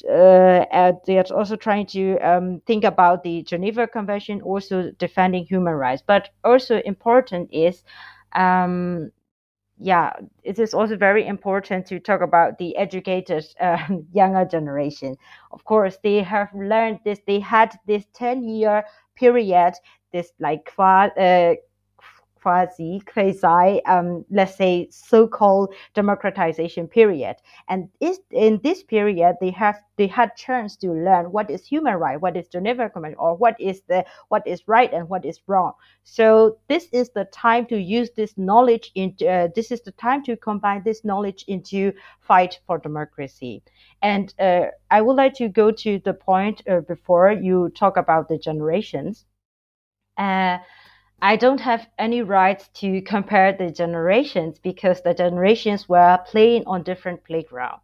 uh, 0.09 0.65
uh, 0.71 0.93
they 1.05 1.17
are 1.17 1.25
also 1.35 1.55
trying 1.55 1.85
to 1.87 2.17
um, 2.19 2.61
think 2.65 2.83
about 2.83 3.23
the 3.23 3.43
Geneva 3.43 3.87
Convention, 3.87 4.41
also 4.41 4.91
defending 4.97 5.45
human 5.45 5.73
rights. 5.73 6.03
But 6.05 6.29
also 6.43 6.81
important 6.85 7.49
is, 7.51 7.83
um, 8.33 9.11
yeah, 9.79 10.13
it 10.43 10.59
is 10.59 10.73
also 10.73 10.95
very 10.97 11.25
important 11.27 11.85
to 11.87 11.99
talk 11.99 12.21
about 12.21 12.57
the 12.57 12.75
educated 12.77 13.45
uh, 13.59 13.77
younger 14.13 14.45
generation. 14.45 15.17
Of 15.51 15.65
course, 15.65 15.97
they 16.03 16.21
have 16.23 16.49
learned 16.53 16.99
this. 17.03 17.19
They 17.27 17.39
had 17.39 17.77
this 17.87 18.05
ten 18.13 18.43
year 18.43 18.85
period, 19.15 19.73
this 20.11 20.31
like 20.39 20.71
uh, 20.79 21.55
quasi 22.43 23.01
quasi 23.05 23.81
um, 23.85 24.25
let's 24.29 24.55
say 24.55 24.87
so-called 24.91 25.73
democratization 25.93 26.87
period. 26.87 27.37
And 27.69 27.89
in 28.31 28.59
this 28.63 28.83
period 28.83 29.37
they 29.39 29.51
have 29.51 29.77
they 29.95 30.07
had 30.07 30.35
chance 30.35 30.75
to 30.77 30.91
learn 30.91 31.31
what 31.31 31.49
is 31.49 31.65
human 31.65 31.95
right 31.95 32.19
what 32.19 32.35
is 32.35 32.47
geneva 32.47 32.89
convention 32.89 33.19
or 33.19 33.35
what 33.35 33.55
is 33.59 33.81
the 33.87 34.03
what 34.27 34.45
is 34.45 34.67
right 34.67 34.91
and 34.93 35.07
what 35.07 35.25
is 35.25 35.39
wrong. 35.47 35.73
So 36.03 36.57
this 36.67 36.87
is 36.91 37.09
the 37.11 37.25
time 37.25 37.65
to 37.67 37.77
use 37.77 38.09
this 38.11 38.37
knowledge 38.37 38.91
into 38.95 39.29
uh, 39.29 39.47
this 39.55 39.71
is 39.71 39.81
the 39.81 39.93
time 39.93 40.23
to 40.25 40.35
combine 40.35 40.83
this 40.83 41.05
knowledge 41.05 41.45
into 41.47 41.93
fight 42.19 42.59
for 42.67 42.77
democracy. 42.77 43.63
And 44.01 44.33
uh, 44.39 44.65
i 44.91 45.01
would 45.01 45.15
like 45.15 45.33
to 45.35 45.47
go 45.47 45.71
to 45.71 45.99
the 45.99 46.13
point 46.13 46.61
uh, 46.67 46.81
before 46.81 47.31
you 47.31 47.69
talk 47.69 47.95
about 47.97 48.27
the 48.27 48.37
generations. 48.37 49.25
Uh, 50.17 50.57
I 51.23 51.37
don't 51.37 51.61
have 51.61 51.87
any 51.97 52.21
rights 52.21 52.67
to 52.81 53.01
compare 53.01 53.53
the 53.53 53.71
generations 53.71 54.59
because 54.59 55.01
the 55.01 55.13
generations 55.13 55.87
were 55.87 56.19
playing 56.25 56.65
on 56.67 56.83
different 56.83 57.23
playground. 57.23 57.79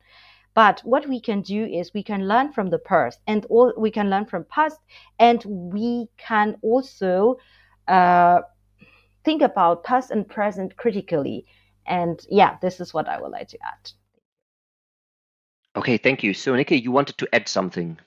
But 0.54 0.82
what 0.82 1.08
we 1.08 1.22
can 1.22 1.42
do 1.42 1.64
is 1.64 1.94
we 1.94 2.04
can 2.04 2.28
learn 2.28 2.52
from 2.52 2.70
the 2.70 2.80
past 2.80 3.22
and 3.28 3.46
all, 3.46 3.72
we 3.78 3.92
can 3.92 4.10
learn 4.10 4.26
from 4.26 4.44
past 4.44 4.78
and 5.20 5.42
we 5.46 6.10
can 6.18 6.58
also 6.62 7.38
uh, 7.88 8.42
think 9.24 9.42
about 9.42 9.86
past 9.86 10.12
and 10.12 10.28
present 10.28 10.76
critically. 10.76 11.46
And 11.88 12.20
yeah, 12.30 12.58
this 12.62 12.82
is 12.82 12.94
what 12.94 13.08
I 13.08 13.22
would 13.22 13.32
like 13.32 13.48
to 13.48 13.58
add. 13.66 13.92
Okay, 15.78 15.96
thank 15.96 16.24
you. 16.24 16.34
So, 16.34 16.54
Nickey, 16.58 16.78
you 16.78 16.92
wanted 16.92 17.18
to 17.20 17.30
add 17.32 17.48
something. 17.48 18.00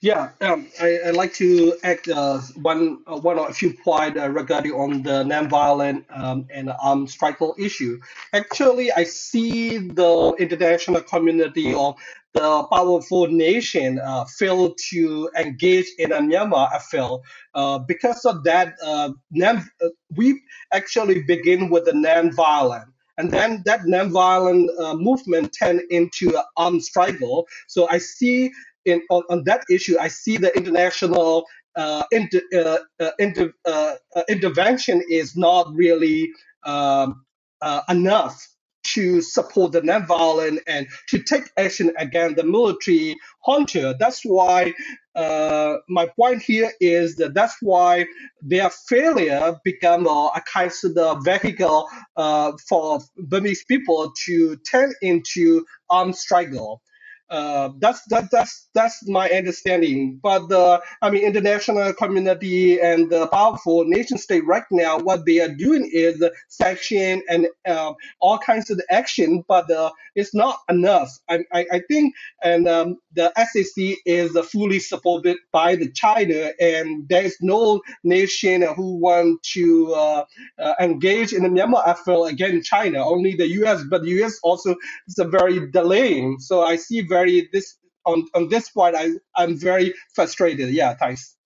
Yeah, 0.00 0.30
um, 0.40 0.68
I, 0.80 0.98
I'd 1.06 1.16
like 1.16 1.32
to 1.34 1.76
add 1.82 2.08
uh, 2.08 2.40
one 2.62 2.98
uh, 3.06 3.18
one 3.18 3.38
or 3.38 3.48
a 3.48 3.54
few 3.54 3.72
points 3.72 4.20
uh, 4.20 4.28
regarding 4.28 4.72
on 4.72 5.02
the 5.02 5.24
nonviolent 5.24 6.04
um, 6.10 6.46
and 6.52 6.70
armed 6.82 7.10
struggle 7.10 7.54
issue. 7.58 7.98
Actually, 8.32 8.92
I 8.92 9.04
see 9.04 9.78
the 9.78 10.34
international 10.38 11.00
community 11.02 11.72
or 11.74 11.94
the 12.34 12.64
powerful 12.72 13.28
nation 13.28 13.98
uh, 14.00 14.24
fail 14.24 14.74
to 14.90 15.30
engage 15.38 15.86
in 15.98 16.12
a 16.12 16.18
Myanmar 16.20 16.74
affair. 16.76 17.08
Uh, 17.54 17.78
because 17.78 18.24
of 18.24 18.42
that, 18.44 18.74
uh, 18.84 19.10
non- 19.30 19.68
uh, 19.82 19.88
we 20.16 20.42
actually 20.72 21.22
begin 21.22 21.70
with 21.70 21.84
the 21.86 21.94
non-violent. 21.94 22.86
And 23.16 23.30
then 23.30 23.62
that 23.64 23.86
non-violent 23.86 24.70
uh, 24.78 24.94
movement 24.96 25.54
turned 25.56 25.82
into 25.90 26.36
an 26.36 26.42
armed 26.56 26.82
struggle. 26.82 27.46
So 27.68 27.88
I 27.88 27.98
see 27.98 28.50
in 28.86 29.02
on, 29.10 29.22
on 29.30 29.44
that 29.44 29.64
issue, 29.70 29.96
I 29.98 30.08
see 30.08 30.36
the 30.36 30.56
international 30.56 31.46
uh, 31.76 32.04
inter, 32.12 32.40
uh, 32.56 32.78
uh, 33.00 33.10
inter, 33.18 33.52
uh, 33.66 33.94
uh, 34.16 34.22
intervention 34.28 35.02
is 35.10 35.36
not 35.36 35.68
really 35.74 36.30
um, 36.64 37.24
uh, 37.62 37.82
enough 37.88 38.46
to 38.84 39.20
support 39.22 39.72
the 39.72 39.80
nonviolent 39.82 40.58
and 40.66 40.86
to 41.08 41.18
take 41.22 41.44
action 41.58 41.92
against 41.98 42.36
the 42.36 42.44
military 42.44 43.16
junta. 43.46 43.96
That's 43.98 44.22
why 44.24 44.74
uh, 45.16 45.76
my 45.88 46.06
point 46.16 46.42
here 46.42 46.72
is 46.80 47.16
that 47.16 47.34
that's 47.34 47.56
why 47.62 48.06
their 48.42 48.70
failure 48.70 49.58
become 49.64 50.06
a, 50.06 50.30
a 50.36 50.42
kind 50.52 50.72
of 50.98 51.24
vehicle 51.24 51.88
uh, 52.16 52.52
for 52.68 53.00
Burmese 53.18 53.64
people 53.64 54.12
to 54.26 54.56
turn 54.70 54.94
into 55.02 55.64
armed 55.90 56.16
struggle. 56.16 56.82
Uh, 57.30 57.70
that's 57.78 58.02
that, 58.08 58.30
that's 58.30 58.68
that's 58.74 59.08
my 59.08 59.28
understanding. 59.30 60.20
But 60.22 60.48
the 60.48 60.80
I 61.02 61.10
mean, 61.10 61.24
international 61.24 61.92
community 61.94 62.80
and 62.80 63.10
the 63.10 63.26
powerful 63.28 63.84
nation 63.86 64.18
state 64.18 64.46
right 64.46 64.64
now, 64.70 64.98
what 64.98 65.26
they 65.26 65.40
are 65.40 65.54
doing 65.54 65.88
is 65.92 66.22
sanction 66.48 67.22
and 67.28 67.48
uh, 67.66 67.92
all 68.20 68.38
kinds 68.38 68.70
of 68.70 68.80
action, 68.90 69.44
but 69.48 69.70
uh, 69.70 69.90
it's 70.14 70.34
not 70.34 70.58
enough. 70.68 71.10
I, 71.28 71.40
I, 71.52 71.66
I 71.72 71.80
think, 71.88 72.14
and 72.42 72.68
um, 72.68 72.96
the 73.14 73.32
SAC 73.36 73.96
is 74.06 74.38
fully 74.50 74.78
supported 74.80 75.36
by 75.52 75.76
the 75.76 75.90
China, 75.92 76.50
and 76.60 77.08
there 77.08 77.24
is 77.24 77.36
no 77.40 77.80
nation 78.04 78.62
who 78.62 78.96
want 78.96 79.42
to 79.54 79.92
uh, 79.94 80.24
uh, 80.58 80.74
engage 80.80 81.32
in 81.32 81.42
the 81.42 81.48
Myanmar 81.48 81.86
effort 81.86 82.26
against 82.30 82.68
China. 82.68 83.04
Only 83.06 83.34
the 83.34 83.48
U.S., 83.48 83.82
but 83.90 84.02
the 84.02 84.10
U.S. 84.10 84.38
also 84.42 84.74
is 85.08 85.18
a 85.18 85.24
very 85.24 85.70
delaying. 85.70 86.38
So 86.40 86.62
I 86.62 86.76
see 86.76 87.02
very 87.02 87.13
this 87.52 87.76
on 88.04 88.26
on 88.34 88.48
this 88.48 88.70
point. 88.70 88.96
I 88.96 89.10
I'm 89.36 89.56
very 89.56 89.94
frustrated. 90.14 90.70
Yeah, 90.70 90.94
thanks. 90.94 91.36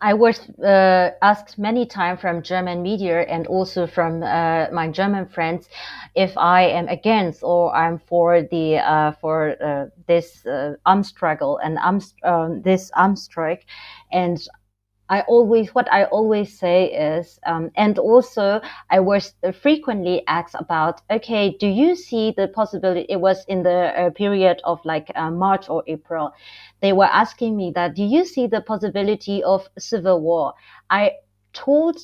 I 0.00 0.14
was 0.14 0.48
uh, 0.60 1.10
asked 1.20 1.58
many 1.58 1.86
times 1.86 2.20
from 2.20 2.42
German 2.42 2.82
media 2.82 3.22
and 3.22 3.46
also 3.46 3.86
from 3.86 4.22
uh, 4.22 4.66
my 4.72 4.88
German 4.88 5.26
friends 5.26 5.68
if 6.14 6.36
I 6.38 6.62
am 6.62 6.88
against 6.88 7.42
or 7.42 7.74
I'm 7.74 7.98
for 7.98 8.42
the 8.42 8.78
uh, 8.78 9.12
for 9.20 9.56
uh, 9.62 9.86
this 10.06 10.46
uh, 10.46 10.76
arm 10.86 11.02
struggle 11.02 11.58
and 11.58 11.78
arm 11.78 12.00
um, 12.22 12.62
this 12.62 12.90
arm 12.96 13.16
strike, 13.16 13.66
and 14.12 14.38
I 15.10 15.20
always, 15.22 15.74
what 15.74 15.92
I 15.92 16.04
always 16.04 16.58
say 16.58 16.86
is, 16.86 17.38
um, 17.44 17.70
and 17.76 17.98
also 17.98 18.62
I 18.88 19.00
was 19.00 19.34
frequently 19.60 20.22
asked 20.26 20.54
about, 20.58 21.02
okay, 21.10 21.50
do 21.60 21.66
you 21.66 21.94
see 21.94 22.32
the 22.34 22.48
possibility? 22.48 23.04
It 23.10 23.20
was 23.20 23.44
in 23.44 23.62
the 23.62 23.92
uh, 24.00 24.10
period 24.10 24.62
of 24.64 24.82
like 24.84 25.10
uh, 25.14 25.30
March 25.30 25.68
or 25.68 25.84
April. 25.86 26.32
They 26.80 26.94
were 26.94 27.04
asking 27.04 27.54
me 27.54 27.70
that, 27.74 27.94
do 27.94 28.02
you 28.02 28.24
see 28.24 28.46
the 28.46 28.62
possibility 28.62 29.42
of 29.42 29.68
civil 29.78 30.22
war? 30.22 30.54
I 30.88 31.12
told 31.52 31.98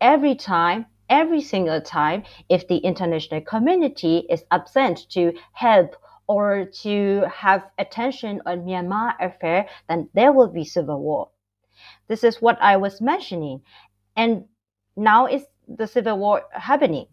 every 0.00 0.34
time, 0.34 0.86
every 1.10 1.42
single 1.42 1.82
time, 1.82 2.22
if 2.48 2.66
the 2.68 2.78
international 2.78 3.42
community 3.42 4.26
is 4.30 4.44
absent 4.50 5.10
to 5.10 5.34
help 5.52 5.94
or 6.26 6.64
to 6.82 7.22
have 7.30 7.64
attention 7.78 8.40
on 8.46 8.64
Myanmar 8.64 9.14
affair, 9.20 9.68
then 9.90 10.08
there 10.14 10.32
will 10.32 10.48
be 10.48 10.64
civil 10.64 11.00
war 11.00 11.28
this 12.08 12.24
is 12.24 12.40
what 12.42 12.60
I 12.60 12.76
was 12.76 13.00
mentioning. 13.00 13.62
And 14.16 14.44
now 14.96 15.26
is 15.26 15.46
the 15.68 15.86
civil 15.86 16.18
war 16.18 16.42
happening. 16.52 17.06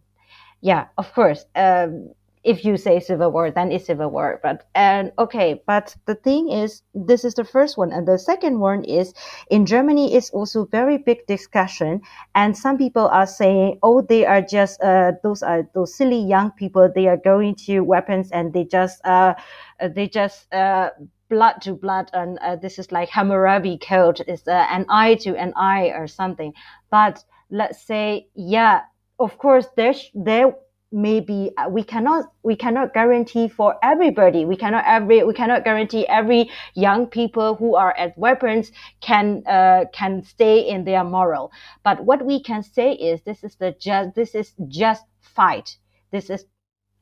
Yeah, 0.61 0.87
of 0.97 1.13
course. 1.13 1.45
Um, 1.55 2.11
if 2.43 2.65
you 2.65 2.75
say 2.75 2.99
civil 2.99 3.31
war, 3.31 3.51
then 3.51 3.71
it's 3.71 3.85
civil 3.85 4.09
war. 4.09 4.39
But 4.43 4.67
and 4.75 5.11
okay, 5.17 5.61
but 5.65 5.95
the 6.05 6.15
thing 6.15 6.49
is, 6.49 6.81
this 6.93 7.23
is 7.23 7.35
the 7.35 7.45
first 7.45 7.77
one, 7.77 7.91
and 7.93 8.07
the 8.07 8.19
second 8.19 8.59
one 8.59 8.83
is 8.83 9.13
in 9.49 9.65
Germany. 9.65 10.13
It's 10.13 10.29
also 10.31 10.65
very 10.65 10.97
big 10.97 11.25
discussion, 11.25 12.01
and 12.35 12.57
some 12.57 12.77
people 12.77 13.07
are 13.07 13.25
saying, 13.27 13.79
oh, 13.81 14.01
they 14.01 14.25
are 14.25 14.41
just 14.41 14.81
uh, 14.81 15.13
those 15.23 15.41
are 15.41 15.69
those 15.73 15.95
silly 15.95 16.19
young 16.19 16.51
people. 16.51 16.89
They 16.93 17.07
are 17.07 17.17
going 17.17 17.55
to 17.67 17.79
weapons, 17.81 18.29
and 18.31 18.53
they 18.53 18.65
just 18.65 19.05
uh, 19.05 19.35
they 19.79 20.07
just 20.07 20.53
uh, 20.53 20.89
blood 21.29 21.61
to 21.61 21.73
blood, 21.73 22.09
and 22.13 22.37
uh, 22.39 22.55
this 22.55 22.79
is 22.79 22.91
like 22.91 23.09
Hammurabi 23.09 23.77
code 23.77 24.21
is 24.27 24.47
uh, 24.47 24.67
an 24.69 24.85
eye 24.89 25.15
to 25.15 25.35
an 25.37 25.53
eye 25.55 25.91
or 25.95 26.07
something. 26.07 26.53
But 26.89 27.23
let's 27.49 27.81
say, 27.81 28.27
yeah, 28.35 28.81
of 29.19 29.37
course, 29.37 29.67
there 29.75 29.93
there 30.13 30.53
may 30.91 31.19
be 31.19 31.51
uh, 31.57 31.67
we 31.69 31.83
cannot 31.83 32.31
we 32.43 32.55
cannot 32.55 32.93
guarantee 32.93 33.47
for 33.47 33.75
everybody. 33.83 34.45
We 34.45 34.55
cannot 34.55 34.85
every 34.85 35.23
we 35.23 35.33
cannot 35.33 35.63
guarantee 35.63 36.07
every 36.07 36.49
young 36.75 37.07
people 37.07 37.55
who 37.55 37.75
are 37.75 37.93
at 37.97 38.17
weapons 38.17 38.71
can 39.01 39.43
uh, 39.47 39.85
can 39.91 40.23
stay 40.23 40.59
in 40.59 40.85
their 40.85 41.03
moral. 41.03 41.51
But 41.83 42.05
what 42.05 42.25
we 42.25 42.41
can 42.41 42.63
say 42.63 42.93
is 42.93 43.21
this 43.21 43.43
is 43.43 43.55
the 43.55 43.75
just 43.79 44.15
this 44.15 44.35
is 44.35 44.53
just 44.67 45.03
fight. 45.19 45.77
This 46.11 46.29
is 46.29 46.45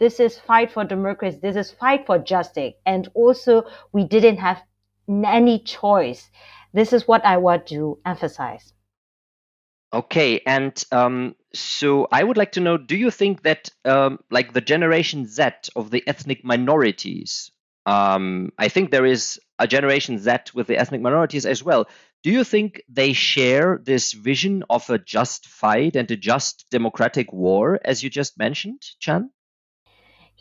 this 0.01 0.19
is 0.19 0.35
fight 0.35 0.71
for 0.71 0.83
democracy. 0.83 1.37
This 1.39 1.55
is 1.55 1.69
fight 1.69 2.07
for 2.07 2.17
justice. 2.17 2.73
And 2.87 3.07
also, 3.13 3.65
we 3.93 4.03
didn't 4.03 4.37
have 4.37 4.59
any 5.07 5.59
choice. 5.59 6.27
This 6.73 6.91
is 6.91 7.07
what 7.07 7.23
I 7.23 7.37
want 7.37 7.67
to 7.67 7.99
emphasize. 8.03 8.73
Okay, 9.93 10.41
and 10.47 10.83
um, 10.91 11.35
so 11.53 12.07
I 12.11 12.23
would 12.23 12.35
like 12.35 12.53
to 12.53 12.61
know: 12.61 12.77
Do 12.77 12.97
you 12.97 13.11
think 13.11 13.43
that, 13.43 13.69
um, 13.85 14.17
like 14.31 14.53
the 14.53 14.61
Generation 14.61 15.27
Z 15.27 15.49
of 15.75 15.91
the 15.91 16.03
ethnic 16.07 16.43
minorities, 16.43 17.51
um, 17.85 18.51
I 18.57 18.69
think 18.69 18.89
there 18.89 19.05
is 19.05 19.39
a 19.59 19.67
Generation 19.67 20.17
Z 20.17 20.31
with 20.55 20.65
the 20.65 20.79
ethnic 20.79 21.01
minorities 21.01 21.45
as 21.45 21.61
well. 21.61 21.87
Do 22.23 22.31
you 22.31 22.43
think 22.43 22.81
they 22.89 23.13
share 23.13 23.79
this 23.83 24.13
vision 24.13 24.63
of 24.67 24.89
a 24.89 24.97
just 24.97 25.45
fight 25.45 25.95
and 25.95 26.09
a 26.09 26.15
just 26.15 26.65
democratic 26.71 27.31
war, 27.31 27.79
as 27.85 28.01
you 28.01 28.09
just 28.09 28.39
mentioned, 28.39 28.81
Chan? 28.99 29.29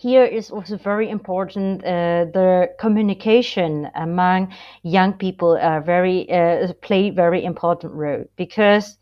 Here 0.01 0.25
is 0.25 0.51
also 0.51 0.77
very 0.77 1.11
important 1.11 1.85
uh, 1.85 2.25
the 2.33 2.69
communication 2.79 3.89
among 3.95 4.53
young 4.83 5.13
people 5.15 5.57
uh, 5.57 5.81
very 5.81 6.31
uh, 6.33 6.73
play 6.83 7.11
very 7.11 7.45
important 7.45 7.93
role 7.95 8.25
because 8.37 8.99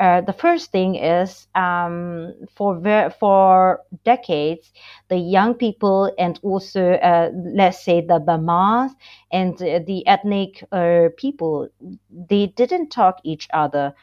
uh, 0.00 0.20
the 0.22 0.32
first 0.32 0.72
thing 0.72 0.96
is 0.96 1.46
um, 1.54 2.32
for 2.56 2.78
ver- 2.80 3.10
for 3.10 3.80
decades 4.04 4.72
the 5.08 5.16
young 5.16 5.54
people 5.54 6.12
and 6.18 6.40
also 6.42 6.92
uh, 6.94 7.30
let's 7.54 7.84
say 7.84 8.00
the 8.00 8.18
Burmas 8.20 8.90
and 9.32 9.56
the 9.58 10.06
ethnic 10.06 10.64
uh, 10.72 11.08
people 11.16 11.68
they 12.10 12.46
didn't 12.46 12.90
talk 12.90 13.18
each 13.24 13.48
other 13.52 13.94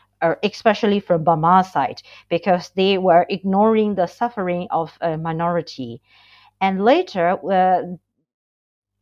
especially 0.43 0.99
from 0.99 1.23
Burma 1.23 1.63
side, 1.63 2.01
because 2.29 2.69
they 2.75 2.97
were 2.97 3.25
ignoring 3.29 3.95
the 3.95 4.07
suffering 4.07 4.67
of 4.71 4.97
a 5.01 5.17
minority. 5.17 6.01
And 6.61 6.83
later, 6.83 7.37
uh, 7.51 7.83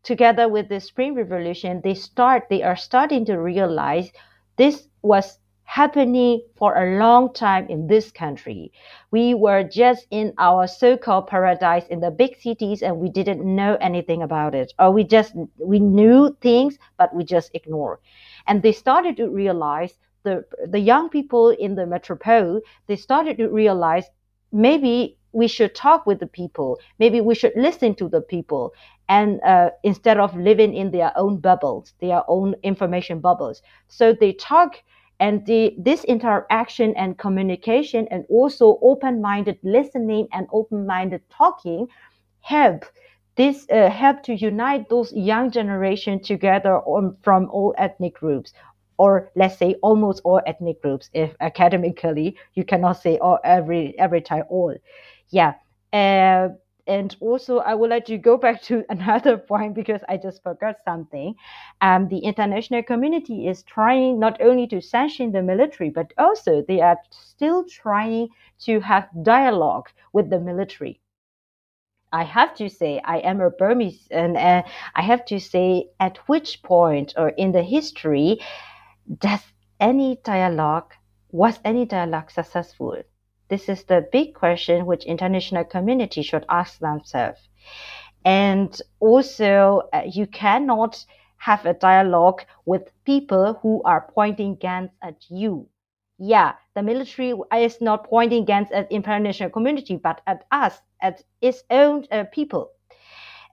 together 0.04 0.48
with 0.48 0.70
the 0.70 0.80
Spring 0.80 1.14
Revolution, 1.16 1.82
they 1.84 1.94
start 1.94 2.48
they 2.50 2.64
are 2.64 2.76
starting 2.76 3.26
to 3.26 3.38
realize 3.38 4.12
this 4.58 4.88
was 5.02 5.40
happening 5.64 6.42
for 6.58 6.76
a 6.76 6.98
long 6.98 7.32
time 7.32 7.68
in 7.70 7.86
this 7.88 8.12
country. 8.12 8.72
We 9.12 9.36
were 9.36 9.64
just 9.64 10.08
in 10.10 10.34
our 10.40 10.66
so-called 10.68 11.28
paradise 11.28 11.86
in 11.90 12.00
the 12.00 12.10
big 12.10 12.38
cities 12.38 12.82
and 12.82 12.98
we 12.98 13.10
didn't 13.10 13.44
know 13.46 13.78
anything 13.80 14.24
about 14.24 14.56
it. 14.56 14.74
Or 14.80 14.92
we 14.92 15.04
just 15.04 15.36
we 15.60 15.80
knew 15.80 16.36
things 16.42 16.80
but 16.98 17.14
we 17.14 17.24
just 17.24 17.52
ignore. 17.54 18.00
And 18.48 18.64
they 18.64 18.72
started 18.72 19.18
to 19.18 19.30
realize 19.30 19.94
the 20.24 20.46
the 20.68 20.80
young 20.80 21.10
people 21.10 21.50
in 21.50 21.76
the 21.76 21.86
metropole, 21.86 22.62
they 22.88 22.96
started 22.96 23.38
to 23.38 23.50
realize 23.50 24.06
maybe 24.52 25.18
we 25.32 25.48
should 25.48 25.76
talk 25.76 26.06
with 26.06 26.20
the 26.20 26.28
people. 26.28 26.80
Maybe 26.98 27.22
we 27.22 27.36
should 27.36 27.54
listen 27.56 27.96
to 27.96 28.10
the 28.10 28.22
people, 28.22 28.74
and 29.08 29.40
uh, 29.44 29.70
instead 29.84 30.18
of 30.18 30.36
living 30.36 30.74
in 30.74 30.92
their 30.92 31.12
own 31.16 31.38
bubbles, 31.40 31.94
their 32.00 32.24
own 32.28 32.56
information 32.64 33.20
bubbles. 33.20 33.62
So 33.88 34.14
they 34.14 34.34
talk, 34.34 34.82
and 35.20 35.46
the, 35.46 35.76
this 35.78 36.04
interaction 36.06 36.96
and 36.96 37.18
communication, 37.18 38.08
and 38.10 38.26
also 38.30 38.80
open-minded 38.82 39.60
listening 39.64 40.28
and 40.32 40.48
open-minded 40.52 41.22
talking, 41.30 41.88
help 42.42 42.86
this 43.36 43.68
uh, 43.72 43.90
help 43.90 44.22
to 44.24 44.34
unite 44.34 44.90
those 44.90 45.14
young 45.14 45.50
generation 45.50 46.22
together 46.22 46.80
on, 46.80 47.16
from 47.22 47.50
all 47.52 47.74
ethnic 47.78 48.16
groups 48.16 48.52
or 49.00 49.32
let's 49.36 49.58
say 49.58 49.76
almost 49.82 50.22
all 50.26 50.42
ethnic 50.46 50.82
groups 50.82 51.10
if 51.14 51.36
academically 51.40 52.36
you 52.54 52.64
cannot 52.66 52.94
say 52.94 53.18
all 53.20 53.40
every 53.44 53.98
every 53.98 54.22
time 54.22 54.44
all. 54.50 54.76
Yeah. 55.30 55.54
Uh, 55.94 56.50
and 56.88 57.16
also 57.20 57.60
i 57.60 57.74
would 57.76 57.90
like 57.92 58.06
to 58.06 58.18
go 58.18 58.36
back 58.38 58.62
to 58.64 58.84
another 58.90 59.38
point 59.38 59.76
because 59.76 60.02
i 60.10 60.18
just 60.18 60.44
forgot 60.44 60.76
something. 60.84 61.36
Um, 61.82 62.08
the 62.10 62.20
international 62.20 62.84
community 62.84 63.48
is 63.48 63.64
trying 63.64 64.20
not 64.20 64.42
only 64.42 64.68
to 64.68 64.82
sanction 64.82 65.32
the 65.32 65.42
military 65.42 65.90
but 65.90 66.14
also 66.18 66.64
they 66.68 66.82
are 66.82 66.98
still 67.12 67.64
trying 67.64 68.30
to 68.66 68.80
have 68.82 69.08
dialogue 69.24 69.90
with 70.14 70.30
the 70.30 70.40
military. 70.40 71.00
I 72.12 72.24
have 72.24 72.56
to 72.56 72.70
say, 72.70 73.00
I 73.06 73.20
am 73.20 73.40
a 73.40 73.52
Burmese, 73.52 74.08
and 74.10 74.36
uh, 74.36 74.64
I 74.96 75.02
have 75.04 75.26
to 75.26 75.40
say, 75.40 75.90
at 76.00 76.18
which 76.28 76.64
point 76.64 77.14
or 77.16 77.30
in 77.30 77.52
the 77.52 77.62
history 77.62 78.40
does 79.18 79.42
any 79.80 80.18
dialogue 80.24 80.94
was 81.32 81.60
any 81.66 81.86
dialogue 81.86 82.32
successful? 82.32 83.02
This 83.50 83.70
is 83.70 83.84
the 83.84 84.08
big 84.12 84.36
question 84.36 84.86
which 84.86 85.06
international 85.06 85.64
community 85.64 86.22
should 86.22 86.46
ask 86.50 86.80
themselves. 86.80 87.50
And 88.26 88.80
also, 89.00 89.90
uh, 89.94 90.04
you 90.06 90.28
cannot 90.28 91.04
have 91.38 91.66
a 91.66 91.74
dialogue 91.74 92.44
with 92.66 92.92
people 93.06 93.54
who 93.62 93.82
are 93.84 94.10
pointing 94.14 94.56
guns 94.56 94.92
at 95.02 95.26
you. 95.30 95.68
Yeah, 96.18 96.54
the 96.76 96.84
military 96.84 97.34
is 97.56 97.80
not 97.82 98.10
pointing 98.10 98.46
guns 98.46 98.70
at 98.72 98.92
international 98.92 99.50
community, 99.50 99.96
but 99.96 100.22
at 100.28 100.46
us, 100.52 100.82
at 101.02 101.24
its 101.42 101.64
own 101.70 102.06
uh, 102.12 102.26
people. 102.32 102.72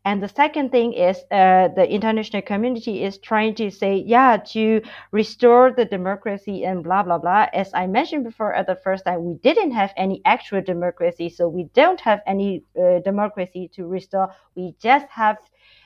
And 0.07 0.23
the 0.23 0.29
second 0.29 0.71
thing 0.71 0.95
is 0.95 1.19
uh, 1.31 1.69
the 1.69 1.87
international 1.91 2.41
community 2.41 3.03
is 3.03 3.19
trying 3.19 3.55
to 3.57 3.71
say, 3.71 3.97
yeah, 3.97 4.39
to 4.55 4.81
restore 5.11 5.73
the 5.73 5.85
democracy 5.85 6.65
and 6.65 6.83
blah, 6.83 7.03
blah, 7.03 7.19
blah. 7.19 7.49
As 7.53 7.71
I 7.75 7.87
mentioned 7.89 8.25
before 8.25 8.55
at 8.55 8.67
the 8.67 8.77
first 8.77 9.05
time, 9.05 9.25
we 9.25 9.35
didn't 9.35 9.73
have 9.73 9.93
any 9.99 10.23
actual 10.25 10.63
democracy. 10.63 11.29
So 11.29 11.49
we 11.49 11.65
don't 11.75 12.01
have 12.01 12.21
any 12.27 12.65
uh, 12.81 13.01
democracy 13.01 13.69
to 13.75 13.87
restore. 13.87 14.33
We 14.55 14.75
just 14.81 15.09
have 15.11 15.37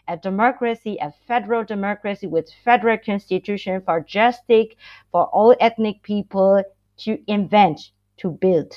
a 0.07 0.17
democracy, 0.19 0.99
a 1.01 1.13
federal 1.27 1.65
democracy 1.65 2.29
with 2.29 2.49
federal 2.65 2.99
constitution 2.99 3.83
for 3.85 4.01
justice 4.01 4.69
for 5.11 5.27
all 5.29 5.57
ethnic 5.61 6.03
people 6.03 6.63
to 6.99 7.19
invent, 7.27 7.91
to 8.19 8.31
build. 8.31 8.75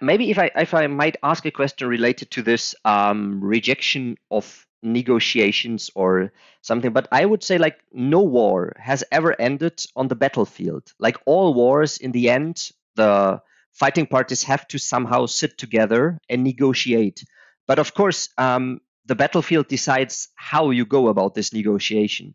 Maybe 0.00 0.30
if 0.30 0.38
I 0.38 0.50
if 0.56 0.72
I 0.72 0.86
might 0.86 1.16
ask 1.22 1.44
a 1.44 1.50
question 1.50 1.88
related 1.88 2.30
to 2.32 2.42
this 2.42 2.74
um, 2.84 3.40
rejection 3.44 4.16
of 4.30 4.66
negotiations 4.82 5.90
or 5.94 6.32
something, 6.62 6.92
but 6.92 7.08
I 7.12 7.24
would 7.24 7.42
say 7.42 7.58
like 7.58 7.78
no 7.92 8.20
war 8.20 8.74
has 8.78 9.04
ever 9.12 9.38
ended 9.38 9.84
on 9.94 10.08
the 10.08 10.14
battlefield. 10.14 10.92
Like 10.98 11.18
all 11.26 11.52
wars, 11.54 11.98
in 11.98 12.12
the 12.12 12.30
end, 12.30 12.70
the 12.96 13.42
fighting 13.72 14.06
parties 14.06 14.44
have 14.44 14.66
to 14.68 14.78
somehow 14.78 15.26
sit 15.26 15.58
together 15.58 16.18
and 16.30 16.44
negotiate. 16.44 17.24
But 17.66 17.78
of 17.78 17.94
course, 17.94 18.28
um, 18.38 18.80
the 19.06 19.14
battlefield 19.14 19.68
decides 19.68 20.28
how 20.34 20.70
you 20.70 20.86
go 20.86 21.08
about 21.08 21.34
this 21.34 21.52
negotiation. 21.52 22.34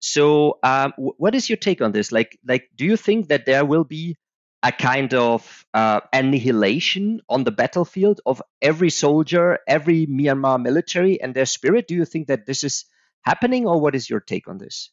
So, 0.00 0.58
um, 0.62 0.92
what 0.96 1.34
is 1.34 1.48
your 1.48 1.56
take 1.56 1.82
on 1.82 1.92
this? 1.92 2.12
Like, 2.12 2.38
like, 2.46 2.70
do 2.76 2.84
you 2.84 2.96
think 2.96 3.28
that 3.28 3.46
there 3.46 3.64
will 3.64 3.84
be 3.84 4.16
a 4.62 4.72
kind 4.72 5.14
of 5.14 5.66
uh, 5.72 6.00
annihilation 6.12 7.20
on 7.28 7.44
the 7.44 7.50
battlefield 7.50 8.20
of 8.26 8.42
every 8.60 8.90
soldier, 8.90 9.58
every 9.66 10.06
Myanmar 10.06 10.60
military 10.60 11.20
and 11.20 11.34
their 11.34 11.46
spirit? 11.46 11.86
Do 11.86 11.94
you 11.94 12.04
think 12.04 12.28
that 12.28 12.46
this 12.46 12.64
is 12.64 12.84
happening, 13.22 13.66
or 13.66 13.80
what 13.80 13.94
is 13.94 14.10
your 14.10 14.20
take 14.20 14.48
on 14.48 14.58
this? 14.58 14.90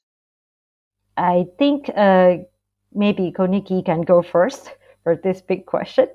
I 1.18 1.46
think 1.58 1.90
uh, 1.96 2.38
maybe 2.94 3.32
Ko 3.32 3.46
Nickey 3.46 3.82
can 3.82 4.02
go 4.02 4.22
first 4.22 4.72
for 5.04 5.16
this 5.16 5.42
big 5.42 5.66
question. 5.66 6.08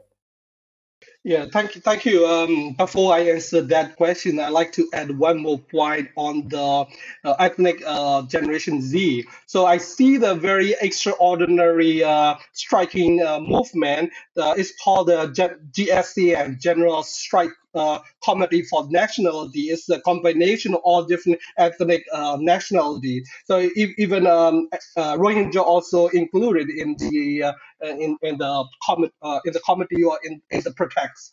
Yeah, 1.22 1.46
thank 1.52 1.74
you. 1.74 1.82
Thank 1.82 2.06
you. 2.06 2.26
Um, 2.26 2.72
before 2.72 3.12
I 3.12 3.20
answer 3.20 3.60
that 3.60 3.96
question, 3.96 4.40
I'd 4.40 4.50
like 4.52 4.72
to 4.72 4.88
add 4.94 5.18
one 5.18 5.38
more 5.38 5.58
point 5.58 6.08
on 6.16 6.48
the 6.48 6.86
uh, 7.24 7.34
ethnic 7.38 7.82
uh, 7.86 8.22
Generation 8.22 8.80
Z. 8.80 9.26
So 9.44 9.66
I 9.66 9.76
see 9.76 10.16
the 10.16 10.34
very 10.34 10.74
extraordinary, 10.80 12.02
uh, 12.02 12.36
striking 12.52 13.22
uh, 13.22 13.38
movement. 13.40 14.12
Uh, 14.34 14.54
it's 14.56 14.72
called 14.82 15.08
the 15.08 15.28
GSCN, 15.72 16.58
General 16.58 17.02
Strike 17.02 17.52
committee 18.24 18.62
for 18.62 18.86
nationality 18.90 19.70
is 19.70 19.88
a 19.88 20.00
combination 20.00 20.74
of 20.74 20.80
all 20.84 21.04
different 21.04 21.38
ethnic 21.58 22.04
uh, 22.12 22.36
nationality. 22.40 23.22
So 23.46 23.68
even 23.98 24.26
um, 24.26 24.68
uh, 24.96 25.16
Rohingya 25.16 25.62
also 25.62 26.08
included 26.08 26.68
in 26.70 26.96
the 26.98 27.44
uh, 27.44 27.52
in, 27.82 28.16
in 28.22 28.38
the 28.38 28.64
com- 28.84 29.04
in 29.04 29.52
the 29.52 29.60
committee 29.66 30.02
or 30.04 30.18
in, 30.24 30.42
in 30.50 30.62
the 30.62 30.72
protects 30.72 31.32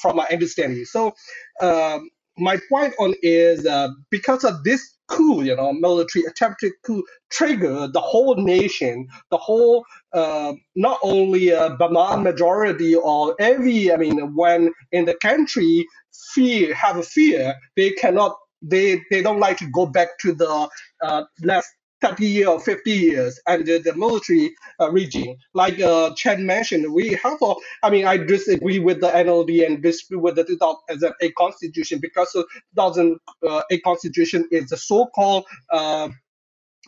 from 0.00 0.16
my 0.16 0.26
understanding. 0.30 0.84
So 0.84 1.14
um, 1.60 2.10
my 2.38 2.58
point 2.68 2.94
on 2.98 3.14
is 3.22 3.66
because 4.10 4.44
of 4.44 4.64
this 4.64 4.93
coup, 5.08 5.42
you 5.42 5.54
know, 5.54 5.72
military 5.72 6.24
attempted 6.24 6.72
coup 6.84 7.04
trigger 7.30 7.88
the 7.88 8.00
whole 8.00 8.36
nation, 8.36 9.06
the 9.30 9.36
whole, 9.36 9.84
uh, 10.12 10.52
not 10.74 10.98
only 11.02 11.50
a 11.50 11.70
Burman 11.70 12.22
majority 12.22 12.94
or 12.94 13.34
every, 13.38 13.92
I 13.92 13.96
mean, 13.96 14.34
when 14.34 14.72
in 14.92 15.04
the 15.04 15.14
country 15.20 15.86
fear, 16.34 16.74
have 16.74 16.96
a 16.96 17.02
fear, 17.02 17.54
they 17.76 17.90
cannot, 17.92 18.36
they, 18.62 19.02
they 19.10 19.22
don't 19.22 19.40
like 19.40 19.58
to 19.58 19.66
go 19.70 19.86
back 19.86 20.18
to 20.20 20.32
the 20.32 20.68
uh, 21.02 21.24
last 21.42 21.68
30 22.04 22.26
years 22.26 22.48
or 22.48 22.60
50 22.60 22.90
years 22.90 23.40
under 23.46 23.78
the 23.78 23.94
military 23.94 24.54
uh, 24.80 24.90
regime. 24.90 25.36
Like 25.54 25.80
uh, 25.80 26.14
Chan 26.14 26.44
mentioned, 26.44 26.92
we 26.92 27.18
have, 27.22 27.40
a, 27.42 27.54
I 27.82 27.90
mean, 27.90 28.06
I 28.06 28.18
disagree 28.18 28.78
with 28.78 29.00
the 29.00 29.08
NLD 29.08 29.66
and 29.66 29.82
disagree 29.82 30.18
with 30.18 30.36
the 30.36 30.44
2008 30.44 31.34
constitution 31.34 31.98
because 32.02 32.30
the 32.32 32.44
2008 32.76 33.82
constitution 33.84 34.46
is 34.50 34.68
the 34.68 34.76
so-called 34.76 35.46
uh, 35.72 36.08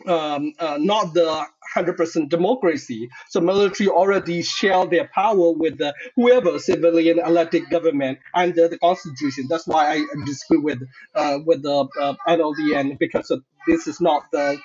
um, 0.07 0.53
uh, 0.59 0.77
not 0.79 1.13
the 1.13 1.45
100% 1.75 2.29
democracy. 2.29 3.09
So 3.29 3.41
military 3.41 3.89
already 3.89 4.43
share 4.43 4.85
their 4.85 5.09
power 5.13 5.51
with 5.51 5.79
the, 5.79 5.93
whoever 6.15 6.59
civilian 6.59 7.19
elected 7.19 7.69
government 7.69 8.19
under 8.33 8.67
the 8.67 8.77
constitution. 8.77 9.47
That's 9.49 9.67
why 9.67 9.93
I 9.93 10.05
disagree 10.25 10.59
with 10.59 10.83
uh, 11.15 11.39
with 11.45 11.63
the 11.63 11.87
uh, 11.99 12.13
NLD 12.27 12.99
because 12.99 13.31
of, 13.31 13.43
this 13.67 13.87
is 13.87 13.99
not 13.99 14.23
the 14.31 14.59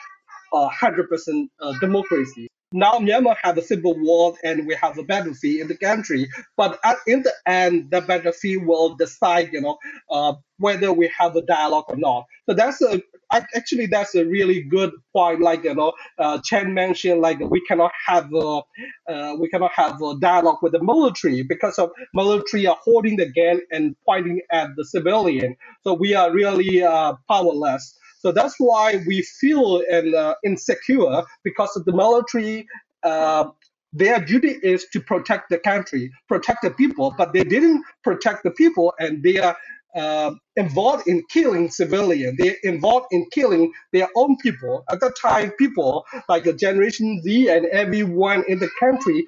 100% 0.52 1.48
uh, 1.60 1.72
democracy. 1.80 2.48
Now 2.72 2.92
Myanmar 2.92 3.36
has 3.42 3.58
a 3.58 3.62
civil 3.62 3.94
war 3.98 4.34
and 4.42 4.66
we 4.66 4.74
have 4.76 4.96
a 4.96 5.02
battlefield 5.02 5.60
in 5.60 5.68
the 5.68 5.76
country, 5.76 6.28
but 6.56 6.78
at, 6.84 6.96
in 7.06 7.22
the 7.22 7.32
end, 7.46 7.90
the 7.90 8.00
battlefield 8.00 8.64
will 8.64 8.94
decide, 8.94 9.50
you 9.52 9.60
know, 9.60 9.76
uh, 10.10 10.34
whether 10.58 10.92
we 10.92 11.12
have 11.18 11.36
a 11.36 11.42
dialogue 11.42 11.84
or 11.88 11.96
not. 11.96 12.24
So 12.48 12.54
that's 12.54 12.80
a 12.80 13.02
actually 13.32 13.86
that's 13.86 14.14
a 14.14 14.24
really 14.24 14.62
good 14.62 14.92
point. 15.14 15.40
Like 15.40 15.64
you 15.64 15.74
know, 15.74 15.92
uh, 16.18 16.38
Chan 16.44 16.72
mentioned, 16.72 17.20
like 17.20 17.40
we 17.40 17.60
cannot 17.66 17.92
have 18.06 18.32
a 18.32 18.62
uh, 19.08 19.36
we 19.38 19.48
cannot 19.48 19.72
have 19.72 20.00
a 20.00 20.16
dialogue 20.18 20.58
with 20.62 20.72
the 20.72 20.82
military 20.82 21.42
because 21.42 21.78
of 21.78 21.90
military 22.14 22.66
are 22.66 22.78
holding 22.82 23.16
the 23.16 23.30
gun 23.32 23.60
and 23.70 23.96
pointing 24.06 24.40
at 24.50 24.70
the 24.76 24.84
civilian. 24.84 25.56
So 25.82 25.94
we 25.94 26.14
are 26.14 26.32
really 26.32 26.82
uh, 26.82 27.14
powerless. 27.28 27.98
So 28.22 28.30
that's 28.30 28.54
why 28.58 29.02
we 29.06 29.22
feel 29.22 29.82
and, 29.90 30.14
uh, 30.14 30.36
insecure 30.44 31.24
because 31.42 31.76
of 31.76 31.84
the 31.84 31.92
military. 31.92 32.66
Uh, 33.02 33.46
their 33.92 34.24
duty 34.24 34.58
is 34.62 34.86
to 34.92 35.00
protect 35.00 35.50
the 35.50 35.58
country, 35.58 36.10
protect 36.28 36.62
the 36.62 36.70
people, 36.70 37.12
but 37.18 37.32
they 37.32 37.44
didn't 37.44 37.84
protect 38.04 38.44
the 38.44 38.52
people, 38.52 38.94
and 39.00 39.22
they 39.24 39.38
are 39.38 39.56
uh, 39.96 40.32
involved 40.56 41.08
in 41.08 41.22
killing 41.30 41.68
civilians. 41.68 42.38
They're 42.38 42.56
involved 42.62 43.08
in 43.10 43.26
killing 43.32 43.72
their 43.92 44.08
own 44.14 44.36
people. 44.38 44.84
At 44.90 45.00
that 45.00 45.16
time, 45.20 45.50
people 45.58 46.06
like 46.28 46.44
the 46.44 46.54
Generation 46.54 47.20
Z 47.22 47.48
and 47.50 47.66
everyone 47.66 48.44
in 48.48 48.60
the 48.60 48.70
country, 48.80 49.26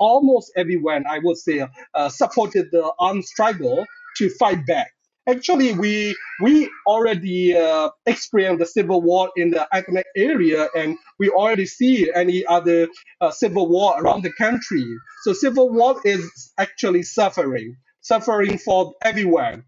almost 0.00 0.52
everyone, 0.56 1.04
I 1.08 1.20
would 1.22 1.38
say, 1.38 1.66
uh, 1.94 2.08
supported 2.08 2.66
the 2.72 2.92
armed 2.98 3.24
struggle 3.24 3.86
to 4.16 4.28
fight 4.30 4.66
back. 4.66 4.93
Actually, 5.26 5.72
we 5.72 6.14
we 6.42 6.70
already 6.86 7.56
uh, 7.56 7.88
experienced 8.04 8.60
the 8.60 8.66
civil 8.66 9.00
war 9.00 9.30
in 9.36 9.50
the 9.50 9.66
ethnic 9.72 10.06
area, 10.16 10.68
and 10.76 10.98
we 11.18 11.30
already 11.30 11.64
see 11.66 12.12
any 12.14 12.44
other 12.46 12.88
uh, 13.22 13.30
civil 13.30 13.68
war 13.68 13.94
around 13.98 14.22
the 14.22 14.32
country. 14.34 14.84
So 15.22 15.32
civil 15.32 15.70
war 15.72 16.00
is 16.04 16.52
actually 16.58 17.04
suffering, 17.04 17.76
suffering 18.02 18.58
for 18.58 18.92
everyone. 19.02 19.64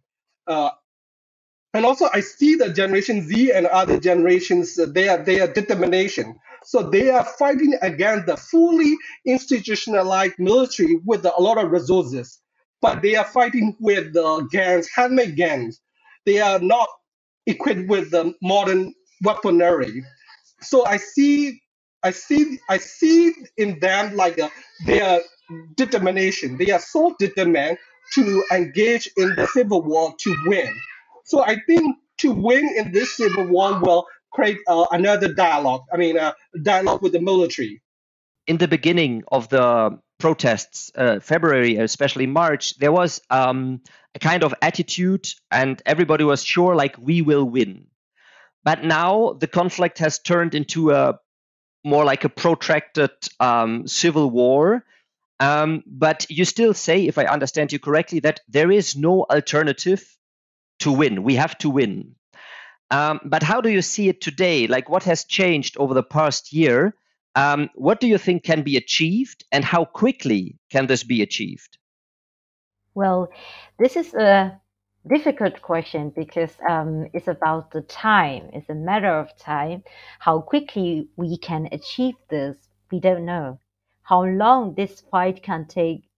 Uh, 0.46 0.70
and 1.74 1.86
also, 1.86 2.08
I 2.12 2.20
see 2.20 2.56
the 2.56 2.70
Generation 2.72 3.22
Z 3.26 3.52
and 3.52 3.66
other 3.66 3.98
generations, 3.98 4.78
uh, 4.78 4.86
they 4.86 5.08
are 5.08 5.18
their 5.18 5.52
determination. 5.52 6.36
So 6.64 6.82
they 6.82 7.10
are 7.10 7.24
fighting 7.24 7.78
against 7.82 8.26
the 8.26 8.36
fully 8.36 8.94
institutionalized 9.26 10.34
military 10.38 11.00
with 11.04 11.24
a 11.24 11.34
lot 11.40 11.58
of 11.58 11.70
resources 11.70 12.40
but 12.82 13.02
they 13.02 13.16
are 13.16 13.24
fighting 13.24 13.76
with 13.80 14.12
the 14.12 14.48
gangs, 14.50 14.88
handmade 14.94 15.36
gangs. 15.36 15.80
They 16.24 16.40
are 16.40 16.58
not 16.58 16.88
equipped 17.46 17.88
with 17.88 18.10
the 18.10 18.34
modern 18.42 18.94
weaponry. 19.22 20.04
So 20.60 20.84
I 20.86 20.96
see, 20.96 21.60
I 22.02 22.10
see, 22.10 22.58
I 22.68 22.78
see 22.78 23.32
in 23.56 23.78
them 23.80 24.16
like 24.16 24.38
a, 24.38 24.50
their 24.84 25.20
determination. 25.76 26.56
They 26.58 26.70
are 26.70 26.80
so 26.80 27.14
determined 27.18 27.78
to 28.14 28.44
engage 28.52 29.10
in 29.16 29.34
the 29.36 29.46
civil 29.48 29.82
war 29.82 30.14
to 30.20 30.36
win. 30.46 30.72
So 31.24 31.42
I 31.44 31.56
think 31.66 31.96
to 32.18 32.32
win 32.32 32.68
in 32.76 32.92
this 32.92 33.16
civil 33.16 33.46
war 33.46 33.80
will 33.80 34.06
create 34.32 34.58
uh, 34.68 34.86
another 34.92 35.32
dialogue. 35.32 35.82
I 35.92 35.96
mean, 35.96 36.16
a 36.16 36.20
uh, 36.20 36.32
dialogue 36.62 37.02
with 37.02 37.12
the 37.12 37.20
military. 37.20 37.82
In 38.46 38.58
the 38.58 38.68
beginning 38.68 39.24
of 39.32 39.48
the 39.48 39.98
protests, 40.18 40.90
uh, 40.94 41.20
February, 41.20 41.76
especially 41.76 42.26
March, 42.26 42.78
there 42.78 42.92
was 42.92 43.20
um, 43.30 43.80
a 44.14 44.18
kind 44.18 44.42
of 44.42 44.54
attitude, 44.62 45.28
and 45.50 45.82
everybody 45.84 46.24
was 46.24 46.42
sure, 46.42 46.74
like, 46.74 46.96
we 46.98 47.22
will 47.22 47.44
win. 47.44 47.86
But 48.64 48.82
now 48.84 49.34
the 49.34 49.46
conflict 49.46 49.98
has 49.98 50.18
turned 50.18 50.54
into 50.54 50.90
a 50.90 51.18
more 51.84 52.04
like 52.04 52.24
a 52.24 52.28
protracted 52.28 53.12
um, 53.38 53.86
civil 53.86 54.28
war. 54.28 54.84
Um, 55.38 55.84
but 55.86 56.26
you 56.30 56.44
still 56.44 56.74
say, 56.74 57.06
if 57.06 57.18
I 57.18 57.26
understand 57.26 57.72
you 57.72 57.78
correctly, 57.78 58.20
that 58.20 58.40
there 58.48 58.72
is 58.72 58.96
no 58.96 59.24
alternative 59.30 60.02
to 60.80 60.90
win. 60.90 61.22
We 61.22 61.36
have 61.36 61.56
to 61.58 61.70
win. 61.70 62.16
Um, 62.90 63.20
but 63.24 63.42
how 63.42 63.60
do 63.60 63.68
you 63.68 63.82
see 63.82 64.08
it 64.08 64.20
today? 64.20 64.66
Like, 64.66 64.88
what 64.88 65.04
has 65.04 65.24
changed 65.24 65.76
over 65.78 65.94
the 65.94 66.02
past 66.02 66.52
year? 66.52 66.94
Um, 67.36 67.68
what 67.74 68.00
do 68.00 68.06
you 68.06 68.18
think 68.18 68.44
can 68.44 68.62
be 68.62 68.76
achieved, 68.76 69.44
and 69.52 69.62
how 69.62 69.84
quickly 69.84 70.58
can 70.70 70.86
this 70.86 71.04
be 71.04 71.20
achieved? 71.22 71.78
Well, 72.94 73.28
this 73.78 73.94
is 73.94 74.14
a 74.14 74.58
difficult 75.06 75.60
question 75.60 76.10
because 76.16 76.56
um, 76.68 77.08
it's 77.12 77.28
about 77.28 77.70
the 77.70 77.82
time. 77.82 78.48
It's 78.54 78.70
a 78.70 78.74
matter 78.74 79.14
of 79.14 79.36
time. 79.38 79.84
How 80.18 80.40
quickly 80.40 81.08
we 81.16 81.36
can 81.36 81.68
achieve 81.72 82.14
this, 82.30 82.56
we 82.90 83.00
don't 83.00 83.26
know. 83.26 83.60
How 84.02 84.24
long 84.24 84.74
this 84.74 85.02
fight 85.10 85.42
can 85.42 85.66
take, 85.66 86.08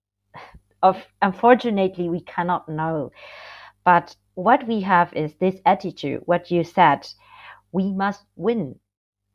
of 0.82 1.04
unfortunately, 1.20 2.08
we 2.08 2.20
cannot 2.20 2.68
know. 2.68 3.10
But 3.84 4.14
what 4.34 4.68
we 4.68 4.82
have 4.82 5.12
is 5.14 5.34
this 5.34 5.56
attitude. 5.66 6.22
What 6.26 6.50
you 6.50 6.62
said, 6.62 7.08
we 7.72 7.92
must 7.92 8.22
win. 8.36 8.78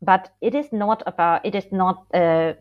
But 0.04 0.32
it 0.42 0.54
is 0.56 0.72
not 0.74 1.02
about. 1.08 1.46
It 1.46 1.56
is 1.56 1.72
not. 1.72 2.06
Uh, 2.14 2.54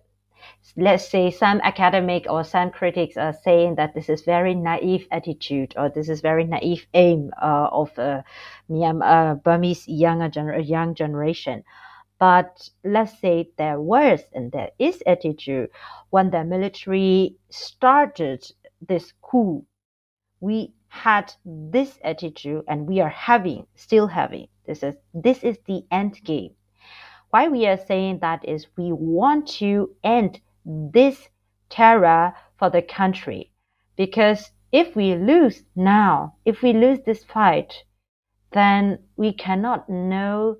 let's 0.76 1.08
say 1.08 1.30
some 1.30 1.60
academic 1.62 2.26
or 2.28 2.44
some 2.44 2.70
critics 2.70 3.16
are 3.16 3.32
saying 3.32 3.76
that 3.76 3.94
this 3.94 4.08
is 4.08 4.22
very 4.22 4.54
naive 4.54 5.06
attitude 5.10 5.74
or 5.76 5.88
this 5.88 6.08
is 6.08 6.20
very 6.20 6.44
naive 6.44 6.86
aim 6.94 7.30
uh, 7.42 7.68
of 7.72 7.98
uh, 7.98 8.22
uh, 8.70 9.34
Burmese 9.34 9.88
younger 9.88 10.28
gener- 10.30 10.66
young 10.66 10.94
generation. 10.94 11.64
But 12.18 12.70
let's 12.84 13.18
say 13.18 13.50
there 13.58 13.80
was 13.80 14.20
and 14.32 14.52
there 14.52 14.70
is 14.78 15.02
attitude 15.06 15.70
when 16.10 16.30
the 16.30 16.44
military 16.44 17.36
started 17.50 18.44
this 18.80 19.12
coup. 19.22 19.66
We 20.40 20.74
had 20.88 21.34
this 21.44 21.98
attitude 22.04 22.64
and 22.68 22.86
we 22.86 23.00
are 23.00 23.08
having, 23.08 23.66
still 23.74 24.06
having. 24.08 24.48
This 24.66 24.82
is 24.82 24.96
this 25.14 25.42
is 25.44 25.58
the 25.66 25.84
end 25.90 26.22
game 26.24 26.54
why 27.32 27.48
we 27.48 27.66
are 27.66 27.78
saying 27.78 28.18
that 28.20 28.46
is 28.46 28.66
we 28.76 28.92
want 28.92 29.48
to 29.48 29.90
end 30.04 30.38
this 30.66 31.28
terror 31.70 32.34
for 32.58 32.68
the 32.68 32.82
country. 32.82 33.50
Because 33.96 34.50
if 34.70 34.94
we 34.94 35.14
lose 35.14 35.62
now, 35.74 36.34
if 36.44 36.60
we 36.60 36.74
lose 36.74 36.98
this 37.06 37.24
fight, 37.24 37.72
then 38.52 38.98
we 39.16 39.32
cannot 39.32 39.88
know 39.88 40.58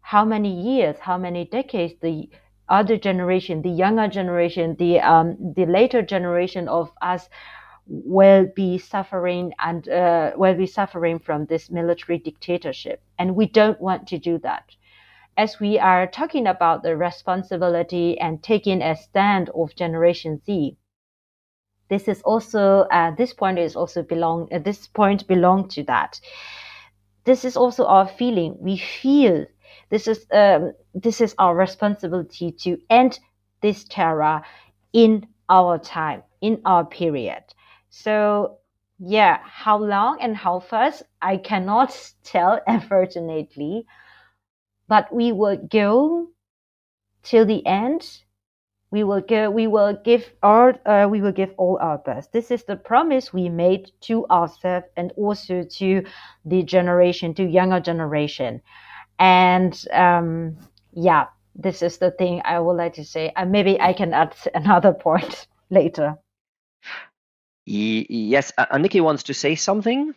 how 0.00 0.24
many 0.24 0.52
years, 0.60 0.96
how 0.98 1.16
many 1.16 1.44
decades 1.44 1.94
the 2.02 2.28
other 2.68 2.96
generation, 2.96 3.62
the 3.62 3.70
younger 3.70 4.08
generation, 4.08 4.74
the 4.80 4.98
um, 5.00 5.36
the 5.54 5.66
later 5.66 6.02
generation 6.02 6.66
of 6.66 6.90
us 7.00 7.28
will 7.86 8.46
be 8.56 8.76
suffering 8.76 9.52
and 9.60 9.88
uh, 9.88 10.32
will 10.34 10.54
be 10.54 10.66
suffering 10.66 11.20
from 11.20 11.46
this 11.46 11.70
military 11.70 12.18
dictatorship, 12.18 13.00
and 13.20 13.36
we 13.36 13.46
don't 13.46 13.80
want 13.80 14.08
to 14.08 14.18
do 14.18 14.38
that 14.38 14.64
as 15.36 15.58
we 15.60 15.78
are 15.78 16.06
talking 16.06 16.46
about 16.46 16.82
the 16.82 16.96
responsibility 16.96 18.18
and 18.18 18.42
taking 18.42 18.82
a 18.82 18.96
stand 18.96 19.50
of 19.50 19.74
Generation 19.74 20.40
Z, 20.44 20.76
this 21.88 22.08
is 22.08 22.22
also 22.22 22.80
uh, 22.90 23.10
this 23.16 23.32
point 23.34 23.58
is 23.58 23.76
also 23.76 24.02
belong 24.02 24.48
uh, 24.52 24.58
this 24.58 24.86
point 24.86 25.26
belong 25.26 25.68
to 25.68 25.82
that. 25.84 26.20
This 27.24 27.44
is 27.44 27.56
also 27.56 27.86
our 27.86 28.08
feeling. 28.08 28.56
We 28.58 28.78
feel 28.78 29.46
this 29.90 30.08
is 30.08 30.26
um, 30.32 30.72
this 30.94 31.20
is 31.20 31.34
our 31.38 31.54
responsibility 31.54 32.52
to 32.64 32.78
end 32.88 33.20
this 33.60 33.84
terror 33.84 34.42
in 34.92 35.26
our 35.48 35.78
time, 35.78 36.22
in 36.40 36.60
our 36.64 36.84
period. 36.84 37.44
So 37.90 38.58
yeah, 38.98 39.40
how 39.44 39.78
long 39.78 40.18
and 40.20 40.36
how 40.36 40.60
fast 40.60 41.02
I 41.20 41.36
cannot 41.36 41.94
tell, 42.24 42.60
unfortunately 42.66 43.86
but 44.92 45.10
we 45.10 45.32
will 45.32 45.56
go 45.56 46.28
till 47.22 47.46
the 47.46 47.64
end. 47.66 48.06
We 48.90 49.04
will 49.04 49.22
go. 49.22 49.50
We 49.50 49.66
will 49.66 49.96
give 50.04 50.30
our. 50.42 50.78
Uh, 50.84 51.08
we 51.08 51.22
will 51.22 51.32
give 51.32 51.54
all 51.56 51.78
our 51.80 51.96
best. 51.96 52.30
This 52.30 52.50
is 52.50 52.64
the 52.64 52.76
promise 52.76 53.32
we 53.32 53.48
made 53.48 53.90
to 54.02 54.26
ourselves 54.26 54.88
and 54.98 55.10
also 55.16 55.62
to 55.78 56.04
the 56.44 56.62
generation, 56.62 57.32
to 57.36 57.42
younger 57.42 57.80
generation, 57.80 58.60
and 59.18 59.72
um, 59.94 60.58
yeah, 60.92 61.28
this 61.54 61.80
is 61.80 61.96
the 61.96 62.10
thing 62.10 62.42
I 62.44 62.60
would 62.60 62.76
like 62.76 62.92
to 62.96 63.04
say. 63.04 63.32
And 63.34 63.50
maybe 63.50 63.80
I 63.80 63.94
can 63.94 64.12
add 64.12 64.36
another 64.54 64.92
point 64.92 65.46
later. 65.70 66.18
Yes, 67.64 68.52
uh, 68.58 68.76
Nickey 68.76 69.00
wants 69.00 69.22
to 69.22 69.32
say 69.32 69.54
something. 69.54 70.14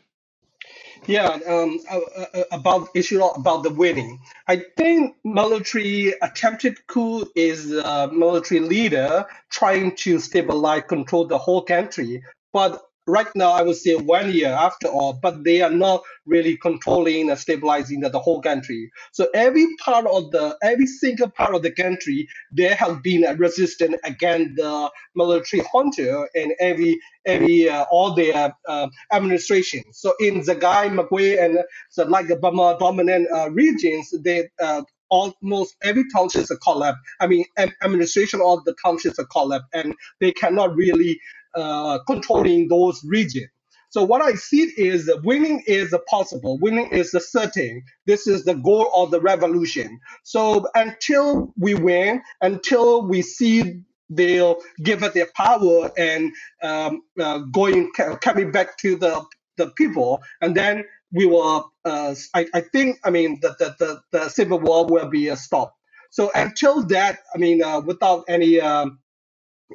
Yeah, 1.07 1.27
um, 1.47 1.79
uh, 1.91 1.99
uh, 2.17 2.25
uh, 2.33 2.43
about 2.51 2.89
issue 2.95 3.23
about 3.23 3.63
the 3.63 3.69
winning. 3.69 4.19
I 4.47 4.63
think 4.77 5.15
military 5.23 6.15
attempted 6.21 6.87
coup 6.87 7.29
is 7.35 7.71
a 7.71 8.09
military 8.11 8.59
leader 8.59 9.25
trying 9.49 9.95
to 9.97 10.19
stabilize, 10.19 10.83
control 10.87 11.25
the 11.25 11.37
whole 11.37 11.61
country. 11.61 12.23
But 12.53 12.81
right 13.07 13.27
now, 13.35 13.51
I 13.51 13.61
would 13.61 13.75
say 13.75 13.95
one 13.95 14.31
year 14.31 14.49
after 14.49 14.87
all, 14.87 15.13
but 15.13 15.43
they 15.43 15.61
are 15.61 15.69
not 15.69 16.03
really 16.25 16.57
controlling 16.57 17.29
and 17.29 17.39
stabilizing 17.39 17.99
the, 17.99 18.09
the 18.09 18.19
whole 18.19 18.41
country. 18.41 18.91
So 19.11 19.27
every 19.33 19.67
part 19.77 20.05
of 20.07 20.31
the, 20.31 20.57
every 20.63 20.87
single 20.87 21.29
part 21.29 21.53
of 21.53 21.61
the 21.61 21.71
country, 21.71 22.27
there 22.51 22.75
has 22.75 22.97
been 23.03 23.23
a 23.23 23.35
resistance 23.35 23.95
against 24.03 24.55
the 24.55 24.89
military 25.15 25.63
junta 25.71 26.27
and 26.33 26.53
every, 26.59 26.99
every, 27.25 27.69
uh, 27.69 27.85
all 27.91 28.15
their 28.15 28.55
uh, 28.67 28.87
administration. 29.13 29.83
So 29.91 30.13
in 30.19 30.41
Sagaing, 30.41 30.97
Magway, 30.99 31.43
and 31.43 31.59
so 31.89 32.05
like 32.05 32.27
the 32.27 32.35
Burma 32.35 32.77
dominant 32.79 33.27
uh, 33.31 33.51
regions, 33.51 34.13
they 34.23 34.49
uh, 34.61 34.81
almost 35.09 35.75
every 35.83 36.03
township 36.11 36.41
is 36.41 36.51
a 36.51 36.57
collapse. 36.57 36.97
I 37.19 37.27
mean, 37.27 37.45
administration 37.83 38.41
of 38.41 38.63
the 38.65 38.75
townships 38.83 39.19
are 39.19 39.25
collapse, 39.25 39.65
and 39.73 39.93
they 40.19 40.31
cannot 40.31 40.75
really 40.75 41.19
uh, 41.55 41.99
controlling 42.07 42.67
those 42.67 43.03
regions. 43.05 43.47
So 43.89 44.03
what 44.03 44.21
I 44.21 44.33
see 44.33 44.73
is 44.77 45.05
that 45.05 45.23
winning 45.23 45.63
is 45.67 45.95
possible. 46.09 46.57
Winning 46.59 46.89
is 46.91 47.11
certain. 47.11 47.83
This 48.05 48.27
is 48.27 48.43
the 48.43 48.55
goal 48.55 48.91
of 48.93 49.11
the 49.11 49.21
revolution. 49.21 49.99
So 50.23 50.67
until 50.75 51.53
we 51.57 51.75
win, 51.75 52.21
until 52.41 53.07
we 53.07 53.21
see 53.21 53.81
they'll 54.09 54.57
give 54.83 55.01
it 55.03 55.13
their 55.13 55.27
power 55.35 55.91
and 55.97 56.33
um, 56.61 57.01
uh, 57.19 57.39
going 57.39 57.91
coming 58.21 58.51
back 58.51 58.77
to 58.79 58.97
the 58.97 59.25
the 59.57 59.69
people, 59.71 60.21
and 60.41 60.55
then 60.55 60.83
we 61.13 61.25
will. 61.25 61.71
Uh, 61.85 62.15
I, 62.33 62.47
I 62.53 62.61
think. 62.61 62.99
I 63.05 63.09
mean, 63.09 63.39
the 63.41 63.55
the, 63.59 63.75
the, 63.79 64.01
the 64.11 64.29
civil 64.29 64.59
war 64.59 64.85
will 64.85 65.07
be 65.07 65.29
uh, 65.29 65.35
stopped. 65.35 65.77
So 66.09 66.31
until 66.35 66.83
that, 66.87 67.19
I 67.33 67.37
mean, 67.37 67.63
uh, 67.63 67.79
without 67.81 68.25
any 68.27 68.59
um, 68.59 68.99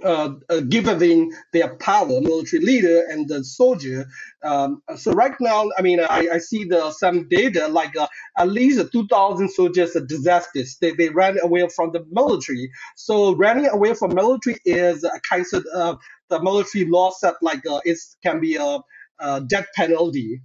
uh, 0.05 0.35
uh, 0.49 0.61
giving 0.61 1.33
their 1.53 1.77
power, 1.77 2.21
military 2.21 2.63
leader 2.63 3.05
and 3.11 3.29
the 3.29 3.45
soldier. 3.45 4.07
Um, 4.45 4.83
so 4.97 5.13
right 5.13 5.35
now, 5.41 5.69
I 5.79 5.83
mean, 5.83 6.01
I, 6.01 6.29
I 6.35 6.39
see 6.39 6.65
the 6.65 6.91
some 6.93 7.29
data 7.29 7.69
like 7.69 7.97
uh, 7.97 8.09
at 8.39 8.49
least 8.49 8.93
2,000 8.93 9.51
soldiers 9.51 9.97
are 9.97 10.07
disasters. 10.07 10.77
They, 10.81 10.93
they 10.93 11.09
ran 11.11 11.39
away 11.43 11.69
from 11.75 11.93
the 11.93 12.05
military. 12.11 12.71
So 12.97 13.35
running 13.37 13.67
away 13.69 13.95
from 13.95 14.15
military 14.15 14.57
is 14.65 15.05
a 15.05 15.21
kind 15.29 15.45
of 15.53 15.67
uh, 15.75 15.97
the 16.29 16.43
military 16.43 16.87
law 16.87 17.11
said 17.11 17.35
like 17.43 17.67
uh, 17.67 17.81
it 17.85 17.99
can 18.23 18.41
be 18.41 18.57
a, 18.57 18.79
a 19.21 19.41
death 19.43 19.67
penalty, 19.77 20.43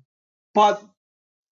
but 0.53 0.83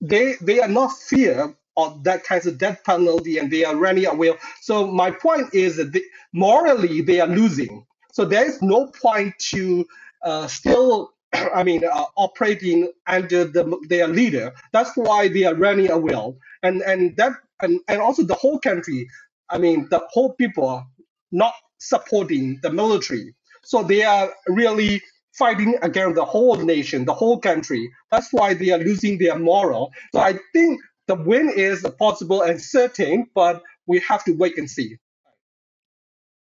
they 0.02 0.36
they 0.42 0.60
are 0.60 0.68
not 0.68 0.92
fear 0.92 1.56
of 1.78 2.04
that 2.04 2.24
kind 2.24 2.46
of 2.46 2.58
death 2.58 2.84
penalty 2.86 3.38
and 3.38 3.52
they 3.52 3.66
are 3.66 3.76
running 3.76 4.06
away. 4.06 4.34
So 4.62 4.88
my 4.88 5.12
point 5.12 5.54
is 5.54 5.78
that 5.78 5.94
they, 5.94 6.04
morally 6.34 7.02
they 7.02 7.20
are 7.20 7.28
losing. 7.28 7.86
So 8.12 8.26
there 8.26 8.46
is 8.46 8.62
no 8.62 8.88
point 9.02 9.34
to 9.52 9.86
uh, 10.24 10.48
still, 10.48 11.14
I 11.34 11.64
mean, 11.64 11.84
uh, 11.86 12.06
operating 12.16 12.92
under 13.08 13.46
the, 13.46 13.78
their 13.90 14.08
leader. 14.08 14.54
That's 14.72 14.92
why 14.96 15.28
they 15.30 15.46
are 15.46 15.56
running 15.56 15.90
away. 15.92 16.16
And 16.64 16.82
and 16.82 17.16
that 17.18 17.34
and, 17.62 17.80
and 17.88 18.02
also 18.02 18.24
the 18.24 18.36
whole 18.36 18.60
country, 18.60 19.08
I 19.50 19.58
mean, 19.58 19.88
the 19.90 20.02
whole 20.12 20.34
people 20.34 20.86
not 21.32 21.54
supporting 21.80 22.60
the 22.62 22.72
military. 22.72 23.34
So 23.64 23.84
they 23.84 24.04
are 24.04 24.32
really 24.48 25.02
fighting 25.34 25.76
against 25.82 26.16
the 26.16 26.26
whole 26.26 26.58
nation, 26.58 27.06
the 27.06 27.14
whole 27.14 27.40
country. 27.40 27.92
That's 28.12 28.30
why 28.32 28.54
they 28.54 28.72
are 28.72 28.78
losing 28.80 29.18
their 29.18 29.38
moral. 29.40 29.92
So 30.14 30.22
I 30.22 30.40
think 30.54 30.80
the 31.08 31.16
win 31.16 31.50
is 31.50 31.86
possible 32.00 32.42
and 32.42 32.62
certain, 32.62 33.28
but 33.36 33.62
we 33.88 34.00
have 34.00 34.24
to 34.26 34.34
wait 34.34 34.58
and 34.58 34.70
see. 34.70 34.98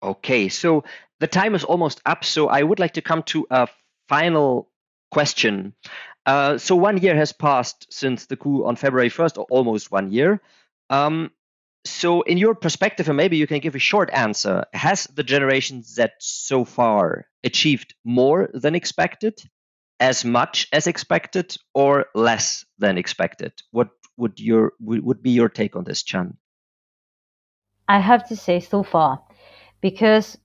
Okay, 0.03 0.49
so 0.49 0.85
the 1.21 1.27
time 1.27 1.55
is 1.55 1.65
almost 1.65 2.01
up. 2.07 2.25
So 2.25 2.49
I 2.49 2.63
would 2.63 2.79
like 2.79 2.95
to 2.95 3.03
come 3.03 3.23
to 3.25 3.47
a 3.51 3.69
final 4.09 4.71
question. 5.11 5.75
Uh, 6.25 6.59
so 6.59 6.77
one 6.77 6.99
year 6.99 7.17
has 7.17 7.33
passed 7.33 7.87
since 7.91 8.27
the 8.27 8.37
coup 8.37 8.65
on 8.65 8.77
February 8.77 9.11
1st, 9.11 9.39
or 9.39 9.47
almost 9.49 9.91
one 9.91 10.11
year. 10.11 10.41
Um, 10.91 11.31
so, 11.87 12.23
in 12.23 12.37
your 12.37 12.55
perspective, 12.55 13.09
and 13.09 13.17
maybe 13.17 13.37
you 13.37 13.47
can 13.47 13.61
give 13.61 13.77
a 13.77 13.81
short 13.81 14.11
answer, 14.13 14.65
has 14.73 15.05
the 15.05 15.23
Generation 15.23 15.83
Z 15.83 16.07
so 16.19 16.65
far 16.65 17.27
achieved 17.45 17.95
more 18.05 18.51
than 18.53 18.75
expected, 18.75 19.41
as 20.01 20.25
much 20.25 20.67
as 20.73 20.89
expected, 20.89 21.57
or 21.75 22.07
less 22.15 22.65
than 22.79 22.99
expected? 22.99 23.53
What 23.71 23.91
would 24.17 24.41
your 24.41 24.73
would 24.81 25.23
be 25.23 25.31
your 25.31 25.49
take 25.49 25.77
on 25.77 25.85
this, 25.85 26.03
Chan? 26.03 26.37
I 27.89 28.01
have 28.01 28.27
to 28.29 28.37
say 28.37 28.61
so 28.61 28.83
far, 28.83 29.23
because 29.81 30.39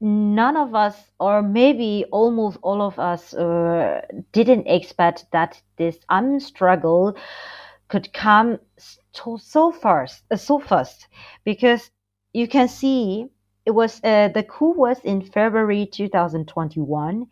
none 0.00 0.56
of 0.56 0.74
us, 0.74 0.96
or 1.20 1.42
maybe 1.42 2.04
almost 2.10 2.58
all 2.62 2.82
of 2.82 2.98
us, 2.98 3.34
uh, 3.34 4.00
didn't 4.32 4.66
expect 4.66 5.26
that 5.32 5.62
this 5.76 5.98
um 6.08 6.40
struggle 6.40 7.16
could 7.88 8.12
come 8.12 8.58
so, 9.12 9.36
so 9.36 9.70
fast, 9.70 10.24
uh, 10.30 10.36
so 10.36 10.58
fast, 10.58 11.06
because 11.44 11.90
you 12.32 12.48
can 12.48 12.68
see 12.68 13.26
it 13.64 13.70
was 13.72 14.00
uh, 14.02 14.28
the 14.28 14.42
coup 14.42 14.74
was 14.74 14.98
in 15.04 15.22
February 15.22 15.86
2021, 15.86 17.26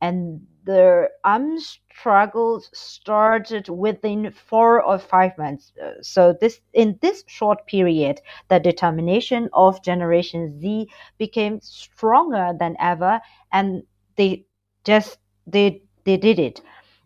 and 0.00 0.46
the 0.64 1.10
armed 1.24 1.60
struggles 1.60 2.70
started 2.72 3.68
within 3.68 4.30
four 4.32 4.82
or 4.82 4.98
five 4.98 5.36
months. 5.38 5.72
Uh, 5.82 5.92
so 6.02 6.34
this 6.40 6.60
in 6.72 6.98
this 7.02 7.24
short 7.26 7.66
period, 7.66 8.20
the 8.48 8.58
determination 8.58 9.48
of 9.52 9.82
Generation 9.84 10.60
Z 10.60 10.88
became 11.18 11.60
stronger 11.60 12.52
than 12.58 12.76
ever, 12.80 13.20
and 13.52 13.82
they 14.16 14.44
just 14.84 15.18
they 15.46 15.82
they 16.04 16.16
did 16.16 16.38
it. 16.38 16.60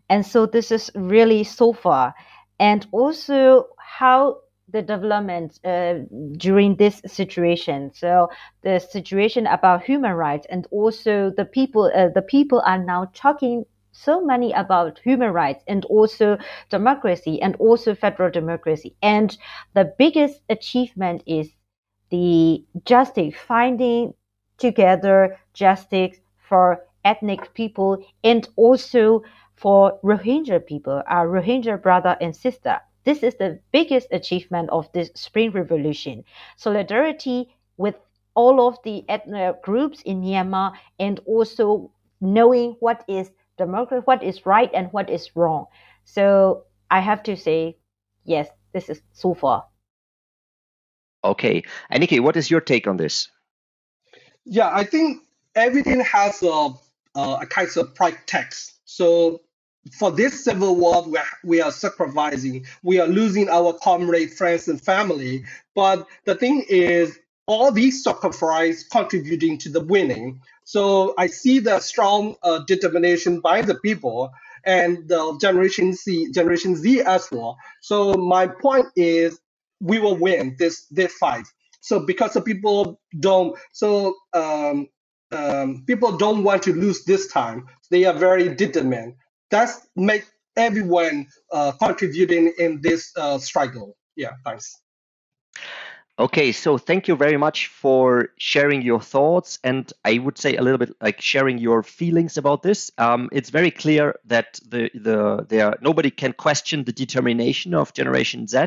And 0.09 0.25
so 0.25 0.45
this 0.45 0.71
is 0.71 0.91
really 0.95 1.43
so 1.43 1.73
far, 1.73 2.13
and 2.59 2.87
also 2.91 3.67
how 3.77 4.39
the 4.71 4.81
development 4.81 5.59
uh, 5.65 5.95
during 6.37 6.75
this 6.75 7.01
situation. 7.05 7.91
So 7.93 8.29
the 8.61 8.79
situation 8.79 9.47
about 9.47 9.83
human 9.83 10.13
rights 10.13 10.47
and 10.49 10.67
also 10.71 11.31
the 11.35 11.45
people, 11.45 11.91
uh, 11.95 12.09
the 12.09 12.21
people 12.21 12.61
are 12.65 12.77
now 12.83 13.11
talking 13.13 13.65
so 13.91 14.23
many 14.23 14.51
about 14.53 14.99
human 14.99 15.31
rights 15.33 15.63
and 15.67 15.85
also 15.85 16.37
democracy 16.69 17.41
and 17.41 17.55
also 17.57 17.95
federal 17.95 18.29
democracy. 18.31 18.95
And 19.01 19.35
the 19.73 19.93
biggest 19.97 20.41
achievement 20.49 21.23
is 21.25 21.51
the 22.11 22.63
justice, 22.85 23.35
finding 23.35 24.13
together 24.57 25.37
justice 25.53 26.17
for 26.37 26.85
ethnic 27.03 27.53
people 27.53 27.97
and 28.23 28.47
also 28.55 29.23
for 29.55 29.99
Rohingya 30.03 30.65
people, 30.65 31.01
our 31.07 31.27
Rohingya 31.27 31.81
brother 31.81 32.17
and 32.21 32.35
sister. 32.35 32.79
This 33.05 33.23
is 33.23 33.35
the 33.35 33.59
biggest 33.71 34.07
achievement 34.11 34.69
of 34.69 34.91
this 34.91 35.09
Spring 35.15 35.51
Revolution. 35.51 36.23
Solidarity 36.57 37.49
with 37.77 37.95
all 38.35 38.67
of 38.67 38.77
the 38.83 39.03
ethnic 39.09 39.61
groups 39.61 40.01
in 40.03 40.21
Myanmar 40.21 40.73
and 40.99 41.19
also 41.25 41.91
knowing 42.21 42.75
what 42.79 43.03
is 43.07 43.31
democracy, 43.57 44.01
what 44.05 44.23
is 44.23 44.45
right 44.45 44.69
and 44.73 44.91
what 44.91 45.09
is 45.09 45.35
wrong. 45.35 45.65
So 46.05 46.65
I 46.89 46.99
have 46.99 47.23
to 47.23 47.35
say, 47.35 47.77
yes, 48.25 48.47
this 48.73 48.89
is 48.89 49.01
so 49.13 49.33
far. 49.33 49.65
Okay. 51.23 51.63
Aniki, 51.91 52.19
what 52.19 52.37
is 52.37 52.49
your 52.49 52.61
take 52.61 52.87
on 52.87 52.97
this? 52.97 53.29
Yeah, 54.45 54.69
I 54.73 54.83
think 54.83 55.23
everything 55.55 55.99
has 56.01 56.41
a, 56.43 56.69
a 57.15 57.45
kind 57.47 57.69
of 57.75 57.93
price 57.95 58.15
tax. 58.25 58.79
So 58.85 59.41
for 59.93 60.11
this 60.11 60.43
civil 60.43 60.75
war, 60.75 61.03
we 61.03 61.17
are, 61.17 61.25
we 61.43 61.61
are 61.61 61.71
sacrificing, 61.71 62.65
we 62.83 62.99
are 62.99 63.07
losing 63.07 63.49
our 63.49 63.73
comrade, 63.73 64.33
friends, 64.33 64.67
and 64.67 64.81
family. 64.81 65.45
But 65.75 66.07
the 66.25 66.35
thing 66.35 66.65
is, 66.69 67.19
all 67.47 67.71
these 67.71 68.03
sacrifices 68.03 68.85
contributing 68.85 69.57
to 69.59 69.69
the 69.69 69.81
winning. 69.81 70.41
So 70.65 71.15
I 71.17 71.27
see 71.27 71.59
the 71.59 71.79
strong 71.79 72.35
uh, 72.43 72.59
determination 72.67 73.41
by 73.41 73.61
the 73.63 73.75
people 73.75 74.31
and 74.65 75.07
the 75.07 75.37
Generation 75.41 75.93
Z, 75.93 76.31
Generation 76.33 76.75
Z 76.75 77.01
as 77.01 77.29
well. 77.31 77.57
So 77.81 78.13
my 78.13 78.47
point 78.47 78.87
is, 78.95 79.39
we 79.81 79.99
will 79.99 80.15
win 80.17 80.55
this 80.59 80.85
this 80.91 81.13
fight. 81.15 81.45
So 81.81 82.01
because 82.01 82.33
the 82.33 82.41
people 82.41 82.99
don't, 83.19 83.57
so 83.73 84.15
um, 84.33 84.87
um, 85.31 85.83
people 85.87 86.17
don't 86.17 86.43
want 86.43 86.63
to 86.63 86.73
lose 86.73 87.05
this 87.05 87.27
time. 87.27 87.67
They 87.91 88.05
are 88.05 88.13
very 88.13 88.53
determined 88.55 89.15
that's 89.49 89.87
make 89.95 90.25
everyone 90.55 91.27
uh, 91.51 91.71
contributing 91.73 92.53
in 92.57 92.81
this 92.81 93.11
uh, 93.15 93.37
struggle. 93.37 93.95
Yeah, 94.15 94.33
thanks. 94.45 94.79
Okay, 96.19 96.51
so 96.51 96.77
thank 96.77 97.07
you 97.07 97.15
very 97.15 97.37
much 97.37 97.67
for 97.67 98.33
sharing 98.37 98.81
your 98.81 98.99
thoughts 98.99 99.57
and 99.63 99.91
I 100.03 100.17
would 100.17 100.37
say 100.37 100.57
a 100.57 100.61
little 100.61 100.77
bit 100.77 100.93
like 100.99 101.21
sharing 101.21 101.59
your 101.59 101.81
feelings 101.81 102.37
about 102.37 102.61
this. 102.61 102.91
Um, 102.97 103.29
it's 103.31 103.51
very 103.51 103.71
clear 103.71 104.19
that 104.25 104.59
the 104.67 104.91
the 104.93 105.45
there 105.47 105.75
nobody 105.81 106.11
can 106.11 106.33
question 106.33 106.83
the 106.83 106.91
determination 106.91 107.73
of 107.73 107.93
Generation 107.93 108.47
Z, 108.47 108.65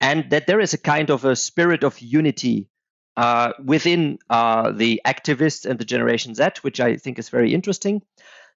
and 0.00 0.28
that 0.30 0.48
there 0.48 0.58
is 0.58 0.74
a 0.74 0.78
kind 0.78 1.10
of 1.10 1.24
a 1.24 1.36
spirit 1.36 1.84
of 1.84 2.00
unity 2.00 2.68
uh, 3.16 3.52
within 3.64 4.18
uh, 4.28 4.72
the 4.72 5.00
activists 5.06 5.66
and 5.70 5.78
the 5.78 5.84
Generation 5.84 6.34
Z, 6.34 6.44
which 6.62 6.80
I 6.80 6.96
think 6.96 7.20
is 7.20 7.28
very 7.28 7.54
interesting. 7.54 8.02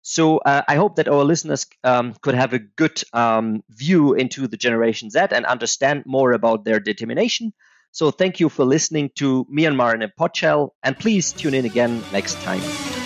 So 0.02 0.38
uh, 0.38 0.62
I 0.68 0.76
hope 0.76 0.96
that 0.96 1.08
our 1.08 1.24
listeners 1.24 1.66
um, 1.84 2.14
could 2.22 2.34
have 2.34 2.52
a 2.52 2.58
good 2.58 3.02
um, 3.12 3.62
view 3.70 4.14
into 4.14 4.46
the 4.46 4.56
Generation 4.56 5.10
Z 5.10 5.18
and 5.32 5.44
understand 5.46 6.04
more 6.06 6.32
about 6.32 6.64
their 6.64 6.80
determination. 6.80 7.52
So 7.90 8.10
thank 8.10 8.40
you 8.40 8.48
for 8.48 8.64
listening 8.64 9.10
to 9.16 9.46
Myanmar 9.46 9.94
in 9.94 10.02
a 10.02 10.08
Podshell, 10.08 10.70
and 10.82 10.98
please 10.98 11.32
tune 11.32 11.54
in 11.54 11.64
again 11.64 12.02
next 12.12 12.34
time. 12.42 12.97